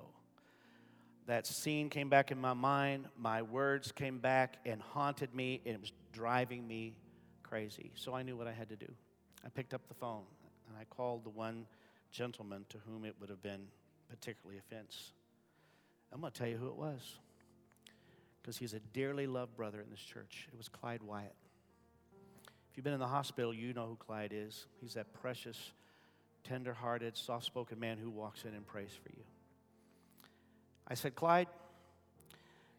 That 1.27 1.47
scene 1.47 1.89
came 1.89 2.09
back 2.09 2.31
in 2.31 2.39
my 2.39 2.53
mind. 2.53 3.07
My 3.17 3.43
words 3.43 3.93
came 3.93 4.19
back 4.19 4.59
and 4.67 4.83
haunted 4.83 5.35
me, 5.35 5.61
and 5.65 5.75
it 5.75 5.81
was 5.81 5.93
driving 6.13 6.67
me 6.67 6.95
crazy. 7.43 7.93
So 7.95 8.15
I 8.15 8.23
knew 8.23 8.37
what 8.37 8.47
I 8.47 8.53
had 8.53 8.69
to 8.71 8.77
do. 8.77 8.93
I 9.45 9.49
picked 9.49 9.75
up 9.75 9.87
the 9.89 9.95
phone 9.95 10.25
and 10.69 10.77
I 10.79 10.85
called 10.85 11.25
the 11.25 11.31
one 11.31 11.67
gentleman 12.11 12.65
to 12.71 12.79
whom 12.87 13.05
it 13.05 13.15
would 13.21 13.29
have 13.31 13.43
been 13.43 13.67
particularly 14.09 14.59
offense. 14.59 15.13
I'm 16.13 16.21
going 16.21 16.33
to 16.33 16.39
tell 16.39 16.49
you 16.49 16.57
who 16.57 16.69
it 16.69 16.77
was 16.77 17.19
because 18.41 18.57
he's 18.57 18.75
a 18.75 18.81
dearly 18.93 19.27
loved 19.27 19.57
brother 19.57 19.81
in 19.81 19.91
this 19.91 20.01
church. 20.01 20.49
It 20.53 20.57
was 20.57 20.69
Clyde 20.69 21.03
Wyatt. 21.03 21.35
If 22.71 22.77
you've 22.77 22.85
been 22.85 22.95
in 22.95 23.01
the 23.01 23.07
hospital, 23.07 23.53
you 23.53 23.73
know 23.75 23.87
who 23.87 23.97
Clyde 23.97 24.33
is. 24.35 24.67
He's 24.81 24.95
that 24.95 25.13
precious, 25.13 25.73
tender 26.45 26.75
hearted, 26.75 27.17
soft 27.17 27.45
spoken 27.45 27.79
man 27.79 27.99
who 27.99 28.11
walks 28.11 28.45
in 28.45 28.55
and 28.55 28.67
prays 28.67 28.91
for 29.03 29.11
you. 29.11 29.23
I 30.87 30.95
said, 30.95 31.15
Clyde, 31.15 31.49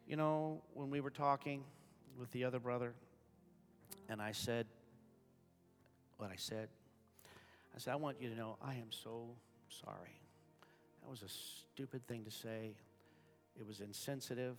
you 0.08 0.16
know, 0.16 0.62
when 0.74 0.90
we 0.90 1.02
were 1.02 1.10
talking 1.10 1.64
with 2.20 2.32
the 2.32 2.44
other 2.44 2.60
brother, 2.60 2.94
and 4.10 4.22
I 4.22 4.32
said 4.34 4.66
what 6.18 6.30
I 6.30 6.36
said, 6.36 6.68
I 7.76 7.80
said, 7.80 7.94
I 7.94 7.96
want 7.96 8.18
you 8.22 8.30
to 8.30 8.36
know 8.36 8.58
I 8.62 8.74
am 8.76 8.92
so 8.92 9.30
sorry. 9.70 10.20
That 11.02 11.10
was 11.10 11.24
a 11.24 11.30
stupid 11.30 12.06
thing 12.08 12.24
to 12.26 12.32
say. 12.32 12.76
It 13.60 13.66
was 13.66 13.82
insensitive, 13.82 14.58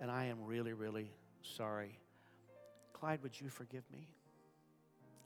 and 0.00 0.10
I 0.10 0.26
am 0.26 0.44
really, 0.44 0.72
really 0.72 1.10
sorry. 1.42 1.98
Clyde, 2.92 3.22
would 3.22 3.38
you 3.40 3.48
forgive 3.48 3.84
me? 3.92 4.08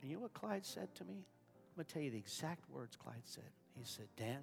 And 0.01 0.11
you 0.11 0.17
know 0.17 0.23
what 0.23 0.35
Clyde 0.35 0.67
said 0.67 0.95
to 0.97 1.05
me? 1.05 1.25
I'm 1.73 1.77
going 1.77 1.87
to 1.87 1.95
tell 1.95 2.03
you 2.03 2.11
the 2.11 2.19
exact 2.19 2.69
words 2.69 2.97
Clyde 2.97 3.23
said. 3.25 3.49
He 3.75 3.85
said, 3.85 4.05
Dan, 4.19 4.41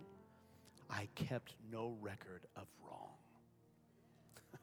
I 0.90 1.08
kept 1.14 1.54
no 1.72 1.96
record 2.02 2.42
of 2.56 2.66
wrong. 2.84 3.14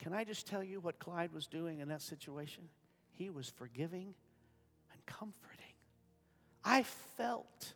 Can 0.00 0.12
I 0.12 0.24
just 0.24 0.48
tell 0.48 0.64
you 0.64 0.80
what 0.80 0.98
Clyde 0.98 1.32
was 1.32 1.46
doing 1.46 1.78
in 1.78 1.86
that 1.88 2.02
situation? 2.02 2.64
He 3.12 3.30
was 3.30 3.48
forgiving 3.48 4.12
and 4.92 5.06
comforting. 5.06 5.62
I 6.64 6.82
felt 6.82 7.74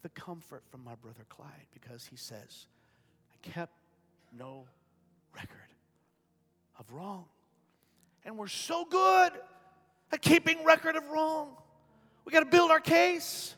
the 0.00 0.08
comfort 0.08 0.62
from 0.70 0.82
my 0.82 0.94
brother 0.94 1.26
Clyde 1.28 1.66
because 1.74 2.06
he 2.06 2.16
says, 2.16 2.68
I 3.34 3.48
kept 3.48 3.74
no 4.32 4.64
record 5.34 5.68
of 6.78 6.90
wrong. 6.90 7.26
And 8.24 8.38
we're 8.38 8.48
so 8.48 8.86
good 8.86 9.32
at 10.10 10.22
keeping 10.22 10.64
record 10.64 10.96
of 10.96 11.06
wrong. 11.10 11.50
We 12.26 12.32
got 12.32 12.40
to 12.40 12.46
build 12.46 12.70
our 12.70 12.80
case. 12.80 13.54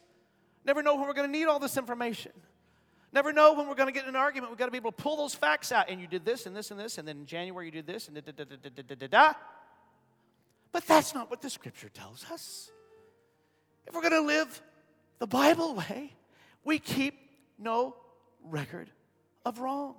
Never 0.64 0.82
know 0.82 0.94
when 0.94 1.08
we're 1.08 1.14
going 1.14 1.32
to 1.32 1.36
need 1.36 1.46
all 1.46 1.58
this 1.58 1.78
information. 1.78 2.32
Never 3.12 3.32
know 3.32 3.54
when 3.54 3.66
we're 3.66 3.74
going 3.74 3.88
to 3.88 3.92
get 3.92 4.02
in 4.02 4.10
an 4.10 4.16
argument. 4.16 4.52
We've 4.52 4.58
got 4.58 4.66
to 4.66 4.70
be 4.70 4.76
able 4.76 4.92
to 4.92 5.02
pull 5.02 5.16
those 5.16 5.34
facts 5.34 5.72
out. 5.72 5.88
And 5.88 5.98
you 5.98 6.06
did 6.06 6.26
this 6.26 6.44
and 6.44 6.54
this 6.54 6.70
and 6.70 6.78
this, 6.78 6.98
and 6.98 7.08
then 7.08 7.20
in 7.20 7.26
January 7.26 7.66
you 7.66 7.72
did 7.72 7.86
this, 7.86 8.06
and 8.06 8.14
da 8.14 8.20
da 8.20 8.32
da 8.32 8.44
da 8.44 8.70
da 8.70 8.82
da 8.82 8.94
da 8.94 9.06
da. 9.06 9.32
But 10.70 10.86
that's 10.86 11.14
not 11.14 11.30
what 11.30 11.40
the 11.40 11.48
scripture 11.48 11.88
tells 11.88 12.26
us. 12.30 12.70
If 13.86 13.94
we're 13.94 14.02
going 14.02 14.12
to 14.12 14.20
live 14.20 14.60
the 15.18 15.26
Bible 15.26 15.74
way, 15.74 16.12
we 16.62 16.78
keep 16.78 17.14
no 17.58 17.96
record 18.44 18.90
of 19.46 19.60
wrong. 19.60 19.94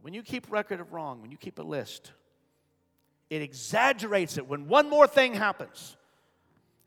When 0.00 0.12
you 0.12 0.22
keep 0.22 0.50
record 0.50 0.80
of 0.80 0.92
wrong, 0.92 1.22
when 1.22 1.30
you 1.30 1.36
keep 1.36 1.60
a 1.60 1.62
list, 1.62 2.10
it 3.30 3.40
exaggerates 3.40 4.36
it 4.36 4.48
when 4.48 4.66
one 4.66 4.90
more 4.90 5.06
thing 5.06 5.34
happens. 5.34 5.96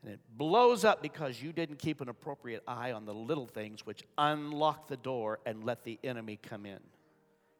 And 0.02 0.12
it 0.12 0.20
blows 0.36 0.84
up 0.84 1.02
because 1.02 1.42
you 1.42 1.52
didn't 1.52 1.78
keep 1.78 2.00
an 2.00 2.08
appropriate 2.08 2.62
eye 2.68 2.92
on 2.92 3.06
the 3.06 3.14
little 3.14 3.46
things 3.46 3.84
which 3.84 4.02
unlock 4.18 4.88
the 4.88 4.96
door 4.96 5.40
and 5.46 5.64
let 5.64 5.84
the 5.84 5.98
enemy 6.04 6.38
come 6.40 6.66
in. 6.66 6.78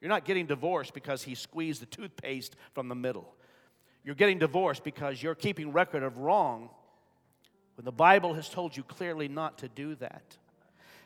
You're 0.00 0.10
not 0.10 0.24
getting 0.24 0.46
divorced 0.46 0.94
because 0.94 1.22
he 1.22 1.34
squeezed 1.34 1.82
the 1.82 1.86
toothpaste 1.86 2.54
from 2.74 2.88
the 2.88 2.94
middle. 2.94 3.34
You're 4.04 4.14
getting 4.14 4.38
divorced 4.38 4.84
because 4.84 5.22
you're 5.22 5.34
keeping 5.34 5.72
record 5.72 6.02
of 6.02 6.18
wrong 6.18 6.70
when 7.74 7.84
the 7.84 7.92
Bible 7.92 8.34
has 8.34 8.48
told 8.48 8.76
you 8.76 8.82
clearly 8.82 9.28
not 9.28 9.58
to 9.58 9.68
do 9.68 9.94
that. 9.96 10.36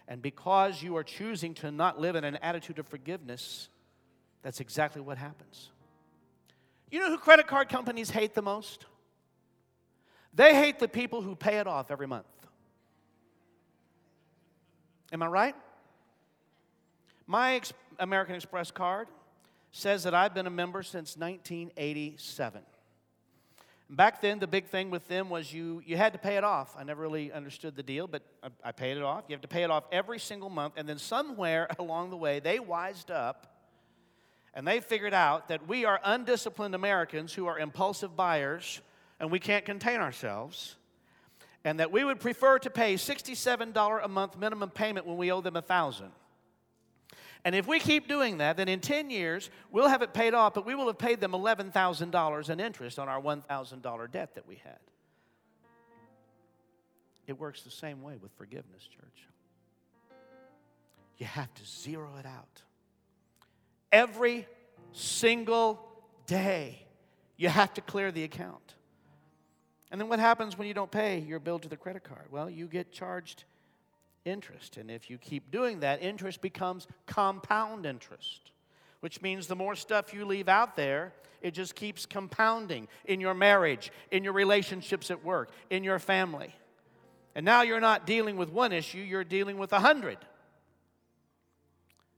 And 0.06 0.20
because 0.20 0.82
you 0.82 0.96
are 0.96 1.04
choosing 1.04 1.54
to 1.54 1.70
not 1.70 2.00
live 2.00 2.16
in 2.16 2.24
an 2.24 2.36
attitude 2.36 2.78
of 2.78 2.86
forgiveness, 2.88 3.68
that's 4.42 4.60
exactly 4.60 5.00
what 5.00 5.18
happens. 5.18 5.70
You 6.90 6.98
know 6.98 7.08
who 7.08 7.18
credit 7.18 7.46
card 7.46 7.68
companies 7.68 8.10
hate 8.10 8.34
the 8.34 8.42
most? 8.42 8.86
They 10.34 10.54
hate 10.54 10.78
the 10.78 10.88
people 10.88 11.22
who 11.22 11.34
pay 11.34 11.58
it 11.58 11.66
off 11.66 11.90
every 11.90 12.06
month. 12.06 12.26
Am 15.12 15.22
I 15.22 15.26
right? 15.26 15.56
My 17.26 17.54
ex- 17.54 17.72
American 17.98 18.36
Express 18.36 18.70
card 18.70 19.08
says 19.72 20.04
that 20.04 20.14
I've 20.14 20.34
been 20.34 20.46
a 20.46 20.50
member 20.50 20.82
since 20.82 21.16
1987. 21.16 22.62
Back 23.88 24.20
then, 24.20 24.38
the 24.38 24.46
big 24.46 24.66
thing 24.66 24.90
with 24.90 25.08
them 25.08 25.30
was 25.30 25.52
you, 25.52 25.82
you 25.84 25.96
had 25.96 26.12
to 26.12 26.18
pay 26.18 26.36
it 26.36 26.44
off. 26.44 26.76
I 26.78 26.84
never 26.84 27.02
really 27.02 27.32
understood 27.32 27.74
the 27.74 27.82
deal, 27.82 28.06
but 28.06 28.22
I, 28.40 28.68
I 28.68 28.72
paid 28.72 28.96
it 28.96 29.02
off. 29.02 29.24
You 29.26 29.34
have 29.34 29.42
to 29.42 29.48
pay 29.48 29.64
it 29.64 29.70
off 29.70 29.84
every 29.90 30.20
single 30.20 30.48
month. 30.48 30.74
And 30.76 30.88
then 30.88 30.98
somewhere 30.98 31.68
along 31.78 32.10
the 32.10 32.16
way, 32.16 32.38
they 32.38 32.60
wised 32.60 33.10
up 33.10 33.48
and 34.54 34.66
they 34.66 34.80
figured 34.80 35.14
out 35.14 35.48
that 35.48 35.66
we 35.66 35.84
are 35.84 36.00
undisciplined 36.04 36.74
Americans 36.74 37.32
who 37.32 37.46
are 37.46 37.58
impulsive 37.58 38.16
buyers 38.16 38.80
and 39.20 39.30
we 39.30 39.38
can't 39.38 39.64
contain 39.64 40.00
ourselves, 40.00 40.76
and 41.62 41.78
that 41.78 41.92
we 41.92 42.02
would 42.02 42.18
prefer 42.18 42.58
to 42.58 42.70
pay 42.70 42.94
$67 42.94 44.04
a 44.04 44.08
month 44.08 44.38
minimum 44.38 44.70
payment 44.70 45.06
when 45.06 45.16
we 45.16 45.30
owe 45.30 45.40
them 45.40 45.56
a 45.56 45.60
1000 45.60 46.10
and 47.44 47.54
if 47.54 47.66
we 47.66 47.78
keep 47.78 48.06
doing 48.06 48.38
that, 48.38 48.56
then 48.56 48.68
in 48.68 48.80
10 48.80 49.10
years, 49.10 49.50
we'll 49.70 49.88
have 49.88 50.02
it 50.02 50.12
paid 50.12 50.34
off, 50.34 50.54
but 50.54 50.66
we 50.66 50.74
will 50.74 50.86
have 50.86 50.98
paid 50.98 51.20
them 51.20 51.32
$11,000 51.32 52.50
in 52.50 52.60
interest 52.60 52.98
on 52.98 53.08
our 53.08 53.20
$1,000 53.20 54.10
debt 54.10 54.34
that 54.34 54.46
we 54.46 54.56
had. 54.56 54.78
It 57.26 57.38
works 57.38 57.62
the 57.62 57.70
same 57.70 58.02
way 58.02 58.16
with 58.20 58.32
forgiveness, 58.32 58.86
church. 58.94 59.26
You 61.16 61.26
have 61.26 61.52
to 61.54 61.64
zero 61.64 62.10
it 62.18 62.26
out. 62.26 62.62
Every 63.92 64.46
single 64.92 65.86
day, 66.26 66.82
you 67.36 67.48
have 67.48 67.72
to 67.74 67.80
clear 67.80 68.10
the 68.10 68.24
account. 68.24 68.74
And 69.90 70.00
then 70.00 70.08
what 70.08 70.20
happens 70.20 70.56
when 70.56 70.68
you 70.68 70.74
don't 70.74 70.90
pay 70.90 71.18
your 71.18 71.40
bill 71.40 71.58
to 71.58 71.68
the 71.68 71.76
credit 71.76 72.04
card? 72.04 72.26
Well, 72.30 72.48
you 72.48 72.66
get 72.66 72.92
charged 72.92 73.44
interest. 74.24 74.76
And 74.76 74.90
if 74.90 75.10
you 75.10 75.18
keep 75.18 75.50
doing 75.50 75.80
that, 75.80 76.02
interest 76.02 76.40
becomes 76.40 76.86
compound 77.06 77.86
interest, 77.86 78.52
which 79.00 79.20
means 79.20 79.46
the 79.46 79.56
more 79.56 79.74
stuff 79.74 80.14
you 80.14 80.24
leave 80.24 80.48
out 80.48 80.76
there, 80.76 81.12
it 81.42 81.54
just 81.54 81.74
keeps 81.74 82.06
compounding 82.06 82.86
in 83.06 83.20
your 83.20 83.34
marriage, 83.34 83.90
in 84.10 84.22
your 84.22 84.34
relationships 84.34 85.10
at 85.10 85.24
work, 85.24 85.50
in 85.70 85.82
your 85.82 85.98
family. 85.98 86.54
And 87.34 87.44
now 87.44 87.62
you're 87.62 87.80
not 87.80 88.06
dealing 88.06 88.36
with 88.36 88.50
one 88.50 88.72
issue, 88.72 88.98
you're 88.98 89.24
dealing 89.24 89.56
with 89.56 89.72
a 89.72 89.80
hundred. 89.80 90.18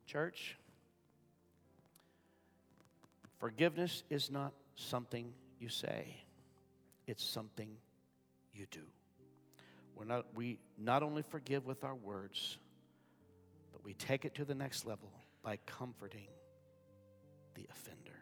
Church, 0.07 0.57
forgiveness 3.39 4.03
is 4.11 4.31
not 4.31 4.53
something 4.75 5.33
you 5.59 5.69
say 5.69 6.22
it's 7.07 7.25
something 7.25 7.69
you 8.55 8.67
do. 8.71 8.81
We're 9.95 10.05
not, 10.05 10.27
we 10.35 10.59
not 10.79 11.03
only 11.03 11.23
forgive 11.23 11.67
with 11.67 11.85
our 11.85 11.95
words, 11.95 12.59
but 13.73 13.85
we 13.85 13.95
take 13.95 14.25
it 14.25 14.35
to 14.37 14.45
the 14.45 14.55
next 14.55 14.87
level 14.87 15.11
by 15.43 15.59
comforting 15.67 16.29
the 17.55 17.67
offender, 17.71 18.19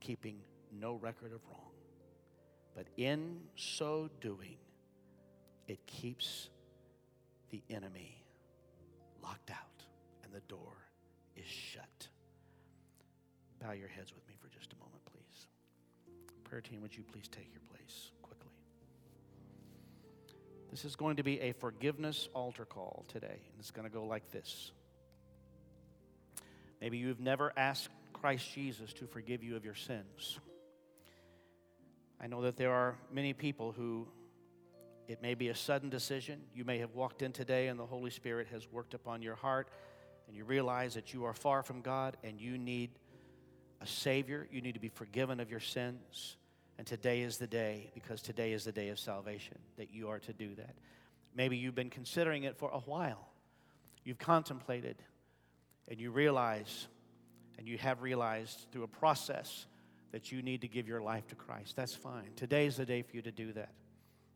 keeping 0.00 0.38
no 0.72 0.94
record 0.94 1.32
of 1.32 1.40
wrong. 1.50 1.60
But 2.74 2.86
in 2.96 3.40
so 3.56 4.10
doing, 4.20 4.56
it 5.68 5.84
keeps 5.86 6.50
the 7.50 7.62
enemy 7.70 8.24
locked 9.22 9.50
out 9.50 9.84
and 10.24 10.32
the 10.32 10.40
door 10.40 10.72
is 11.36 11.46
shut. 11.46 12.08
Bow 13.60 13.72
your 13.72 13.88
heads 13.88 14.12
with 14.12 14.26
me 14.28 14.33
Prayer 16.54 16.60
team, 16.60 16.82
would 16.82 16.96
you 16.96 17.02
please 17.02 17.26
take 17.26 17.48
your 17.52 17.62
place 17.68 18.12
quickly? 18.22 18.52
This 20.70 20.84
is 20.84 20.94
going 20.94 21.16
to 21.16 21.24
be 21.24 21.40
a 21.40 21.50
forgiveness 21.50 22.28
altar 22.32 22.64
call 22.64 23.04
today, 23.08 23.26
and 23.26 23.58
it's 23.58 23.72
going 23.72 23.88
to 23.88 23.92
go 23.92 24.04
like 24.04 24.30
this. 24.30 24.70
Maybe 26.80 26.98
you've 26.98 27.18
never 27.18 27.52
asked 27.56 27.88
Christ 28.12 28.54
Jesus 28.54 28.92
to 28.92 29.06
forgive 29.08 29.42
you 29.42 29.56
of 29.56 29.64
your 29.64 29.74
sins. 29.74 30.38
I 32.20 32.28
know 32.28 32.42
that 32.42 32.56
there 32.56 32.70
are 32.70 32.98
many 33.12 33.32
people 33.32 33.72
who 33.72 34.06
it 35.08 35.20
may 35.20 35.34
be 35.34 35.48
a 35.48 35.56
sudden 35.56 35.90
decision. 35.90 36.40
You 36.54 36.64
may 36.64 36.78
have 36.78 36.94
walked 36.94 37.22
in 37.22 37.32
today 37.32 37.66
and 37.66 37.76
the 37.80 37.86
Holy 37.86 38.12
Spirit 38.12 38.46
has 38.52 38.70
worked 38.70 38.94
upon 38.94 39.22
your 39.22 39.34
heart 39.34 39.70
and 40.28 40.36
you 40.36 40.44
realize 40.44 40.94
that 40.94 41.12
you 41.12 41.24
are 41.24 41.34
far 41.34 41.64
from 41.64 41.80
God 41.80 42.16
and 42.22 42.40
you 42.40 42.58
need 42.58 42.90
a 43.80 43.88
Savior. 43.88 44.46
You 44.52 44.60
need 44.60 44.74
to 44.74 44.80
be 44.80 44.88
forgiven 44.88 45.40
of 45.40 45.50
your 45.50 45.58
sins. 45.58 46.36
And 46.78 46.86
today 46.86 47.22
is 47.22 47.38
the 47.38 47.46
day, 47.46 47.90
because 47.94 48.20
today 48.20 48.52
is 48.52 48.64
the 48.64 48.72
day 48.72 48.88
of 48.88 48.98
salvation, 48.98 49.58
that 49.76 49.92
you 49.92 50.08
are 50.08 50.18
to 50.20 50.32
do 50.32 50.54
that. 50.56 50.74
Maybe 51.34 51.56
you've 51.56 51.74
been 51.74 51.90
considering 51.90 52.44
it 52.44 52.56
for 52.56 52.70
a 52.70 52.80
while. 52.80 53.28
You've 54.04 54.18
contemplated, 54.18 54.96
and 55.88 56.00
you 56.00 56.10
realize, 56.10 56.88
and 57.58 57.68
you 57.68 57.78
have 57.78 58.02
realized 58.02 58.66
through 58.72 58.82
a 58.82 58.88
process 58.88 59.66
that 60.12 60.30
you 60.30 60.42
need 60.42 60.60
to 60.60 60.68
give 60.68 60.86
your 60.86 61.00
life 61.00 61.26
to 61.28 61.34
Christ. 61.34 61.74
That's 61.76 61.94
fine. 61.94 62.30
Today 62.36 62.66
is 62.66 62.76
the 62.76 62.86
day 62.86 63.02
for 63.02 63.16
you 63.16 63.22
to 63.22 63.32
do 63.32 63.52
that. 63.52 63.70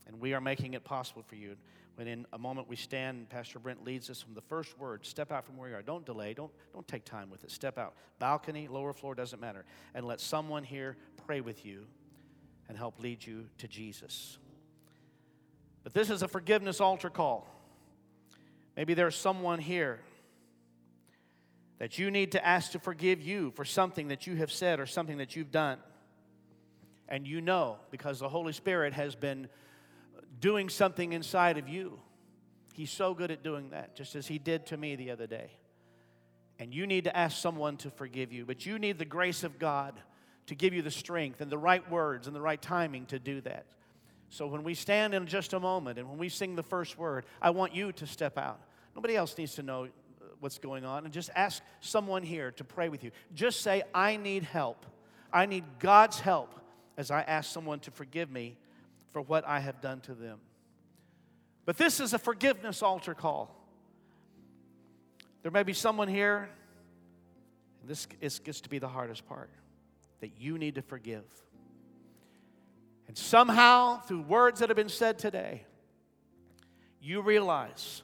And 0.06 0.20
we 0.20 0.32
are 0.32 0.40
making 0.40 0.74
it 0.74 0.84
possible 0.84 1.22
for 1.22 1.36
you. 1.36 1.56
When 1.96 2.08
in 2.08 2.26
a 2.32 2.38
moment 2.38 2.68
we 2.68 2.76
stand 2.76 3.28
Pastor 3.28 3.58
Brent 3.58 3.84
leads 3.84 4.08
us 4.08 4.22
from 4.22 4.34
the 4.34 4.40
first 4.40 4.78
word, 4.78 5.04
step 5.04 5.30
out 5.30 5.44
from 5.44 5.56
where 5.56 5.68
you 5.68 5.74
are. 5.74 5.82
Don't 5.82 6.06
delay. 6.06 6.32
Don't, 6.32 6.50
don't 6.72 6.86
take 6.88 7.04
time 7.04 7.28
with 7.28 7.44
it. 7.44 7.50
Step 7.50 7.76
out. 7.76 7.94
Balcony, 8.18 8.68
lower 8.68 8.92
floor, 8.92 9.14
doesn't 9.14 9.40
matter. 9.40 9.64
And 9.94 10.06
let 10.06 10.20
someone 10.20 10.64
here 10.64 10.96
pray 11.26 11.40
with 11.40 11.66
you 11.66 11.86
and 12.68 12.76
help 12.76 13.00
lead 13.00 13.24
you 13.24 13.46
to 13.58 13.68
Jesus. 13.68 14.38
But 15.82 15.94
this 15.94 16.10
is 16.10 16.22
a 16.22 16.28
forgiveness 16.28 16.80
altar 16.80 17.10
call. 17.10 17.46
Maybe 18.76 18.94
there's 18.94 19.16
someone 19.16 19.58
here 19.58 20.00
that 21.78 21.98
you 21.98 22.10
need 22.10 22.32
to 22.32 22.46
ask 22.46 22.72
to 22.72 22.78
forgive 22.78 23.20
you 23.20 23.52
for 23.52 23.64
something 23.64 24.08
that 24.08 24.26
you 24.26 24.36
have 24.36 24.52
said 24.52 24.80
or 24.80 24.86
something 24.86 25.18
that 25.18 25.36
you've 25.36 25.50
done. 25.50 25.78
And 27.08 27.26
you 27.26 27.40
know 27.40 27.78
because 27.90 28.18
the 28.18 28.28
Holy 28.28 28.52
Spirit 28.52 28.92
has 28.92 29.14
been 29.14 29.48
doing 30.40 30.68
something 30.68 31.12
inside 31.12 31.56
of 31.56 31.68
you. 31.68 31.98
He's 32.74 32.90
so 32.90 33.14
good 33.14 33.30
at 33.30 33.42
doing 33.42 33.70
that, 33.70 33.96
just 33.96 34.14
as 34.14 34.26
He 34.26 34.38
did 34.38 34.66
to 34.66 34.76
me 34.76 34.94
the 34.94 35.10
other 35.10 35.26
day. 35.26 35.50
And 36.58 36.74
you 36.74 36.86
need 36.86 37.04
to 37.04 37.16
ask 37.16 37.38
someone 37.38 37.76
to 37.78 37.90
forgive 37.90 38.32
you, 38.32 38.44
but 38.44 38.66
you 38.66 38.78
need 38.78 38.98
the 38.98 39.04
grace 39.04 39.42
of 39.42 39.58
God 39.58 40.00
to 40.48 40.54
give 40.54 40.72
you 40.72 40.80
the 40.80 40.90
strength 40.90 41.42
and 41.42 41.52
the 41.52 41.58
right 41.58 41.88
words 41.90 42.26
and 42.26 42.34
the 42.34 42.40
right 42.40 42.60
timing 42.60 43.04
to 43.06 43.18
do 43.18 43.40
that. 43.42 43.66
So 44.30 44.46
when 44.46 44.64
we 44.64 44.74
stand 44.74 45.14
in 45.14 45.26
just 45.26 45.52
a 45.52 45.60
moment 45.60 45.98
and 45.98 46.08
when 46.08 46.18
we 46.18 46.30
sing 46.30 46.56
the 46.56 46.62
first 46.62 46.98
word, 46.98 47.26
I 47.40 47.50
want 47.50 47.74
you 47.74 47.92
to 47.92 48.06
step 48.06 48.38
out. 48.38 48.60
Nobody 48.94 49.14
else 49.14 49.36
needs 49.36 49.54
to 49.56 49.62
know 49.62 49.84
uh, 49.84 50.24
what's 50.40 50.58
going 50.58 50.86
on. 50.86 51.04
And 51.04 51.12
just 51.12 51.28
ask 51.34 51.62
someone 51.80 52.22
here 52.22 52.50
to 52.52 52.64
pray 52.64 52.88
with 52.88 53.04
you. 53.04 53.10
Just 53.34 53.60
say, 53.60 53.82
I 53.94 54.16
need 54.16 54.42
help. 54.42 54.86
I 55.32 55.44
need 55.44 55.64
God's 55.78 56.18
help 56.18 56.58
as 56.96 57.10
I 57.10 57.20
ask 57.22 57.52
someone 57.52 57.80
to 57.80 57.90
forgive 57.90 58.30
me 58.30 58.56
for 59.12 59.20
what 59.20 59.46
I 59.46 59.60
have 59.60 59.82
done 59.82 60.00
to 60.00 60.14
them. 60.14 60.38
But 61.66 61.76
this 61.76 62.00
is 62.00 62.14
a 62.14 62.18
forgiveness 62.18 62.82
altar 62.82 63.12
call. 63.12 63.54
There 65.42 65.52
may 65.52 65.62
be 65.62 65.74
someone 65.74 66.08
here, 66.08 66.48
and 67.82 67.88
this 67.90 68.38
gets 68.38 68.62
to 68.62 68.70
be 68.70 68.78
the 68.78 68.88
hardest 68.88 69.26
part 69.28 69.50
that 70.20 70.40
you 70.40 70.58
need 70.58 70.74
to 70.76 70.82
forgive. 70.82 71.24
And 73.06 73.16
somehow, 73.16 74.00
through 74.00 74.22
words 74.22 74.60
that 74.60 74.68
have 74.68 74.76
been 74.76 74.88
said 74.88 75.18
today, 75.18 75.64
you 77.00 77.22
realize 77.22 78.02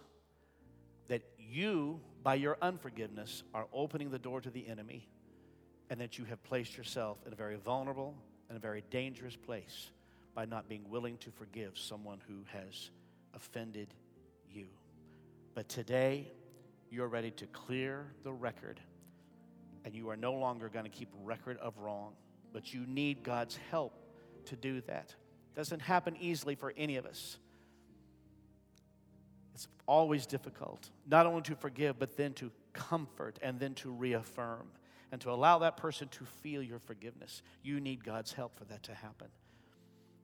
that 1.09 1.23
you, 1.39 2.01
by 2.23 2.37
your 2.37 2.57
unforgiveness, 2.63 3.43
are 3.53 3.67
opening 3.73 4.11
the 4.11 4.19
door 4.19 4.41
to 4.41 4.51
the 4.51 4.67
enemy 4.67 5.07
and 5.91 6.01
that 6.01 6.19
you 6.19 6.25
have 6.25 6.43
placed 6.43 6.77
yourself 6.77 7.19
in 7.27 7.33
a 7.33 7.37
very 7.37 7.57
vulnerable 7.57 8.15
and 8.49 8.57
a 8.57 8.61
very 8.61 8.83
dangerous 8.91 9.37
place 9.37 9.91
by 10.35 10.45
not 10.47 10.69
being 10.69 10.89
willing 10.89 11.19
to 11.19 11.31
forgive 11.31 11.79
someone 11.79 12.21
who 12.27 12.39
has 12.47 12.91
offended 13.35 13.89
you. 14.51 14.67
But 15.55 15.69
today, 15.69 16.33
you're 16.91 17.09
ready 17.09 17.31
to 17.33 17.47
clear 17.47 18.07
the 18.23 18.33
record 18.33 18.81
and 19.85 19.95
you 19.95 20.09
are 20.11 20.17
no 20.17 20.33
longer 20.33 20.69
going 20.69 20.85
to 20.85 20.91
keep 20.91 21.09
record 21.23 21.59
of 21.59 21.77
wrong. 21.79 22.13
But 22.53 22.73
you 22.73 22.87
need 22.87 23.23
God's 23.23 23.59
help 23.71 23.93
to 24.47 24.57
do 24.57 24.81
that. 24.83 25.15
Doesn't 25.55 25.81
happen 25.83 26.17
easily 26.19 26.55
for 26.55 26.73
any 26.77 26.97
of 26.97 27.07
us. 27.07 27.39
It's 29.55 29.69
always 29.87 30.27
difficult, 30.27 30.91
not 31.07 31.27
only 31.27 31.43
to 31.43 31.55
forgive, 31.55 31.99
but 31.99 32.17
then 32.17 32.33
to 32.35 32.51
comfort 32.73 33.39
and 33.43 33.61
then 33.61 33.75
to 33.75 33.91
reaffirm. 33.91 34.67
and 35.15 35.21
to 35.21 35.31
allow 35.31 35.61
that 35.61 35.77
person 35.77 36.09
to 36.09 36.25
feel 36.43 36.61
your 36.61 36.81
forgiveness. 36.81 37.41
You 37.63 37.79
need 37.79 38.03
God's 38.03 38.33
help 38.33 38.59
for 38.59 38.65
that 38.65 38.83
to 38.83 38.95
happen. 38.95 39.29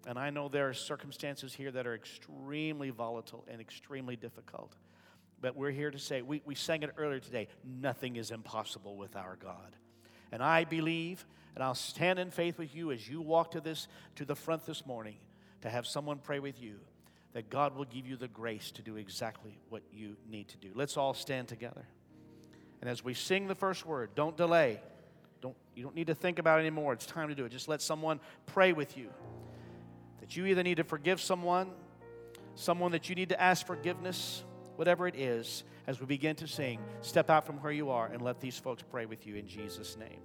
And 0.04 0.18
I 0.18 0.30
know 0.30 0.48
there 0.48 0.68
are 0.68 0.74
circumstances 0.74 1.54
here 1.54 1.70
that 1.70 1.86
are 1.86 1.94
extremely 1.94 2.90
volatile 2.90 3.44
and 3.46 3.60
extremely 3.60 4.16
difficult. 4.16 4.74
But 5.40 5.56
we're 5.56 5.70
here 5.70 5.90
to 5.90 5.98
say, 5.98 6.22
we, 6.22 6.42
we 6.44 6.54
sang 6.54 6.82
it 6.82 6.90
earlier 6.96 7.20
today 7.20 7.48
nothing 7.64 8.16
is 8.16 8.30
impossible 8.30 8.96
with 8.96 9.16
our 9.16 9.36
God. 9.36 9.76
And 10.32 10.42
I 10.42 10.64
believe, 10.64 11.24
and 11.54 11.64
I'll 11.64 11.74
stand 11.74 12.18
in 12.18 12.30
faith 12.30 12.58
with 12.58 12.74
you 12.74 12.92
as 12.92 13.08
you 13.08 13.20
walk 13.20 13.52
to 13.52 13.60
this 13.60 13.88
to 14.16 14.24
the 14.24 14.36
front 14.36 14.66
this 14.66 14.86
morning 14.86 15.16
to 15.62 15.70
have 15.70 15.86
someone 15.86 16.18
pray 16.18 16.38
with 16.38 16.62
you, 16.62 16.76
that 17.32 17.50
God 17.50 17.76
will 17.76 17.84
give 17.84 18.06
you 18.06 18.16
the 18.16 18.28
grace 18.28 18.70
to 18.72 18.82
do 18.82 18.96
exactly 18.96 19.58
what 19.68 19.82
you 19.92 20.16
need 20.30 20.48
to 20.48 20.56
do. 20.58 20.68
Let's 20.74 20.96
all 20.96 21.14
stand 21.14 21.48
together. 21.48 21.86
And 22.80 22.88
as 22.88 23.04
we 23.04 23.14
sing 23.14 23.46
the 23.46 23.54
first 23.54 23.84
word, 23.84 24.10
don't 24.14 24.36
delay. 24.36 24.80
Don't, 25.40 25.56
you 25.74 25.82
don't 25.82 25.94
need 25.94 26.06
to 26.08 26.14
think 26.14 26.38
about 26.38 26.58
it 26.58 26.62
anymore. 26.62 26.92
It's 26.92 27.06
time 27.06 27.28
to 27.28 27.34
do 27.34 27.44
it. 27.44 27.50
Just 27.50 27.68
let 27.68 27.82
someone 27.82 28.20
pray 28.46 28.72
with 28.72 28.96
you. 28.96 29.10
That 30.20 30.36
you 30.36 30.46
either 30.46 30.62
need 30.62 30.76
to 30.76 30.84
forgive 30.84 31.20
someone, 31.20 31.70
someone 32.54 32.92
that 32.92 33.08
you 33.08 33.14
need 33.14 33.30
to 33.30 33.40
ask 33.40 33.66
forgiveness, 33.66 34.44
whatever 34.80 35.06
it 35.06 35.14
is, 35.14 35.62
as 35.86 36.00
we 36.00 36.06
begin 36.06 36.34
to 36.34 36.48
sing, 36.48 36.78
step 37.02 37.28
out 37.28 37.44
from 37.44 37.56
where 37.56 37.70
you 37.70 37.90
are 37.90 38.06
and 38.06 38.22
let 38.22 38.40
these 38.40 38.56
folks 38.56 38.82
pray 38.90 39.04
with 39.04 39.26
you 39.26 39.34
in 39.34 39.46
Jesus' 39.46 39.94
name. 39.98 40.20